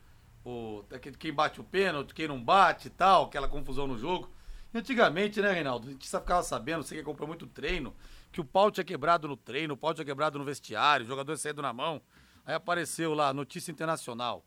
o 0.45 0.85
quem 1.19 1.33
bate 1.33 1.59
o 1.59 1.65
pênalti, 1.65 2.15
quem 2.15 2.29
não 2.29 2.41
bate 2.41 2.89
e 2.89 2.91
tal, 2.91 3.25
aquela 3.25 3.49
confusão 3.49 3.87
no 3.87 3.97
jogo. 3.97 4.29
Antigamente, 4.75 5.41
né, 5.41 5.53
Reinaldo? 5.53 5.89
A 5.89 5.91
gente 5.93 6.09
só 6.09 6.21
ficava 6.21 6.43
sabendo, 6.43 6.83
você 6.83 6.97
que 6.97 7.03
comprou 7.03 7.29
muito 7.29 7.47
treino, 7.47 7.95
que 8.33 8.41
o 8.41 8.45
pau 8.45 8.71
tinha 8.71 8.85
quebrado 8.85 9.29
no 9.29 9.37
treino, 9.37 9.75
o 9.75 9.77
pau 9.77 9.95
tinha 9.95 10.05
quebrado 10.05 10.39
no 10.39 10.45
vestiário, 10.45 11.07
o 11.07 11.09
jogador 11.09 11.37
saído 11.39 11.63
na 11.63 11.73
mão. 11.73 12.03
Aí 12.45 12.55
apareceu 12.55 13.15
lá, 13.15 13.33
notícia 13.33 13.71
internacional. 13.71 14.45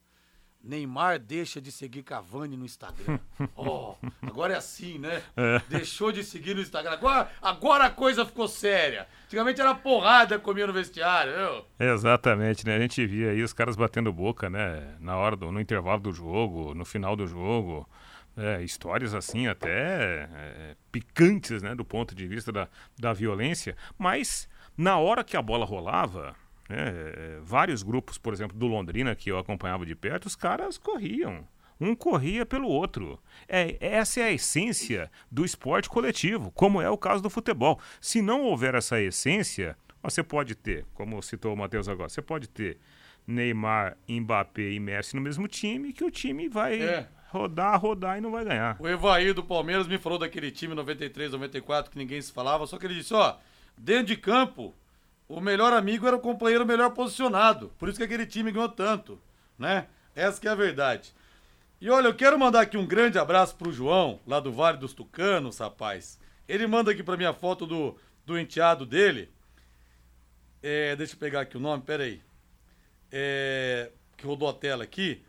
Neymar 0.62 1.20
deixa 1.20 1.62
de 1.62 1.72
seguir 1.72 2.04
Cavani 2.04 2.58
no 2.58 2.66
Instagram. 2.66 3.20
oh, 3.56 3.96
agora 4.22 4.54
é 4.54 4.58
assim, 4.58 4.98
né? 4.98 5.24
É. 5.36 5.62
Deixou 5.70 6.12
de 6.12 6.24
seguir 6.24 6.56
no 6.56 6.62
Instagram. 6.62 6.92
Agora, 6.92 7.32
agora 7.42 7.86
a 7.86 7.90
coisa 7.90 8.26
ficou 8.26 8.48
séria. 8.48 9.08
Antigamente 9.26 9.62
era 9.62 9.74
porrada 9.74 10.38
comia 10.40 10.68
no 10.68 10.74
vestiário, 10.74 11.34
viu? 11.34 11.88
Exatamente, 11.88 12.66
né? 12.66 12.76
A 12.76 12.80
gente 12.80 13.06
via 13.06 13.32
aí 13.32 13.42
os 13.42 13.54
caras 13.54 13.76
batendo 13.76 14.12
boca, 14.12 14.50
né? 14.50 14.96
Na 15.00 15.16
hora 15.16 15.36
do, 15.36 15.52
no 15.52 15.62
intervalo 15.62 16.02
do 16.02 16.12
jogo, 16.12 16.74
no 16.74 16.84
final 16.84 17.16
do 17.16 17.28
jogo. 17.28 17.88
É, 18.38 18.62
histórias 18.62 19.16
assim 19.16 19.48
até 19.48 20.30
é, 20.32 20.76
picantes, 20.92 21.64
né, 21.64 21.74
do 21.74 21.84
ponto 21.84 22.14
de 22.14 22.28
vista 22.28 22.52
da, 22.52 22.68
da 22.96 23.12
violência, 23.12 23.76
mas 23.98 24.48
na 24.78 25.00
hora 25.00 25.24
que 25.24 25.36
a 25.36 25.42
bola 25.42 25.66
rolava, 25.66 26.36
né, 26.70 26.94
vários 27.42 27.82
grupos, 27.82 28.20
por 28.20 28.34
exemplo, 28.34 28.56
do 28.56 28.68
Londrina, 28.68 29.16
que 29.16 29.32
eu 29.32 29.40
acompanhava 29.40 29.88
de 29.88 29.96
perto, 29.96 30.28
os 30.28 30.36
caras 30.36 30.78
corriam. 30.78 31.48
Um 31.80 31.96
corria 31.96 32.46
pelo 32.46 32.68
outro. 32.68 33.20
É, 33.48 33.76
essa 33.80 34.20
é 34.20 34.24
a 34.26 34.32
essência 34.32 35.12
do 35.32 35.44
esporte 35.44 35.90
coletivo, 35.90 36.52
como 36.52 36.80
é 36.82 36.90
o 36.90 36.98
caso 36.98 37.24
do 37.24 37.30
futebol. 37.30 37.80
Se 38.00 38.22
não 38.22 38.44
houver 38.44 38.76
essa 38.76 39.02
essência, 39.02 39.76
você 40.02 40.22
pode 40.22 40.54
ter, 40.54 40.86
como 40.94 41.22
citou 41.24 41.54
o 41.54 41.58
Matheus 41.58 41.90
agora, 41.90 42.10
você 42.10 42.22
pode 42.22 42.48
ter 42.48 42.78
Neymar, 43.26 43.98
Mbappé 44.08 44.72
e 44.72 44.80
Messi 44.80 45.16
no 45.16 45.22
mesmo 45.22 45.48
time, 45.48 45.92
que 45.92 46.04
o 46.04 46.12
time 46.12 46.48
vai 46.48 46.82
é 46.82 47.08
rodar, 47.30 47.80
rodar 47.80 48.18
e 48.18 48.22
não 48.22 48.32
vai 48.32 48.46
ganhar. 48.46 48.78
O 48.80 48.88
Evair 48.88 49.34
do 49.34 49.44
Palmeiras 49.44 49.88
me 49.88 49.98
falou 49.98 50.18
daquele 50.18 50.52
time 50.52 50.74
93, 50.74 51.32
94 51.32 51.92
que 51.92 51.98
ninguém 51.98 52.22
se 52.22 52.32
falava, 52.32 52.66
só 52.66 52.78
que 52.78 52.86
ele 52.86 52.96
disse, 52.96 53.14
ó, 53.14 53.38
dentro 53.78 54.08
de 54.08 54.18
campo, 54.18 54.74
o 55.28 55.42
melhor 55.42 55.74
amigo 55.74 56.08
era 56.08 56.16
o 56.16 56.22
companheiro 56.22 56.66
melhor 56.66 56.92
posicionado. 56.92 57.72
Por 57.78 57.90
isso 57.90 57.98
que 57.98 58.04
aquele 58.04 58.26
time 58.26 58.52
ganhou 58.52 58.70
tanto, 58.70 59.20
né? 59.58 59.88
Essa 60.16 60.40
que 60.40 60.48
é 60.48 60.52
a 60.52 60.56
verdade. 60.56 61.14
E 61.80 61.90
olha, 61.90 62.08
eu 62.08 62.16
quero 62.16 62.40
mandar 62.40 62.62
aqui 62.62 62.78
um 62.78 62.88
grande 62.88 63.20
abraço 63.20 63.56
pro 63.56 63.72
João, 63.72 64.20
lá 64.26 64.40
do 64.40 64.52
Vale 64.52 64.78
dos 64.78 64.94
Tucanos, 64.94 65.60
rapaz. 65.60 66.20
Ele 66.48 66.66
manda 66.66 66.92
aqui 66.92 67.04
pra 67.04 67.18
mim 67.18 67.26
a 67.26 67.34
foto 67.34 67.68
do, 67.68 67.96
do 68.26 68.40
enteado 68.40 68.86
dele. 68.86 69.30
É, 70.64 70.96
deixa 70.96 71.14
eu 71.14 71.20
pegar 71.20 71.42
aqui 71.42 71.56
o 71.56 71.60
nome, 71.60 71.84
peraí. 71.84 72.22
É, 73.12 73.92
que 74.16 74.26
rodou 74.26 74.50
a 74.50 74.54
tela 74.54 74.84
aqui 74.84 75.24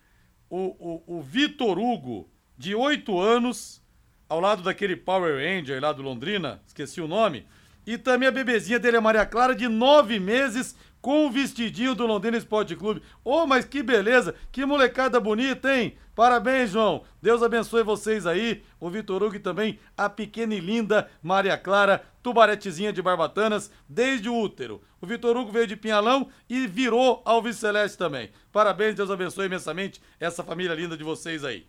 o, 0.50 1.02
o, 1.06 1.18
o 1.18 1.22
Vitor 1.22 1.78
Hugo, 1.78 2.28
de 2.56 2.74
8 2.74 3.18
anos, 3.20 3.82
ao 4.28 4.40
lado 4.40 4.62
daquele 4.62 4.96
Power 4.96 5.36
Ranger 5.36 5.80
lá 5.80 5.92
do 5.92 6.02
Londrina, 6.02 6.60
esqueci 6.66 7.00
o 7.00 7.08
nome, 7.08 7.46
e 7.86 7.96
também 7.96 8.28
a 8.28 8.32
bebezinha 8.32 8.78
dele, 8.78 8.98
a 8.98 9.00
Maria 9.00 9.24
Clara, 9.24 9.54
de 9.54 9.68
9 9.68 10.18
meses, 10.18 10.76
com 11.00 11.26
o 11.26 11.30
vestidinho 11.30 11.94
do 11.94 12.06
Londrina 12.06 12.36
Esporte 12.36 12.74
Clube. 12.76 13.02
Oh, 13.24 13.46
mas 13.46 13.64
que 13.64 13.82
beleza, 13.82 14.34
que 14.50 14.64
molecada 14.66 15.20
bonita, 15.20 15.74
hein? 15.74 15.96
Parabéns, 16.14 16.70
João. 16.70 17.04
Deus 17.22 17.42
abençoe 17.42 17.84
vocês 17.84 18.26
aí. 18.26 18.62
O 18.80 18.90
Vitor 18.90 19.22
Hugo 19.22 19.36
e 19.36 19.38
também 19.38 19.78
a 19.96 20.08
pequena 20.08 20.54
e 20.54 20.58
linda 20.58 21.08
Maria 21.22 21.56
Clara, 21.56 22.02
tubaretezinha 22.22 22.92
de 22.92 23.00
Barbatanas, 23.00 23.70
desde 23.88 24.28
o 24.28 24.34
útero. 24.34 24.82
O 25.00 25.06
Vitor 25.06 25.36
Hugo 25.36 25.52
veio 25.52 25.68
de 25.68 25.76
Pinhalão 25.76 26.28
e 26.48 26.66
virou 26.66 27.22
Vice 27.44 27.60
Celeste 27.60 27.96
também. 27.96 28.30
Parabéns, 28.52 28.96
Deus 28.96 29.12
abençoe 29.12 29.46
imensamente 29.46 30.02
essa 30.18 30.42
família 30.42 30.74
linda 30.74 30.96
de 30.96 31.04
vocês 31.04 31.44
aí. 31.44 31.64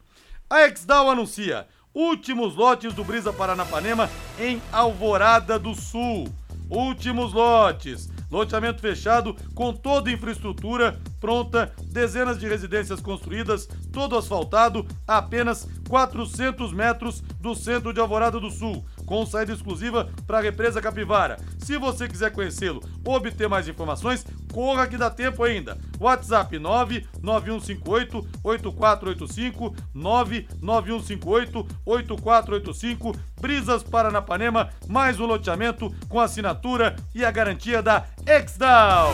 A 0.49 0.65
Exdal 0.65 1.11
anuncia 1.11 1.67
últimos 1.93 2.55
lotes 2.55 2.91
do 2.93 3.03
Brisa 3.03 3.31
Paranapanema 3.31 4.09
em 4.39 4.59
Alvorada 4.71 5.59
do 5.59 5.75
Sul. 5.75 6.27
Últimos 6.71 7.33
lotes. 7.33 8.09
Loteamento 8.29 8.81
fechado 8.81 9.35
com 9.55 9.73
toda 9.73 10.09
a 10.09 10.13
infraestrutura 10.13 10.99
pronta, 11.19 11.73
dezenas 11.85 12.39
de 12.39 12.47
residências 12.47 13.01
construídas, 13.01 13.67
todo 13.91 14.17
asfaltado, 14.17 14.85
a 15.07 15.17
apenas 15.17 15.67
400 15.87 16.71
metros 16.71 17.21
do 17.39 17.55
centro 17.55 17.93
de 17.93 17.99
Alvorada 17.99 18.39
do 18.39 18.49
Sul, 18.49 18.85
com 19.05 19.25
saída 19.25 19.53
exclusiva 19.53 20.09
para 20.27 20.37
a 20.37 20.41
represa 20.41 20.81
Capivara. 20.81 21.37
Se 21.57 21.77
você 21.77 22.07
quiser 22.07 22.31
conhecê-lo 22.31 22.81
ou 23.03 23.15
obter 23.15 23.49
mais 23.49 23.67
informações, 23.67 24.25
corra 24.51 24.87
que 24.87 24.97
dá 24.97 25.09
tempo 25.09 25.43
ainda. 25.43 25.77
WhatsApp 25.99 26.57
99158 26.57 28.27
8485 28.43 29.75
99158 29.93 31.67
8485 31.85 33.15
Brisas 33.39 33.83
Paranapanema, 33.83 34.69
mais 34.87 35.19
um 35.19 35.25
loteamento 35.25 35.93
com 36.07 36.19
assinatura 36.19 36.95
e 37.13 37.23
a 37.23 37.31
garantia 37.31 37.81
da 37.81 38.05
Exdal. 38.25 39.13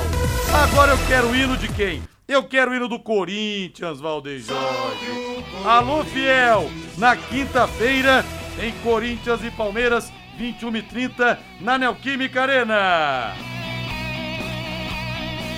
Agora 0.53 0.91
eu 0.91 0.97
quero 1.07 1.29
o 1.29 1.35
hino 1.35 1.57
de 1.57 1.67
quem? 1.67 2.01
Eu 2.27 2.43
quero 2.43 2.71
o 2.71 2.75
hino 2.75 2.87
do 2.87 2.99
Corinthians, 2.99 3.99
Valdeir 3.99 4.41
Jorge. 4.41 5.45
Alô, 5.63 6.03
fiel! 6.03 6.71
Na 6.97 7.15
quinta-feira, 7.15 8.25
em 8.59 8.71
Corinthians 8.81 9.43
e 9.43 9.51
Palmeiras, 9.51 10.11
21 10.37 10.77
e 10.77 10.81
30 10.81 11.39
na 11.61 11.77
Neoquímica 11.77 12.41
Arena. 12.41 13.54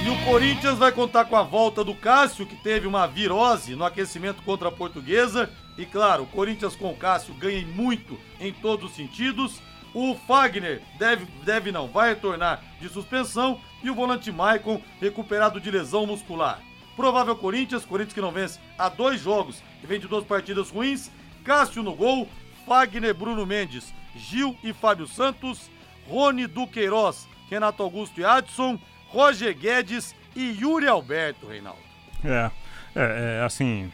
E 0.07 0.09
o 0.09 0.23
Corinthians 0.23 0.77
vai 0.77 0.89
contar 0.89 1.25
com 1.25 1.35
a 1.35 1.43
volta 1.43 1.83
do 1.83 1.93
Cássio, 1.93 2.45
que 2.45 2.55
teve 2.55 2.87
uma 2.87 3.05
virose 3.05 3.75
no 3.75 3.83
aquecimento 3.83 4.41
contra 4.41 4.69
a 4.69 4.71
Portuguesa. 4.71 5.49
E 5.77 5.85
claro, 5.85 6.23
o 6.23 6.27
Corinthians 6.27 6.77
com 6.77 6.89
o 6.89 6.95
Cássio 6.95 7.33
ganha 7.33 7.67
muito 7.67 8.17
em 8.39 8.53
todos 8.53 8.89
os 8.89 8.95
sentidos. 8.95 9.61
O 9.93 10.15
Fagner 10.25 10.81
deve, 10.97 11.25
deve 11.43 11.73
não, 11.73 11.89
vai 11.89 12.13
retornar 12.13 12.63
de 12.79 12.87
suspensão. 12.87 13.59
E 13.83 13.89
o 13.89 13.95
volante 13.95 14.31
Maicon 14.31 14.81
recuperado 15.01 15.59
de 15.59 15.69
lesão 15.69 16.05
muscular. 16.05 16.61
Provável 16.95 17.35
Corinthians, 17.35 17.83
Corinthians 17.83 18.13
que 18.13 18.21
não 18.21 18.31
vence 18.31 18.61
há 18.77 18.87
dois 18.87 19.19
jogos 19.19 19.61
e 19.83 19.87
vem 19.87 19.99
de 19.99 20.07
duas 20.07 20.23
partidas 20.23 20.69
ruins. 20.69 21.11
Cássio 21.43 21.83
no 21.83 21.93
gol, 21.93 22.29
Fagner, 22.65 23.13
Bruno 23.13 23.45
Mendes, 23.45 23.93
Gil 24.15 24.55
e 24.63 24.71
Fábio 24.71 25.05
Santos, 25.05 25.69
Rony 26.07 26.47
Duqueiroz, 26.47 27.27
Renato 27.49 27.83
Augusto 27.83 28.21
e 28.21 28.23
Adson, 28.23 28.79
Roger 29.17 29.51
Guedes 29.57 30.13
e 30.35 30.59
Yuri 30.61 30.87
Alberto, 30.87 31.47
Reinaldo. 31.47 31.79
É, 32.23 32.51
é, 32.95 33.39
é 33.39 33.43
assim, 33.43 33.91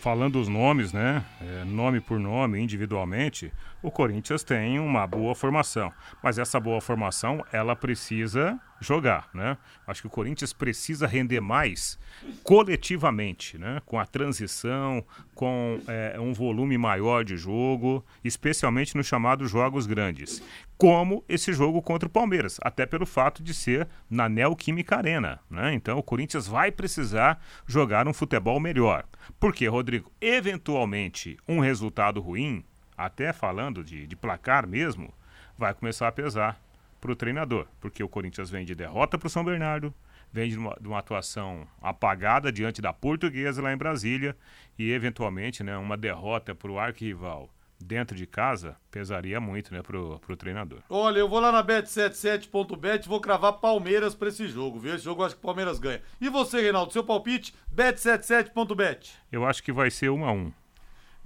falando 0.00 0.40
os 0.40 0.48
nomes, 0.48 0.94
né? 0.94 1.22
É, 1.42 1.64
nome 1.64 2.00
por 2.00 2.18
nome, 2.18 2.58
individualmente, 2.58 3.52
o 3.86 3.90
Corinthians 3.92 4.42
tem 4.42 4.80
uma 4.80 5.06
boa 5.06 5.32
formação. 5.32 5.92
Mas 6.20 6.38
essa 6.38 6.58
boa 6.58 6.80
formação, 6.80 7.44
ela 7.52 7.76
precisa 7.76 8.60
jogar, 8.80 9.30
né? 9.32 9.56
Acho 9.86 10.00
que 10.00 10.06
o 10.08 10.10
Corinthians 10.10 10.52
precisa 10.52 11.06
render 11.06 11.40
mais 11.40 11.96
coletivamente, 12.42 13.56
né? 13.56 13.80
Com 13.86 14.00
a 14.00 14.04
transição, 14.04 15.04
com 15.36 15.78
é, 15.86 16.18
um 16.18 16.32
volume 16.32 16.76
maior 16.76 17.24
de 17.24 17.36
jogo, 17.36 18.04
especialmente 18.24 18.96
nos 18.96 19.06
chamados 19.06 19.52
jogos 19.52 19.86
grandes, 19.86 20.42
como 20.76 21.24
esse 21.28 21.52
jogo 21.52 21.80
contra 21.80 22.08
o 22.08 22.10
Palmeiras, 22.10 22.58
até 22.62 22.86
pelo 22.86 23.06
fato 23.06 23.40
de 23.40 23.54
ser 23.54 23.86
na 24.10 24.28
Neoquímica 24.28 24.96
Arena, 24.96 25.38
né? 25.48 25.72
Então 25.74 25.96
o 25.96 26.02
Corinthians 26.02 26.48
vai 26.48 26.72
precisar 26.72 27.40
jogar 27.68 28.08
um 28.08 28.12
futebol 28.12 28.58
melhor. 28.58 29.04
Porque, 29.38 29.68
Rodrigo, 29.68 30.10
eventualmente 30.20 31.36
um 31.48 31.60
resultado 31.60 32.20
ruim, 32.20 32.64
até 32.96 33.32
falando 33.32 33.84
de, 33.84 34.06
de 34.06 34.16
placar 34.16 34.66
mesmo, 34.66 35.12
vai 35.56 35.74
começar 35.74 36.08
a 36.08 36.12
pesar 36.12 36.60
para 37.00 37.12
o 37.12 37.16
treinador, 37.16 37.66
porque 37.80 38.02
o 38.02 38.08
Corinthians 38.08 38.50
vem 38.50 38.64
de 38.64 38.74
derrota 38.74 39.18
para 39.18 39.26
o 39.26 39.30
São 39.30 39.44
Bernardo, 39.44 39.94
vem 40.32 40.50
de 40.50 40.58
uma, 40.58 40.76
de 40.80 40.88
uma, 40.88 40.98
atuação 40.98 41.66
apagada 41.80 42.50
diante 42.50 42.82
da 42.82 42.92
Portuguesa 42.92 43.62
lá 43.62 43.72
em 43.72 43.76
Brasília 43.76 44.36
e 44.78 44.90
eventualmente, 44.90 45.62
né, 45.62 45.76
uma 45.76 45.96
derrota 45.96 46.54
para 46.54 46.70
o 46.70 46.78
arquirrival 46.78 47.50
dentro 47.78 48.16
de 48.16 48.26
casa 48.26 48.76
pesaria 48.90 49.40
muito, 49.40 49.72
né, 49.72 49.82
pro, 49.82 50.18
pro 50.20 50.36
treinador. 50.36 50.80
Olha, 50.88 51.18
eu 51.18 51.28
vou 51.28 51.40
lá 51.40 51.52
na 51.52 51.62
bet77.bet, 51.62 53.06
vou 53.06 53.20
cravar 53.20 53.54
Palmeiras 53.54 54.14
para 54.14 54.28
esse 54.28 54.48
jogo, 54.48 54.78
viu? 54.78 54.94
Esse 54.94 55.04
jogo 55.04 55.22
eu 55.22 55.26
acho 55.26 55.34
que 55.34 55.40
o 55.40 55.44
Palmeiras 55.44 55.78
ganha. 55.78 56.02
E 56.20 56.28
você, 56.28 56.60
Reinaldo, 56.60 56.92
seu 56.92 57.04
palpite? 57.04 57.54
Bet77.bet. 57.74 59.14
Eu 59.30 59.46
acho 59.46 59.62
que 59.62 59.72
vai 59.72 59.90
ser 59.90 60.10
1 60.10 60.24
a 60.24 60.32
1. 60.32 60.52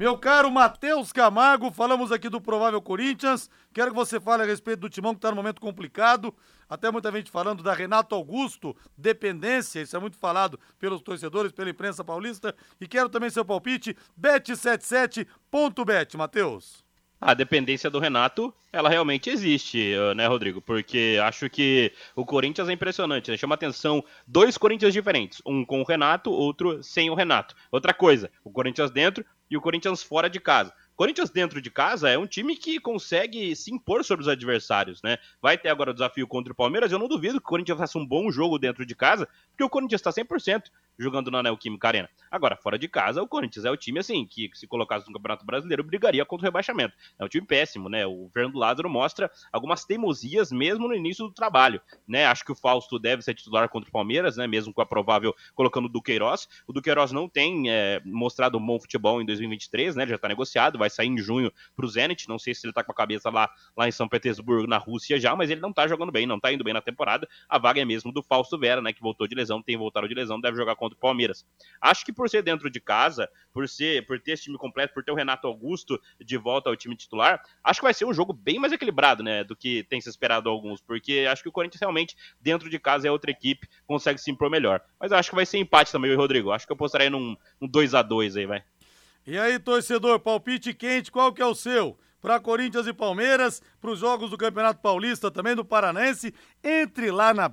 Meu 0.00 0.16
caro 0.16 0.50
Matheus 0.50 1.12
Camargo, 1.12 1.70
falamos 1.70 2.10
aqui 2.10 2.30
do 2.30 2.40
provável 2.40 2.80
Corinthians. 2.80 3.50
Quero 3.70 3.90
que 3.90 3.96
você 3.96 4.18
fale 4.18 4.42
a 4.42 4.46
respeito 4.46 4.80
do 4.80 4.88
timão 4.88 5.12
que 5.12 5.18
está 5.18 5.28
no 5.28 5.36
momento 5.36 5.60
complicado. 5.60 6.34
Até 6.66 6.90
muita 6.90 7.12
gente 7.12 7.30
falando 7.30 7.62
da 7.62 7.74
Renato 7.74 8.14
Augusto, 8.14 8.74
dependência, 8.96 9.82
isso 9.82 9.94
é 9.94 10.00
muito 10.00 10.16
falado 10.16 10.58
pelos 10.78 11.02
torcedores, 11.02 11.52
pela 11.52 11.68
imprensa 11.68 12.02
paulista. 12.02 12.56
E 12.80 12.88
quero 12.88 13.10
também 13.10 13.28
seu 13.28 13.44
palpite, 13.44 13.94
bet77.bet, 14.18 16.16
Matheus. 16.16 16.82
A 17.20 17.34
dependência 17.34 17.90
do 17.90 17.98
Renato, 17.98 18.54
ela 18.72 18.88
realmente 18.88 19.28
existe, 19.28 19.92
né, 20.16 20.26
Rodrigo? 20.26 20.62
Porque 20.62 21.18
acho 21.22 21.50
que 21.50 21.92
o 22.16 22.24
Corinthians 22.24 22.68
é 22.68 22.72
impressionante, 22.72 23.30
né? 23.30 23.36
Chama 23.36 23.54
atenção 23.54 24.02
dois 24.26 24.56
Corinthians 24.56 24.94
diferentes, 24.94 25.42
um 25.44 25.62
com 25.62 25.82
o 25.82 25.84
Renato, 25.84 26.30
outro 26.30 26.82
sem 26.82 27.10
o 27.10 27.14
Renato. 27.14 27.54
Outra 27.70 27.92
coisa, 27.92 28.30
o 28.42 28.50
Corinthians 28.50 28.90
dentro 28.90 29.22
e 29.50 29.56
o 29.56 29.60
Corinthians 29.60 30.02
fora 30.02 30.30
de 30.30 30.40
casa. 30.40 30.72
Corinthians 30.96 31.30
dentro 31.30 31.60
de 31.60 31.70
casa 31.70 32.08
é 32.10 32.18
um 32.18 32.26
time 32.26 32.54
que 32.56 32.78
consegue 32.78 33.56
se 33.56 33.72
impor 33.72 34.04
sobre 34.04 34.22
os 34.22 34.28
adversários, 34.28 35.02
né? 35.02 35.18
Vai 35.42 35.56
ter 35.58 35.70
agora 35.70 35.90
o 35.90 35.94
desafio 35.94 36.26
contra 36.26 36.52
o 36.52 36.56
Palmeiras. 36.56 36.92
Eu 36.92 36.98
não 36.98 37.08
duvido 37.08 37.40
que 37.40 37.46
o 37.46 37.50
Corinthians 37.50 37.78
faça 37.78 37.98
um 37.98 38.06
bom 38.06 38.30
jogo 38.30 38.58
dentro 38.58 38.84
de 38.84 38.94
casa, 38.94 39.26
porque 39.50 39.64
o 39.64 39.70
Corinthians 39.70 40.00
está 40.00 40.10
100% 40.10 40.64
jogando 41.00 41.30
na 41.30 41.42
Neoquímica 41.42 41.88
Arena. 41.88 42.08
Agora, 42.30 42.56
fora 42.56 42.78
de 42.78 42.86
casa, 42.86 43.22
o 43.22 43.26
Corinthians 43.26 43.64
é 43.64 43.70
o 43.70 43.76
time, 43.76 43.98
assim, 43.98 44.26
que 44.26 44.50
se 44.54 44.66
colocasse 44.66 45.06
no 45.06 45.12
Campeonato 45.12 45.44
Brasileiro, 45.44 45.82
brigaria 45.82 46.24
contra 46.24 46.44
o 46.44 46.48
rebaixamento. 46.48 46.94
É 47.18 47.24
um 47.24 47.28
time 47.28 47.46
péssimo, 47.46 47.88
né? 47.88 48.06
O 48.06 48.30
Fernando 48.32 48.56
Lázaro 48.56 48.88
mostra 48.88 49.30
algumas 49.52 49.84
teimosias 49.84 50.52
mesmo 50.52 50.86
no 50.86 50.94
início 50.94 51.26
do 51.26 51.32
trabalho, 51.32 51.80
né? 52.06 52.26
Acho 52.26 52.44
que 52.44 52.52
o 52.52 52.54
Fausto 52.54 52.98
deve 52.98 53.22
ser 53.22 53.34
titular 53.34 53.68
contra 53.68 53.88
o 53.88 53.92
Palmeiras, 53.92 54.36
né? 54.36 54.46
Mesmo 54.46 54.72
com 54.72 54.80
a 54.80 54.86
provável 54.86 55.34
colocando 55.54 55.86
o 55.86 55.88
Duqueiroz. 55.88 56.48
O 56.66 56.72
Duqueiroz 56.72 57.12
não 57.12 57.28
tem 57.28 57.70
é, 57.70 58.00
mostrado 58.04 58.58
um 58.58 58.64
bom 58.64 58.78
futebol 58.78 59.20
em 59.20 59.26
2023, 59.26 59.96
né? 59.96 60.02
Ele 60.04 60.10
já 60.10 60.18
tá 60.18 60.28
negociado, 60.28 60.78
vai 60.78 60.90
sair 60.90 61.08
em 61.08 61.18
junho 61.18 61.52
pro 61.74 61.88
Zenit. 61.88 62.28
Não 62.28 62.38
sei 62.38 62.54
se 62.54 62.66
ele 62.66 62.72
tá 62.72 62.84
com 62.84 62.92
a 62.92 62.94
cabeça 62.94 63.30
lá, 63.30 63.50
lá 63.76 63.88
em 63.88 63.92
São 63.92 64.08
Petersburgo, 64.08 64.66
na 64.66 64.78
Rússia 64.78 65.18
já, 65.18 65.34
mas 65.34 65.50
ele 65.50 65.60
não 65.60 65.72
tá 65.72 65.88
jogando 65.88 66.12
bem, 66.12 66.26
não 66.26 66.38
tá 66.38 66.52
indo 66.52 66.62
bem 66.62 66.74
na 66.74 66.80
temporada. 66.80 67.28
A 67.48 67.58
vaga 67.58 67.80
é 67.80 67.84
mesmo 67.84 68.12
do 68.12 68.22
Fausto 68.22 68.58
Vera, 68.58 68.80
né? 68.80 68.92
Que 68.92 69.00
voltou 69.00 69.26
de 69.26 69.34
lesão, 69.34 69.62
tem 69.62 69.76
voltado 69.76 70.08
de 70.08 70.14
lesão, 70.14 70.40
deve 70.40 70.56
jogar 70.56 70.76
contra 70.76 70.89
o 70.94 70.98
Palmeiras. 70.98 71.46
Acho 71.80 72.04
que 72.04 72.12
por 72.12 72.28
ser 72.28 72.42
dentro 72.42 72.70
de 72.70 72.80
casa, 72.80 73.28
por 73.52 73.68
ser, 73.68 74.06
por 74.06 74.20
ter 74.20 74.32
esse 74.32 74.44
time 74.44 74.58
completo, 74.58 74.94
por 74.94 75.02
ter 75.04 75.12
o 75.12 75.14
Renato 75.14 75.46
Augusto 75.46 76.00
de 76.20 76.36
volta 76.36 76.68
ao 76.68 76.76
time 76.76 76.96
titular, 76.96 77.42
acho 77.64 77.80
que 77.80 77.84
vai 77.84 77.94
ser 77.94 78.04
um 78.04 78.12
jogo 78.12 78.32
bem 78.32 78.58
mais 78.58 78.72
equilibrado, 78.72 79.22
né, 79.22 79.44
do 79.44 79.56
que 79.56 79.84
tem 79.84 80.00
se 80.00 80.08
esperado 80.08 80.48
alguns, 80.48 80.80
porque 80.80 81.26
acho 81.30 81.42
que 81.42 81.48
o 81.48 81.52
Corinthians 81.52 81.80
realmente 81.80 82.16
dentro 82.40 82.68
de 82.68 82.78
casa 82.78 83.08
é 83.08 83.10
outra 83.10 83.30
equipe, 83.30 83.68
consegue 83.86 84.20
se 84.20 84.30
impor 84.30 84.50
melhor. 84.50 84.80
Mas 84.98 85.12
acho 85.12 85.30
que 85.30 85.36
vai 85.36 85.46
ser 85.46 85.58
empate 85.58 85.92
também, 85.92 86.14
Rodrigo. 86.14 86.50
Acho 86.50 86.66
que 86.66 86.72
eu 86.72 86.74
apostaria 86.74 87.10
num, 87.10 87.36
num 87.60 87.68
2 87.68 87.94
a 87.94 88.02
2 88.02 88.36
aí, 88.36 88.46
vai. 88.46 88.62
E 89.26 89.38
aí, 89.38 89.58
torcedor, 89.58 90.18
palpite 90.20 90.72
quente, 90.72 91.10
qual 91.10 91.32
que 91.32 91.42
é 91.42 91.46
o 91.46 91.54
seu? 91.54 91.98
Para 92.20 92.40
Corinthians 92.40 92.86
e 92.86 92.92
Palmeiras, 92.92 93.62
para 93.80 93.90
os 93.90 93.98
jogos 93.98 94.30
do 94.30 94.36
Campeonato 94.36 94.80
Paulista, 94.80 95.30
também 95.30 95.54
do 95.54 95.64
Paranense, 95.64 96.34
entre 96.62 97.10
lá 97.10 97.32
na 97.32 97.48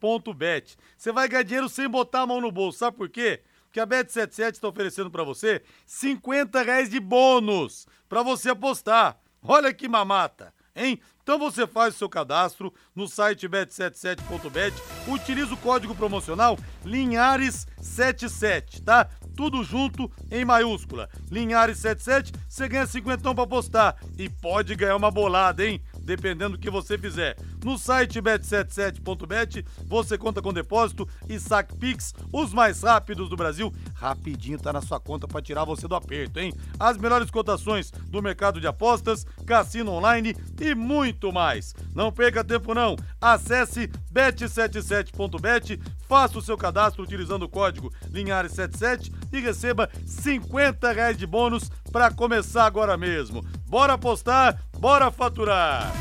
Bet77.bet. 0.00 0.76
Você 0.96 1.12
vai 1.12 1.28
ganhar 1.28 1.42
dinheiro 1.42 1.68
sem 1.68 1.88
botar 1.88 2.22
a 2.22 2.26
mão 2.26 2.40
no 2.40 2.50
bolso, 2.50 2.78
sabe 2.78 2.96
por 2.96 3.08
quê? 3.08 3.42
Porque 3.64 3.80
a 3.80 3.86
Bet77 3.86 4.52
está 4.52 4.68
oferecendo 4.68 5.10
para 5.10 5.22
você 5.22 5.62
50 5.86 6.62
reais 6.62 6.90
de 6.90 6.98
bônus 6.98 7.86
para 8.08 8.22
você 8.22 8.50
apostar. 8.50 9.16
Olha 9.42 9.72
que 9.72 9.88
mamata, 9.88 10.52
hein? 10.74 11.00
Então 11.22 11.38
você 11.38 11.64
faz 11.66 11.94
o 11.94 11.98
seu 11.98 12.08
cadastro 12.08 12.74
no 12.92 13.06
site 13.06 13.48
bet77.bet, 13.48 14.74
utiliza 15.06 15.54
o 15.54 15.56
código 15.58 15.94
promocional 15.94 16.58
Linhares77, 16.84 18.82
tá? 18.82 19.08
Tudo 19.36 19.62
junto 19.62 20.10
em 20.28 20.44
maiúscula. 20.44 21.08
Linhares77, 21.30 22.34
você 22.48 22.68
ganha 22.68 22.86
50 22.86 23.32
para 23.32 23.44
apostar 23.44 23.96
e 24.18 24.28
pode 24.28 24.74
ganhar 24.74 24.96
uma 24.96 25.10
bolada, 25.10 25.64
hein? 25.64 25.80
Dependendo 26.10 26.56
do 26.56 26.58
que 26.58 26.68
você 26.68 26.98
fizer. 26.98 27.36
No 27.64 27.78
site 27.78 28.20
bet77.bet, 28.20 29.64
você 29.86 30.18
conta 30.18 30.42
com 30.42 30.52
depósito 30.52 31.08
e 31.28 31.38
saque 31.38 31.76
Pix, 31.76 32.12
os 32.32 32.52
mais 32.52 32.82
rápidos 32.82 33.28
do 33.28 33.36
Brasil. 33.36 33.72
Rapidinho 33.94 34.58
tá 34.58 34.72
na 34.72 34.82
sua 34.82 34.98
conta 34.98 35.28
para 35.28 35.40
tirar 35.40 35.64
você 35.64 35.86
do 35.86 35.94
aperto, 35.94 36.40
hein? 36.40 36.52
As 36.80 36.96
melhores 36.96 37.30
cotações 37.30 37.92
do 38.08 38.20
mercado 38.20 38.60
de 38.60 38.66
apostas, 38.66 39.24
cassino 39.46 39.92
online 39.92 40.34
e 40.60 40.74
muito 40.74 41.32
mais. 41.32 41.76
Não 41.94 42.10
perca 42.10 42.42
tempo 42.42 42.74
não. 42.74 42.96
Acesse 43.20 43.86
bet77.bet, 44.12 45.80
faça 46.08 46.40
o 46.40 46.42
seu 46.42 46.58
cadastro 46.58 47.04
utilizando 47.04 47.44
o 47.44 47.48
código 47.48 47.92
Linhares77 48.10 49.12
e 49.32 49.38
receba 49.38 49.88
50 50.04 50.90
reais 50.90 51.16
de 51.16 51.24
bônus 51.24 51.70
para 51.92 52.10
começar 52.10 52.66
agora 52.66 52.96
mesmo. 52.96 53.44
Bora 53.70 53.92
apostar, 53.92 54.60
bora 54.80 55.12
faturar! 55.12 55.92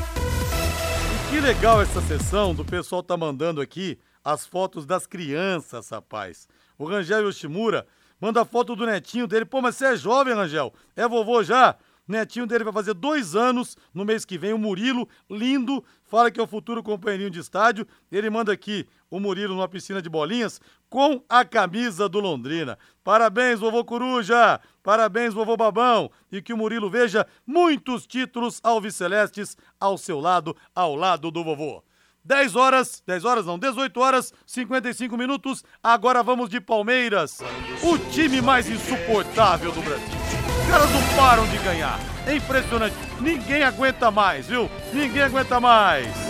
Que 1.29 1.39
legal 1.39 1.79
essa 1.79 2.01
sessão 2.01 2.55
do 2.55 2.65
pessoal 2.65 3.03
tá 3.03 3.15
mandando 3.15 3.61
aqui 3.61 3.99
as 4.25 4.43
fotos 4.43 4.87
das 4.87 5.05
crianças, 5.05 5.87
rapaz. 5.91 6.47
O 6.79 6.85
Rangel 6.85 7.27
Yoshimura 7.27 7.85
manda 8.19 8.43
foto 8.43 8.75
do 8.75 8.87
netinho 8.87 9.27
dele. 9.27 9.45
Pô, 9.45 9.61
mas 9.61 9.75
você 9.75 9.85
é 9.85 9.95
jovem, 9.95 10.33
Rangel? 10.33 10.73
É 10.95 11.07
vovô 11.07 11.43
já? 11.43 11.75
Netinho 12.07 12.47
dele 12.47 12.63
vai 12.63 12.73
fazer 12.73 12.95
dois 12.95 13.35
anos 13.35 13.77
no 13.93 14.03
mês 14.03 14.25
que 14.25 14.35
vem. 14.35 14.51
O 14.51 14.57
Murilo, 14.57 15.07
lindo, 15.29 15.83
fala 16.05 16.31
que 16.31 16.39
é 16.39 16.43
o 16.43 16.47
futuro 16.47 16.81
companheirinho 16.81 17.29
de 17.29 17.39
estádio. 17.39 17.85
Ele 18.11 18.31
manda 18.31 18.51
aqui 18.51 18.87
o 19.09 19.19
Murilo 19.19 19.55
numa 19.55 19.67
piscina 19.67 20.01
de 20.01 20.09
bolinhas 20.09 20.61
com 20.89 21.23
a 21.27 21.43
camisa 21.43 22.07
do 22.07 22.19
Londrina. 22.19 22.77
Parabéns, 23.03 23.59
vovô 23.59 23.83
Coruja! 23.83 24.59
Parabéns, 24.83 25.33
vovô 25.33 25.57
Babão! 25.57 26.11
E 26.31 26.41
que 26.41 26.53
o 26.53 26.57
Murilo 26.57 26.89
veja 26.89 27.25
muitos 27.45 28.05
títulos 28.05 28.59
alvicelestes 28.63 29.57
ao 29.79 29.97
seu 29.97 30.19
lado, 30.19 30.55
ao 30.75 30.95
lado 30.95 31.31
do 31.31 31.43
vovô. 31.43 31.83
10 32.23 32.55
horas, 32.55 33.01
10 33.07 33.25
horas 33.25 33.45
não, 33.45 33.57
18 33.57 33.99
horas, 33.99 34.33
55 34.45 35.17
minutos. 35.17 35.63
Agora 35.81 36.21
vamos 36.21 36.49
de 36.49 36.59
Palmeiras, 36.59 37.39
o 37.81 37.97
time 38.11 38.41
mais 38.41 38.69
insuportável 38.69 39.71
do 39.71 39.81
Brasil. 39.81 40.19
Os 40.61 40.69
caras 40.69 40.91
não 40.91 41.15
param 41.15 41.47
de 41.47 41.57
ganhar. 41.59 41.99
É 42.27 42.35
impressionante. 42.35 42.95
Ninguém 43.19 43.63
aguenta 43.63 44.11
mais, 44.11 44.47
viu? 44.47 44.69
Ninguém 44.93 45.23
aguenta 45.23 45.59
mais. 45.59 46.28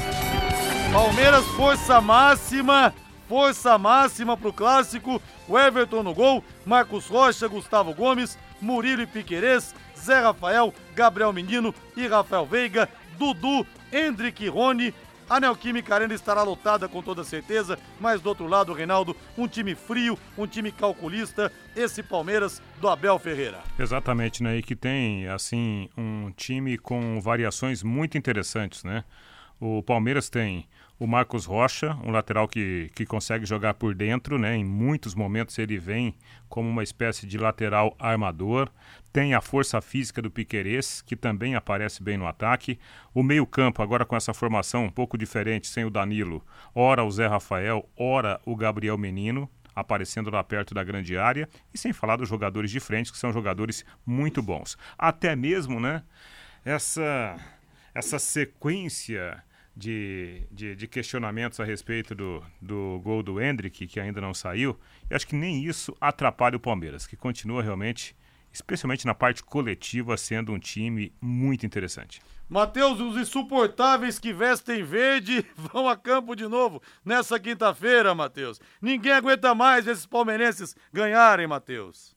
Palmeiras, 0.93 1.45
força 1.49 2.01
máxima. 2.01 2.93
Força 3.27 3.77
máxima 3.77 4.35
pro 4.35 4.51
clássico. 4.51 5.21
O 5.47 5.57
Everton 5.57 6.01
no 6.01 6.13
gol. 6.13 6.43
Marcos 6.65 7.07
Rocha, 7.07 7.47
Gustavo 7.47 7.93
Gomes, 7.93 8.37
Murilo 8.59 9.03
e 9.03 9.07
Piquerez, 9.07 9.75
Zé 9.97 10.19
Rafael, 10.19 10.73
Gabriel 10.95 11.31
Menino 11.31 11.73
e 11.95 12.07
Rafael 12.07 12.45
Veiga, 12.45 12.89
Dudu, 13.17 13.65
Hendrick 13.93 14.47
Rony, 14.49 14.93
a 15.29 15.39
Neoquímica 15.39 15.93
Arena 15.93 16.15
estará 16.15 16.41
lotada 16.41 16.89
com 16.89 17.03
toda 17.03 17.23
certeza, 17.23 17.77
mas 17.99 18.19
do 18.19 18.29
outro 18.29 18.47
lado, 18.47 18.73
Reinaldo, 18.73 19.15
um 19.37 19.47
time 19.47 19.75
frio, 19.75 20.17
um 20.35 20.47
time 20.47 20.71
calculista, 20.71 21.51
esse 21.75 22.01
Palmeiras 22.01 22.59
do 22.81 22.89
Abel 22.89 23.19
Ferreira. 23.19 23.59
Exatamente, 23.77 24.41
né? 24.41 24.57
E 24.57 24.63
que 24.63 24.75
tem, 24.75 25.27
assim, 25.27 25.87
um 25.95 26.31
time 26.35 26.79
com 26.79 27.21
variações 27.21 27.83
muito 27.83 28.17
interessantes, 28.17 28.83
né? 28.83 29.03
O 29.59 29.83
Palmeiras 29.83 30.29
tem 30.29 30.67
o 30.99 31.07
Marcos 31.07 31.45
Rocha, 31.45 31.97
um 32.03 32.11
lateral 32.11 32.45
que, 32.45 32.91
que 32.93 33.05
consegue 33.05 33.45
jogar 33.45 33.75
por 33.75 33.95
dentro, 33.95 34.37
né? 34.37 34.57
Em 34.57 34.65
muitos 34.65 35.15
momentos 35.15 35.57
ele 35.57 35.79
vem 35.79 36.13
como 36.49 36.67
uma 36.67 36.83
espécie 36.83 37.25
de 37.25 37.37
lateral 37.37 37.95
armador. 37.97 38.69
Tem 39.13 39.33
a 39.33 39.39
força 39.39 39.79
física 39.79 40.21
do 40.21 40.29
Piquerez, 40.29 41.01
que 41.01 41.15
também 41.15 41.55
aparece 41.55 42.03
bem 42.03 42.17
no 42.17 42.27
ataque. 42.27 42.77
O 43.13 43.23
meio-campo, 43.23 43.81
agora 43.81 44.03
com 44.05 44.15
essa 44.15 44.33
formação 44.33 44.83
um 44.83 44.89
pouco 44.89 45.17
diferente, 45.17 45.67
sem 45.67 45.85
o 45.85 45.89
Danilo, 45.89 46.45
ora 46.75 47.03
o 47.03 47.09
Zé 47.09 47.27
Rafael, 47.27 47.89
ora 47.95 48.41
o 48.45 48.53
Gabriel 48.53 48.97
Menino, 48.97 49.49
aparecendo 49.73 50.29
lá 50.29 50.43
perto 50.43 50.73
da 50.73 50.83
grande 50.83 51.17
área. 51.17 51.47
E 51.73 51.77
sem 51.77 51.93
falar 51.93 52.17
dos 52.17 52.27
jogadores 52.27 52.69
de 52.69 52.79
frente, 52.81 53.09
que 53.09 53.17
são 53.17 53.31
jogadores 53.31 53.85
muito 54.05 54.41
bons. 54.41 54.77
Até 54.97 55.33
mesmo, 55.33 55.79
né? 55.79 56.03
Essa, 56.65 57.37
essa 57.95 58.19
sequência 58.19 59.41
de, 59.79 60.43
de, 60.51 60.75
de, 60.75 60.87
questionamentos 60.87 61.59
a 61.59 61.63
respeito 61.63 62.13
do, 62.13 62.43
do 62.61 62.99
gol 63.01 63.23
do 63.23 63.41
Hendrick, 63.41 63.87
que 63.87 63.99
ainda 63.99 64.19
não 64.19 64.33
saiu, 64.33 64.77
e 65.09 65.15
acho 65.15 65.25
que 65.25 65.35
nem 65.35 65.63
isso 65.63 65.95
atrapalha 66.01 66.57
o 66.57 66.59
Palmeiras, 66.59 67.07
que 67.07 67.15
continua 67.15 67.63
realmente, 67.63 68.13
especialmente 68.51 69.05
na 69.05 69.15
parte 69.15 69.41
coletiva, 69.41 70.17
sendo 70.17 70.51
um 70.51 70.59
time 70.59 71.13
muito 71.21 71.65
interessante. 71.65 72.21
Matheus, 72.49 72.99
os 72.99 73.15
insuportáveis 73.15 74.19
que 74.19 74.33
vestem 74.33 74.83
verde 74.83 75.45
vão 75.55 75.87
a 75.87 75.95
campo 75.95 76.35
de 76.35 76.47
novo 76.47 76.81
nessa 77.05 77.39
quinta-feira, 77.39 78.13
Matheus. 78.13 78.59
Ninguém 78.81 79.13
aguenta 79.13 79.55
mais 79.55 79.87
esses 79.87 80.05
palmeirenses 80.05 80.75
ganharem, 80.91 81.47
Matheus. 81.47 82.13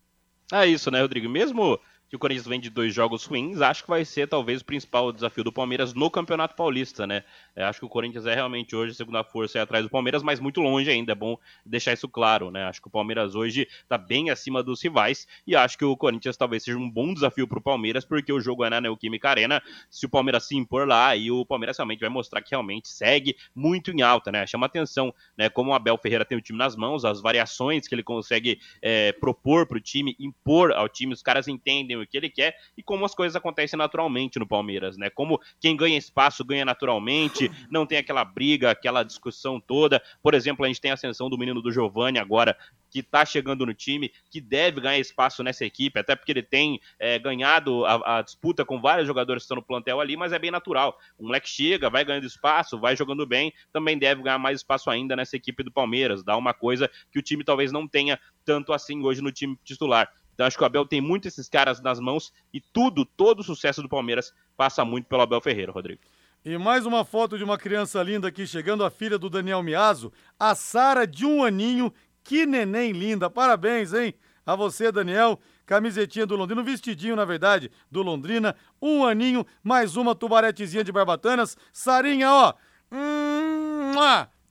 É 0.51 0.67
isso, 0.67 0.91
né, 0.91 1.01
Rodrigo? 1.01 1.29
Mesmo 1.29 1.79
que 2.13 2.17
o 2.17 2.19
Corinthians 2.19 2.47
vem 2.47 2.61
de 2.61 2.69
dois 2.69 2.93
jogos 2.93 3.25
ruins, 3.25 3.63
acho 3.63 3.85
que 3.85 3.89
vai 3.89 4.05
ser 4.05 4.29
talvez 4.29 4.61
o 4.61 4.65
principal 4.67 5.11
desafio 5.11 5.43
do 5.43 5.51
Palmeiras 5.51 5.95
no 5.95 6.11
Campeonato 6.11 6.55
Paulista, 6.55 7.07
né? 7.07 7.25
É, 7.57 7.65
acho 7.65 7.79
que 7.79 7.87
o 7.87 7.89
Corinthians 7.89 8.27
é 8.27 8.35
realmente 8.35 8.77
hoje 8.77 8.93
a 8.93 8.95
segunda 8.95 9.25
força 9.25 9.57
aí 9.57 9.63
atrás 9.63 9.83
do 9.83 9.89
Palmeiras, 9.89 10.23
mas 10.23 10.39
muito 10.39 10.61
longe 10.61 10.91
ainda, 10.91 11.13
é 11.13 11.15
bom 11.15 11.39
deixar 11.65 11.95
isso 11.95 12.07
claro, 12.07 12.51
né? 12.51 12.65
Acho 12.65 12.83
que 12.83 12.89
o 12.89 12.91
Palmeiras 12.91 13.35
hoje 13.35 13.67
está 13.83 13.97
bem 13.97 14.29
acima 14.29 14.63
dos 14.63 14.83
rivais 14.83 15.27
e 15.47 15.57
acho 15.57 15.79
que 15.79 15.87
o 15.87 15.97
Corinthians 15.97 16.37
talvez 16.37 16.63
seja 16.63 16.77
um 16.77 16.91
bom 16.91 17.15
desafio 17.15 17.49
para 17.49 17.59
o 17.59 17.63
Palmeiras, 17.63 18.05
porque 18.05 18.31
o 18.31 18.39
jogo 18.39 18.63
é 18.63 18.69
na 18.69 18.79
Neoquímica 18.79 19.31
Arena, 19.31 19.63
se 19.89 20.05
o 20.05 20.09
Palmeiras 20.11 20.45
se 20.45 20.55
impor 20.55 20.87
lá, 20.87 21.17
e 21.17 21.31
o 21.31 21.47
Palmeiras 21.47 21.79
realmente 21.79 22.01
vai 22.01 22.11
mostrar 22.11 22.43
que 22.43 22.51
realmente 22.51 22.89
segue 22.89 23.35
muito 23.55 23.91
em 23.91 24.03
alta, 24.03 24.31
né? 24.31 24.47
Chama 24.47 24.67
atenção, 24.67 25.15
né? 25.35 25.49
Como 25.49 25.71
o 25.71 25.75
Abel 25.75 25.97
Ferreira 25.97 26.27
tem 26.27 26.37
o 26.37 26.43
time 26.43 26.59
nas 26.59 26.77
mãos, 26.77 27.07
as 27.07 27.23
variações 27.23 27.89
que 27.89 27.95
ele 27.95 28.03
consegue 28.03 28.61
é, 28.83 29.13
propor 29.13 29.67
para 29.67 29.79
o 29.79 29.81
time, 29.81 30.15
impor 30.21 30.73
ao 30.73 30.91
time, 30.91 31.15
os 31.15 31.23
caras 31.23 31.49
entendem 31.49 32.02
o 32.03 32.07
que 32.07 32.17
ele 32.17 32.31
quer 32.31 32.57
e 32.77 32.83
como 32.83 33.05
as 33.05 33.15
coisas 33.15 33.37
acontecem 33.37 33.77
naturalmente 33.77 34.39
no 34.39 34.47
Palmeiras, 34.47 34.97
né? 34.97 35.11
Como 35.11 35.41
quem 35.61 35.77
ganha 35.77 35.99
espaço 35.99 36.45
ganha 36.45 36.65
naturalmente, 36.65 37.51
não 37.71 37.87
tem 37.87 37.99
aquela 37.99 38.25
briga, 38.25 38.71
aquela 38.71 39.03
discussão 39.03 39.61
toda. 39.61 40.03
Por 40.23 40.35
exemplo, 40.35 40.65
a 40.65 40.69
gente 40.69 40.81
tem 40.81 40.91
a 40.91 40.95
ascensão 40.95 41.29
do 41.29 41.39
menino 41.39 41.61
do 41.63 41.73
Giovani 41.73 42.19
agora, 42.19 42.57
que 42.93 43.01
está 43.01 43.25
chegando 43.25 43.65
no 43.65 43.73
time, 43.73 44.13
que 44.31 44.39
deve 44.39 44.81
ganhar 44.81 44.99
espaço 44.99 45.43
nessa 45.43 45.65
equipe, 45.65 45.99
até 45.99 46.15
porque 46.15 46.31
ele 46.31 46.43
tem 46.43 46.79
é, 46.99 47.19
ganhado 47.19 47.87
a, 47.87 48.19
a, 48.19 48.23
disputa 48.23 48.67
com 48.67 48.81
vários 48.81 49.07
jogadores 49.07 49.43
que 49.43 49.45
estão 49.45 49.57
no 49.57 49.63
plantel 49.63 49.99
ali, 49.99 50.15
mas 50.15 50.33
é 50.33 50.39
bem 50.39 50.51
natural. 50.51 50.99
O 51.19 51.25
moleque 51.25 51.49
chega, 51.49 51.89
vai 51.89 52.05
ganhando 52.05 52.27
espaço, 52.27 52.79
vai 52.79 52.95
jogando 52.95 53.27
bem, 53.27 53.53
também 53.73 53.97
deve 53.99 54.23
ganhar 54.23 54.39
mais 54.39 54.59
espaço 54.59 54.91
ainda 54.91 55.17
nessa 55.17 55.37
equipe 55.37 55.63
do 55.63 55.73
Palmeiras, 55.73 56.23
dá 56.23 56.37
uma 56.37 56.53
coisa 56.53 56.91
que 57.11 57.19
o 57.19 57.23
time 57.23 57.43
talvez 57.43 57.73
não 57.73 57.89
tenha 57.89 58.21
tanto 58.45 58.75
assim 58.75 59.03
hoje 59.03 59.23
no 59.23 59.33
time 59.33 59.59
titular. 59.65 60.13
Então 60.35 60.47
acho 60.47 60.57
que 60.57 60.63
o 60.63 60.67
Abel 60.67 60.87
tem 60.87 61.01
muito 61.01 61.29
esses 61.29 61.49
caras 61.49 61.81
nas 61.81 62.01
mãos 62.01 62.33
e 62.53 62.61
tudo, 62.61 63.05
todo 63.05 63.41
o 63.41 63.45
sucesso 63.45 63.83
do 63.83 63.89
Palmeiras 63.89 64.33
passa 64.57 64.85
muito 64.85 65.07
pelo 65.07 65.23
Abel 65.23 65.41
Ferreira, 65.41 65.73
Rodrigo. 65.73 66.01
E 66.45 66.59
mais 66.59 66.85
uma 66.87 67.05
foto 67.05 67.39
de 67.39 67.45
uma 67.45 67.57
criança 67.57 68.03
linda 68.03 68.29
aqui 68.29 68.47
chegando, 68.47 68.85
a 68.85 68.91
filha 68.91 69.17
do 69.17 69.31
Daniel 69.31 69.63
Miazo, 69.63 70.13
a 70.39 70.55
Sara 70.55 71.07
de 71.07 71.25
um 71.25 71.45
aninho. 71.45 71.93
Que 72.25 72.47
neném 72.47 72.93
linda, 72.93 73.29
parabéns, 73.29 73.93
hein? 73.93 74.15
A 74.45 74.57
você, 74.57 74.91
Daniel. 74.91 75.41
Camisetinha 75.65 76.27
do 76.27 76.35
Londrina, 76.35 76.61
um 76.61 76.65
vestidinho, 76.65 77.15
na 77.15 77.25
verdade, 77.25 77.71
do 77.91 78.03
Londrina. 78.03 78.57
Um 78.81 79.05
aninho, 79.05 79.47
mais 79.63 79.97
uma 79.97 80.15
tubaretezinha 80.15 80.83
de 80.83 80.91
barbatanas. 80.91 81.57
Sarinha, 81.73 82.31
ó. 82.31 82.55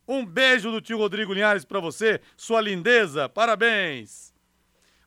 Um 0.08 0.26
beijo 0.26 0.72
do 0.72 0.82
tio 0.82 0.98
Rodrigo 0.98 1.34
Linhares 1.34 1.66
para 1.66 1.80
você, 1.80 2.22
sua 2.36 2.62
lindeza. 2.62 3.28
Parabéns. 3.30 4.31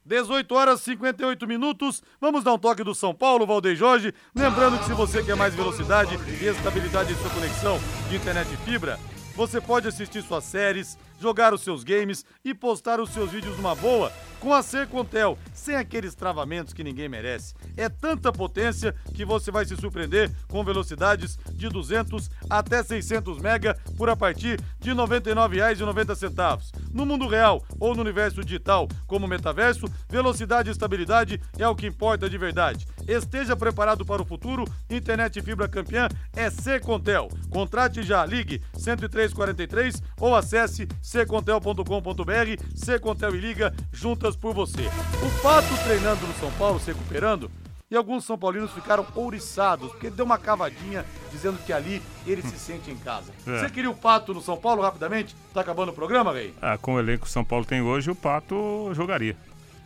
18 0.04 0.54
horas 0.54 0.80
e 0.80 0.84
58 0.84 1.46
minutos. 1.46 2.02
Vamos 2.20 2.44
dar 2.44 2.52
um 2.52 2.58
toque 2.58 2.84
do 2.84 2.94
São 2.94 3.14
Paulo, 3.14 3.46
Valdeir 3.46 3.76
Jorge. 3.76 4.12
Lembrando 4.34 4.78
que 4.78 4.84
se 4.84 4.92
você 4.92 5.22
quer 5.22 5.34
mais 5.34 5.54
velocidade 5.54 6.18
e 6.40 6.46
estabilidade 6.46 7.12
em 7.12 7.16
sua 7.16 7.30
conexão 7.30 7.80
de 8.08 8.16
internet 8.16 8.52
e 8.52 8.56
fibra, 8.58 8.98
você 9.34 9.60
pode 9.60 9.88
assistir 9.88 10.22
suas 10.22 10.44
séries, 10.44 10.98
jogar 11.24 11.54
os 11.54 11.62
seus 11.62 11.82
games 11.82 12.22
e 12.44 12.52
postar 12.52 13.00
os 13.00 13.08
seus 13.08 13.30
vídeos 13.30 13.56
numa 13.56 13.74
boa 13.74 14.12
com 14.44 14.52
a 14.52 14.62
Sercontel, 14.62 15.38
sem 15.54 15.74
aqueles 15.74 16.14
travamentos 16.14 16.74
que 16.74 16.84
ninguém 16.84 17.08
merece. 17.08 17.54
É 17.78 17.88
tanta 17.88 18.30
potência 18.30 18.94
que 19.14 19.24
você 19.24 19.50
vai 19.50 19.64
se 19.64 19.74
surpreender 19.74 20.30
com 20.48 20.62
velocidades 20.62 21.38
de 21.54 21.66
200 21.70 22.28
até 22.50 22.82
600 22.82 23.38
mega 23.38 23.74
por 23.96 24.10
a 24.10 24.14
partir 24.14 24.60
de 24.78 24.90
R$ 24.90 24.96
99,90. 24.96 26.60
No 26.92 27.06
mundo 27.06 27.26
real 27.26 27.64
ou 27.80 27.94
no 27.94 28.02
universo 28.02 28.44
digital, 28.44 28.86
como 29.06 29.26
metaverso, 29.26 29.86
velocidade 30.10 30.68
e 30.68 30.72
estabilidade 30.72 31.40
é 31.58 31.66
o 31.66 31.74
que 31.74 31.86
importa 31.86 32.28
de 32.28 32.36
verdade. 32.36 32.86
Esteja 33.08 33.56
preparado 33.56 34.04
para 34.04 34.20
o 34.20 34.26
futuro. 34.26 34.64
Internet 34.90 35.40
fibra 35.40 35.68
campeã 35.68 36.06
é 36.34 36.50
Sercontel. 36.50 37.28
Contrate 37.48 38.02
já, 38.02 38.26
ligue 38.26 38.60
10343 38.74 40.02
ou 40.20 40.36
acesse 40.36 40.86
ccontel.com.br. 41.14 42.64
Sercontel 42.74 43.34
e 43.34 43.38
liga 43.38 43.72
juntas 43.92 44.34
por 44.34 44.52
você. 44.52 44.82
O 44.82 45.42
Pato 45.42 45.68
treinando 45.84 46.26
no 46.26 46.34
São 46.34 46.50
Paulo, 46.52 46.80
se 46.80 46.92
recuperando, 46.92 47.50
e 47.90 47.96
alguns 47.96 48.24
São 48.24 48.36
Paulinos 48.36 48.72
ficaram 48.72 49.06
ouriçados, 49.14 49.90
porque 49.90 50.08
ele 50.08 50.16
deu 50.16 50.24
uma 50.24 50.38
cavadinha 50.38 51.04
dizendo 51.30 51.58
que 51.64 51.72
ali 51.72 52.02
ele 52.26 52.42
se 52.42 52.58
sente 52.58 52.90
em 52.90 52.96
casa. 52.96 53.32
É. 53.46 53.60
Você 53.60 53.70
queria 53.70 53.90
o 53.90 53.94
Pato 53.94 54.32
no 54.32 54.40
São 54.40 54.56
Paulo 54.56 54.80
rapidamente? 54.80 55.36
Tá 55.52 55.60
acabando 55.60 55.90
o 55.90 55.94
programa, 55.94 56.32
Rei? 56.32 56.54
Ah, 56.62 56.78
com 56.78 56.94
o 56.94 56.98
elenco 56.98 57.24
que 57.24 57.28
o 57.28 57.30
São 57.30 57.44
Paulo 57.44 57.64
tem 57.64 57.82
hoje, 57.82 58.10
o 58.10 58.14
Pato 58.14 58.90
jogaria. 58.94 59.36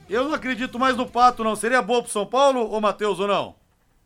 Eu 0.09 0.24
não 0.24 0.35
acredito 0.35 0.79
mais 0.79 0.97
no 0.97 1.07
Pato, 1.07 1.43
não. 1.43 1.57
Seria 1.57 1.83
bom 1.83 2.01
pro 2.01 2.11
São 2.11 2.24
Paulo, 2.24 2.61
ou 2.61 2.81
Matheus, 2.81 3.18
ou 3.18 3.26
não? 3.26 3.57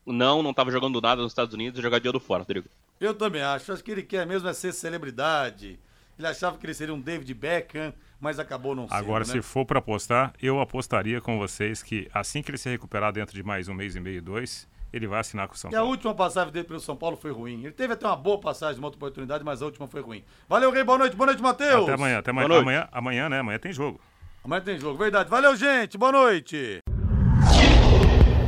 Não, 0.07 0.43
não 0.43 0.55
tava 0.55 0.71
jogando 0.71 1.01
nada 1.01 1.23
nos 1.23 1.33
Estados 1.33 1.55
Unidos 1.55 1.79
e 1.79 1.83
jogaria 1.83 2.11
do 2.11 2.19
fora, 2.19 2.41
Rodrigo. 2.43 2.69
Eu 2.99 3.15
também 3.15 3.43
acho. 3.43 3.73
Acho 3.73 3.85
que 3.85 3.91
ele 3.91 4.03
quer 4.03 4.27
mesmo 4.27 4.49
é 4.49 4.53
ser 4.53 4.73
celebridade. 4.73 5.79
Ele 6.19 6.29
achava 6.29 6.59
que 6.59 6.67
ele 6.67 6.75
seria 6.75 6.95
um 6.95 7.01
David 7.01 7.33
Beckham, 7.35 7.93
mas 8.21 8.39
acabou 8.39 8.75
não 8.75 8.87
sendo. 8.87 8.97
Agora, 8.97 9.25
né? 9.25 9.33
se 9.33 9.43
for 9.43 9.65
para 9.65 9.79
apostar, 9.79 10.33
eu 10.41 10.61
apostaria 10.61 11.21
com 11.21 11.39
vocês 11.39 11.83
que 11.83 12.09
assim 12.13 12.43
que 12.43 12.51
ele 12.51 12.59
se 12.59 12.69
recuperar 12.69 13.13
dentro 13.13 13.35
de 13.35 13.43
mais 13.43 13.69
um 13.69 13.75
mês 13.75 13.97
e 13.97 14.01
meio, 14.01 14.23
dois, 14.23 14.69
ele 14.93 15.07
vai 15.07 15.21
assinar 15.21 15.49
com 15.49 15.55
o 15.55 15.57
São 15.57 15.71
E 15.71 15.75
a 15.75 15.79
Paulo. 15.79 15.91
última 15.91 16.15
passagem 16.15 16.53
dele 16.53 16.67
pelo 16.67 16.81
São 16.81 16.95
Paulo 16.95 17.17
foi 17.17 17.33
ruim. 17.33 17.65
Ele 17.65 17.73
teve 17.73 17.95
até 17.95 18.07
uma 18.07 18.17
boa 18.17 18.39
passagem, 18.39 18.79
uma 18.79 18.89
outra 18.89 18.99
oportunidade, 18.99 19.43
mas 19.43 19.63
a 19.63 19.65
última 19.65 19.89
foi 19.89 20.03
ruim. 20.03 20.23
Valeu, 20.49 20.71
Rei, 20.71 20.85
boa 20.85 20.99
noite. 20.99 21.17
Boa 21.17 21.27
noite, 21.27 21.43
Matheus. 21.43 21.85
Até 21.85 21.95
amanhã, 21.95 22.19
até 22.19 22.31
amanhã. 22.31 22.49
Boa 22.49 22.63
noite. 22.63 22.69
Amanhã, 22.69 22.89
amanhã, 22.93 23.29
né? 23.29 23.41
Amanhã 23.41 23.59
tem 23.59 23.73
jogo. 23.73 24.01
Amanhã 24.45 24.61
tem 24.61 24.79
jogo, 24.79 24.99
verdade. 24.99 25.31
Valeu, 25.31 25.57
gente. 25.57 25.97
Boa 25.97 26.13
noite. 26.13 26.81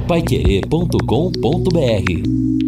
Paiquerê.com.br 0.07 2.64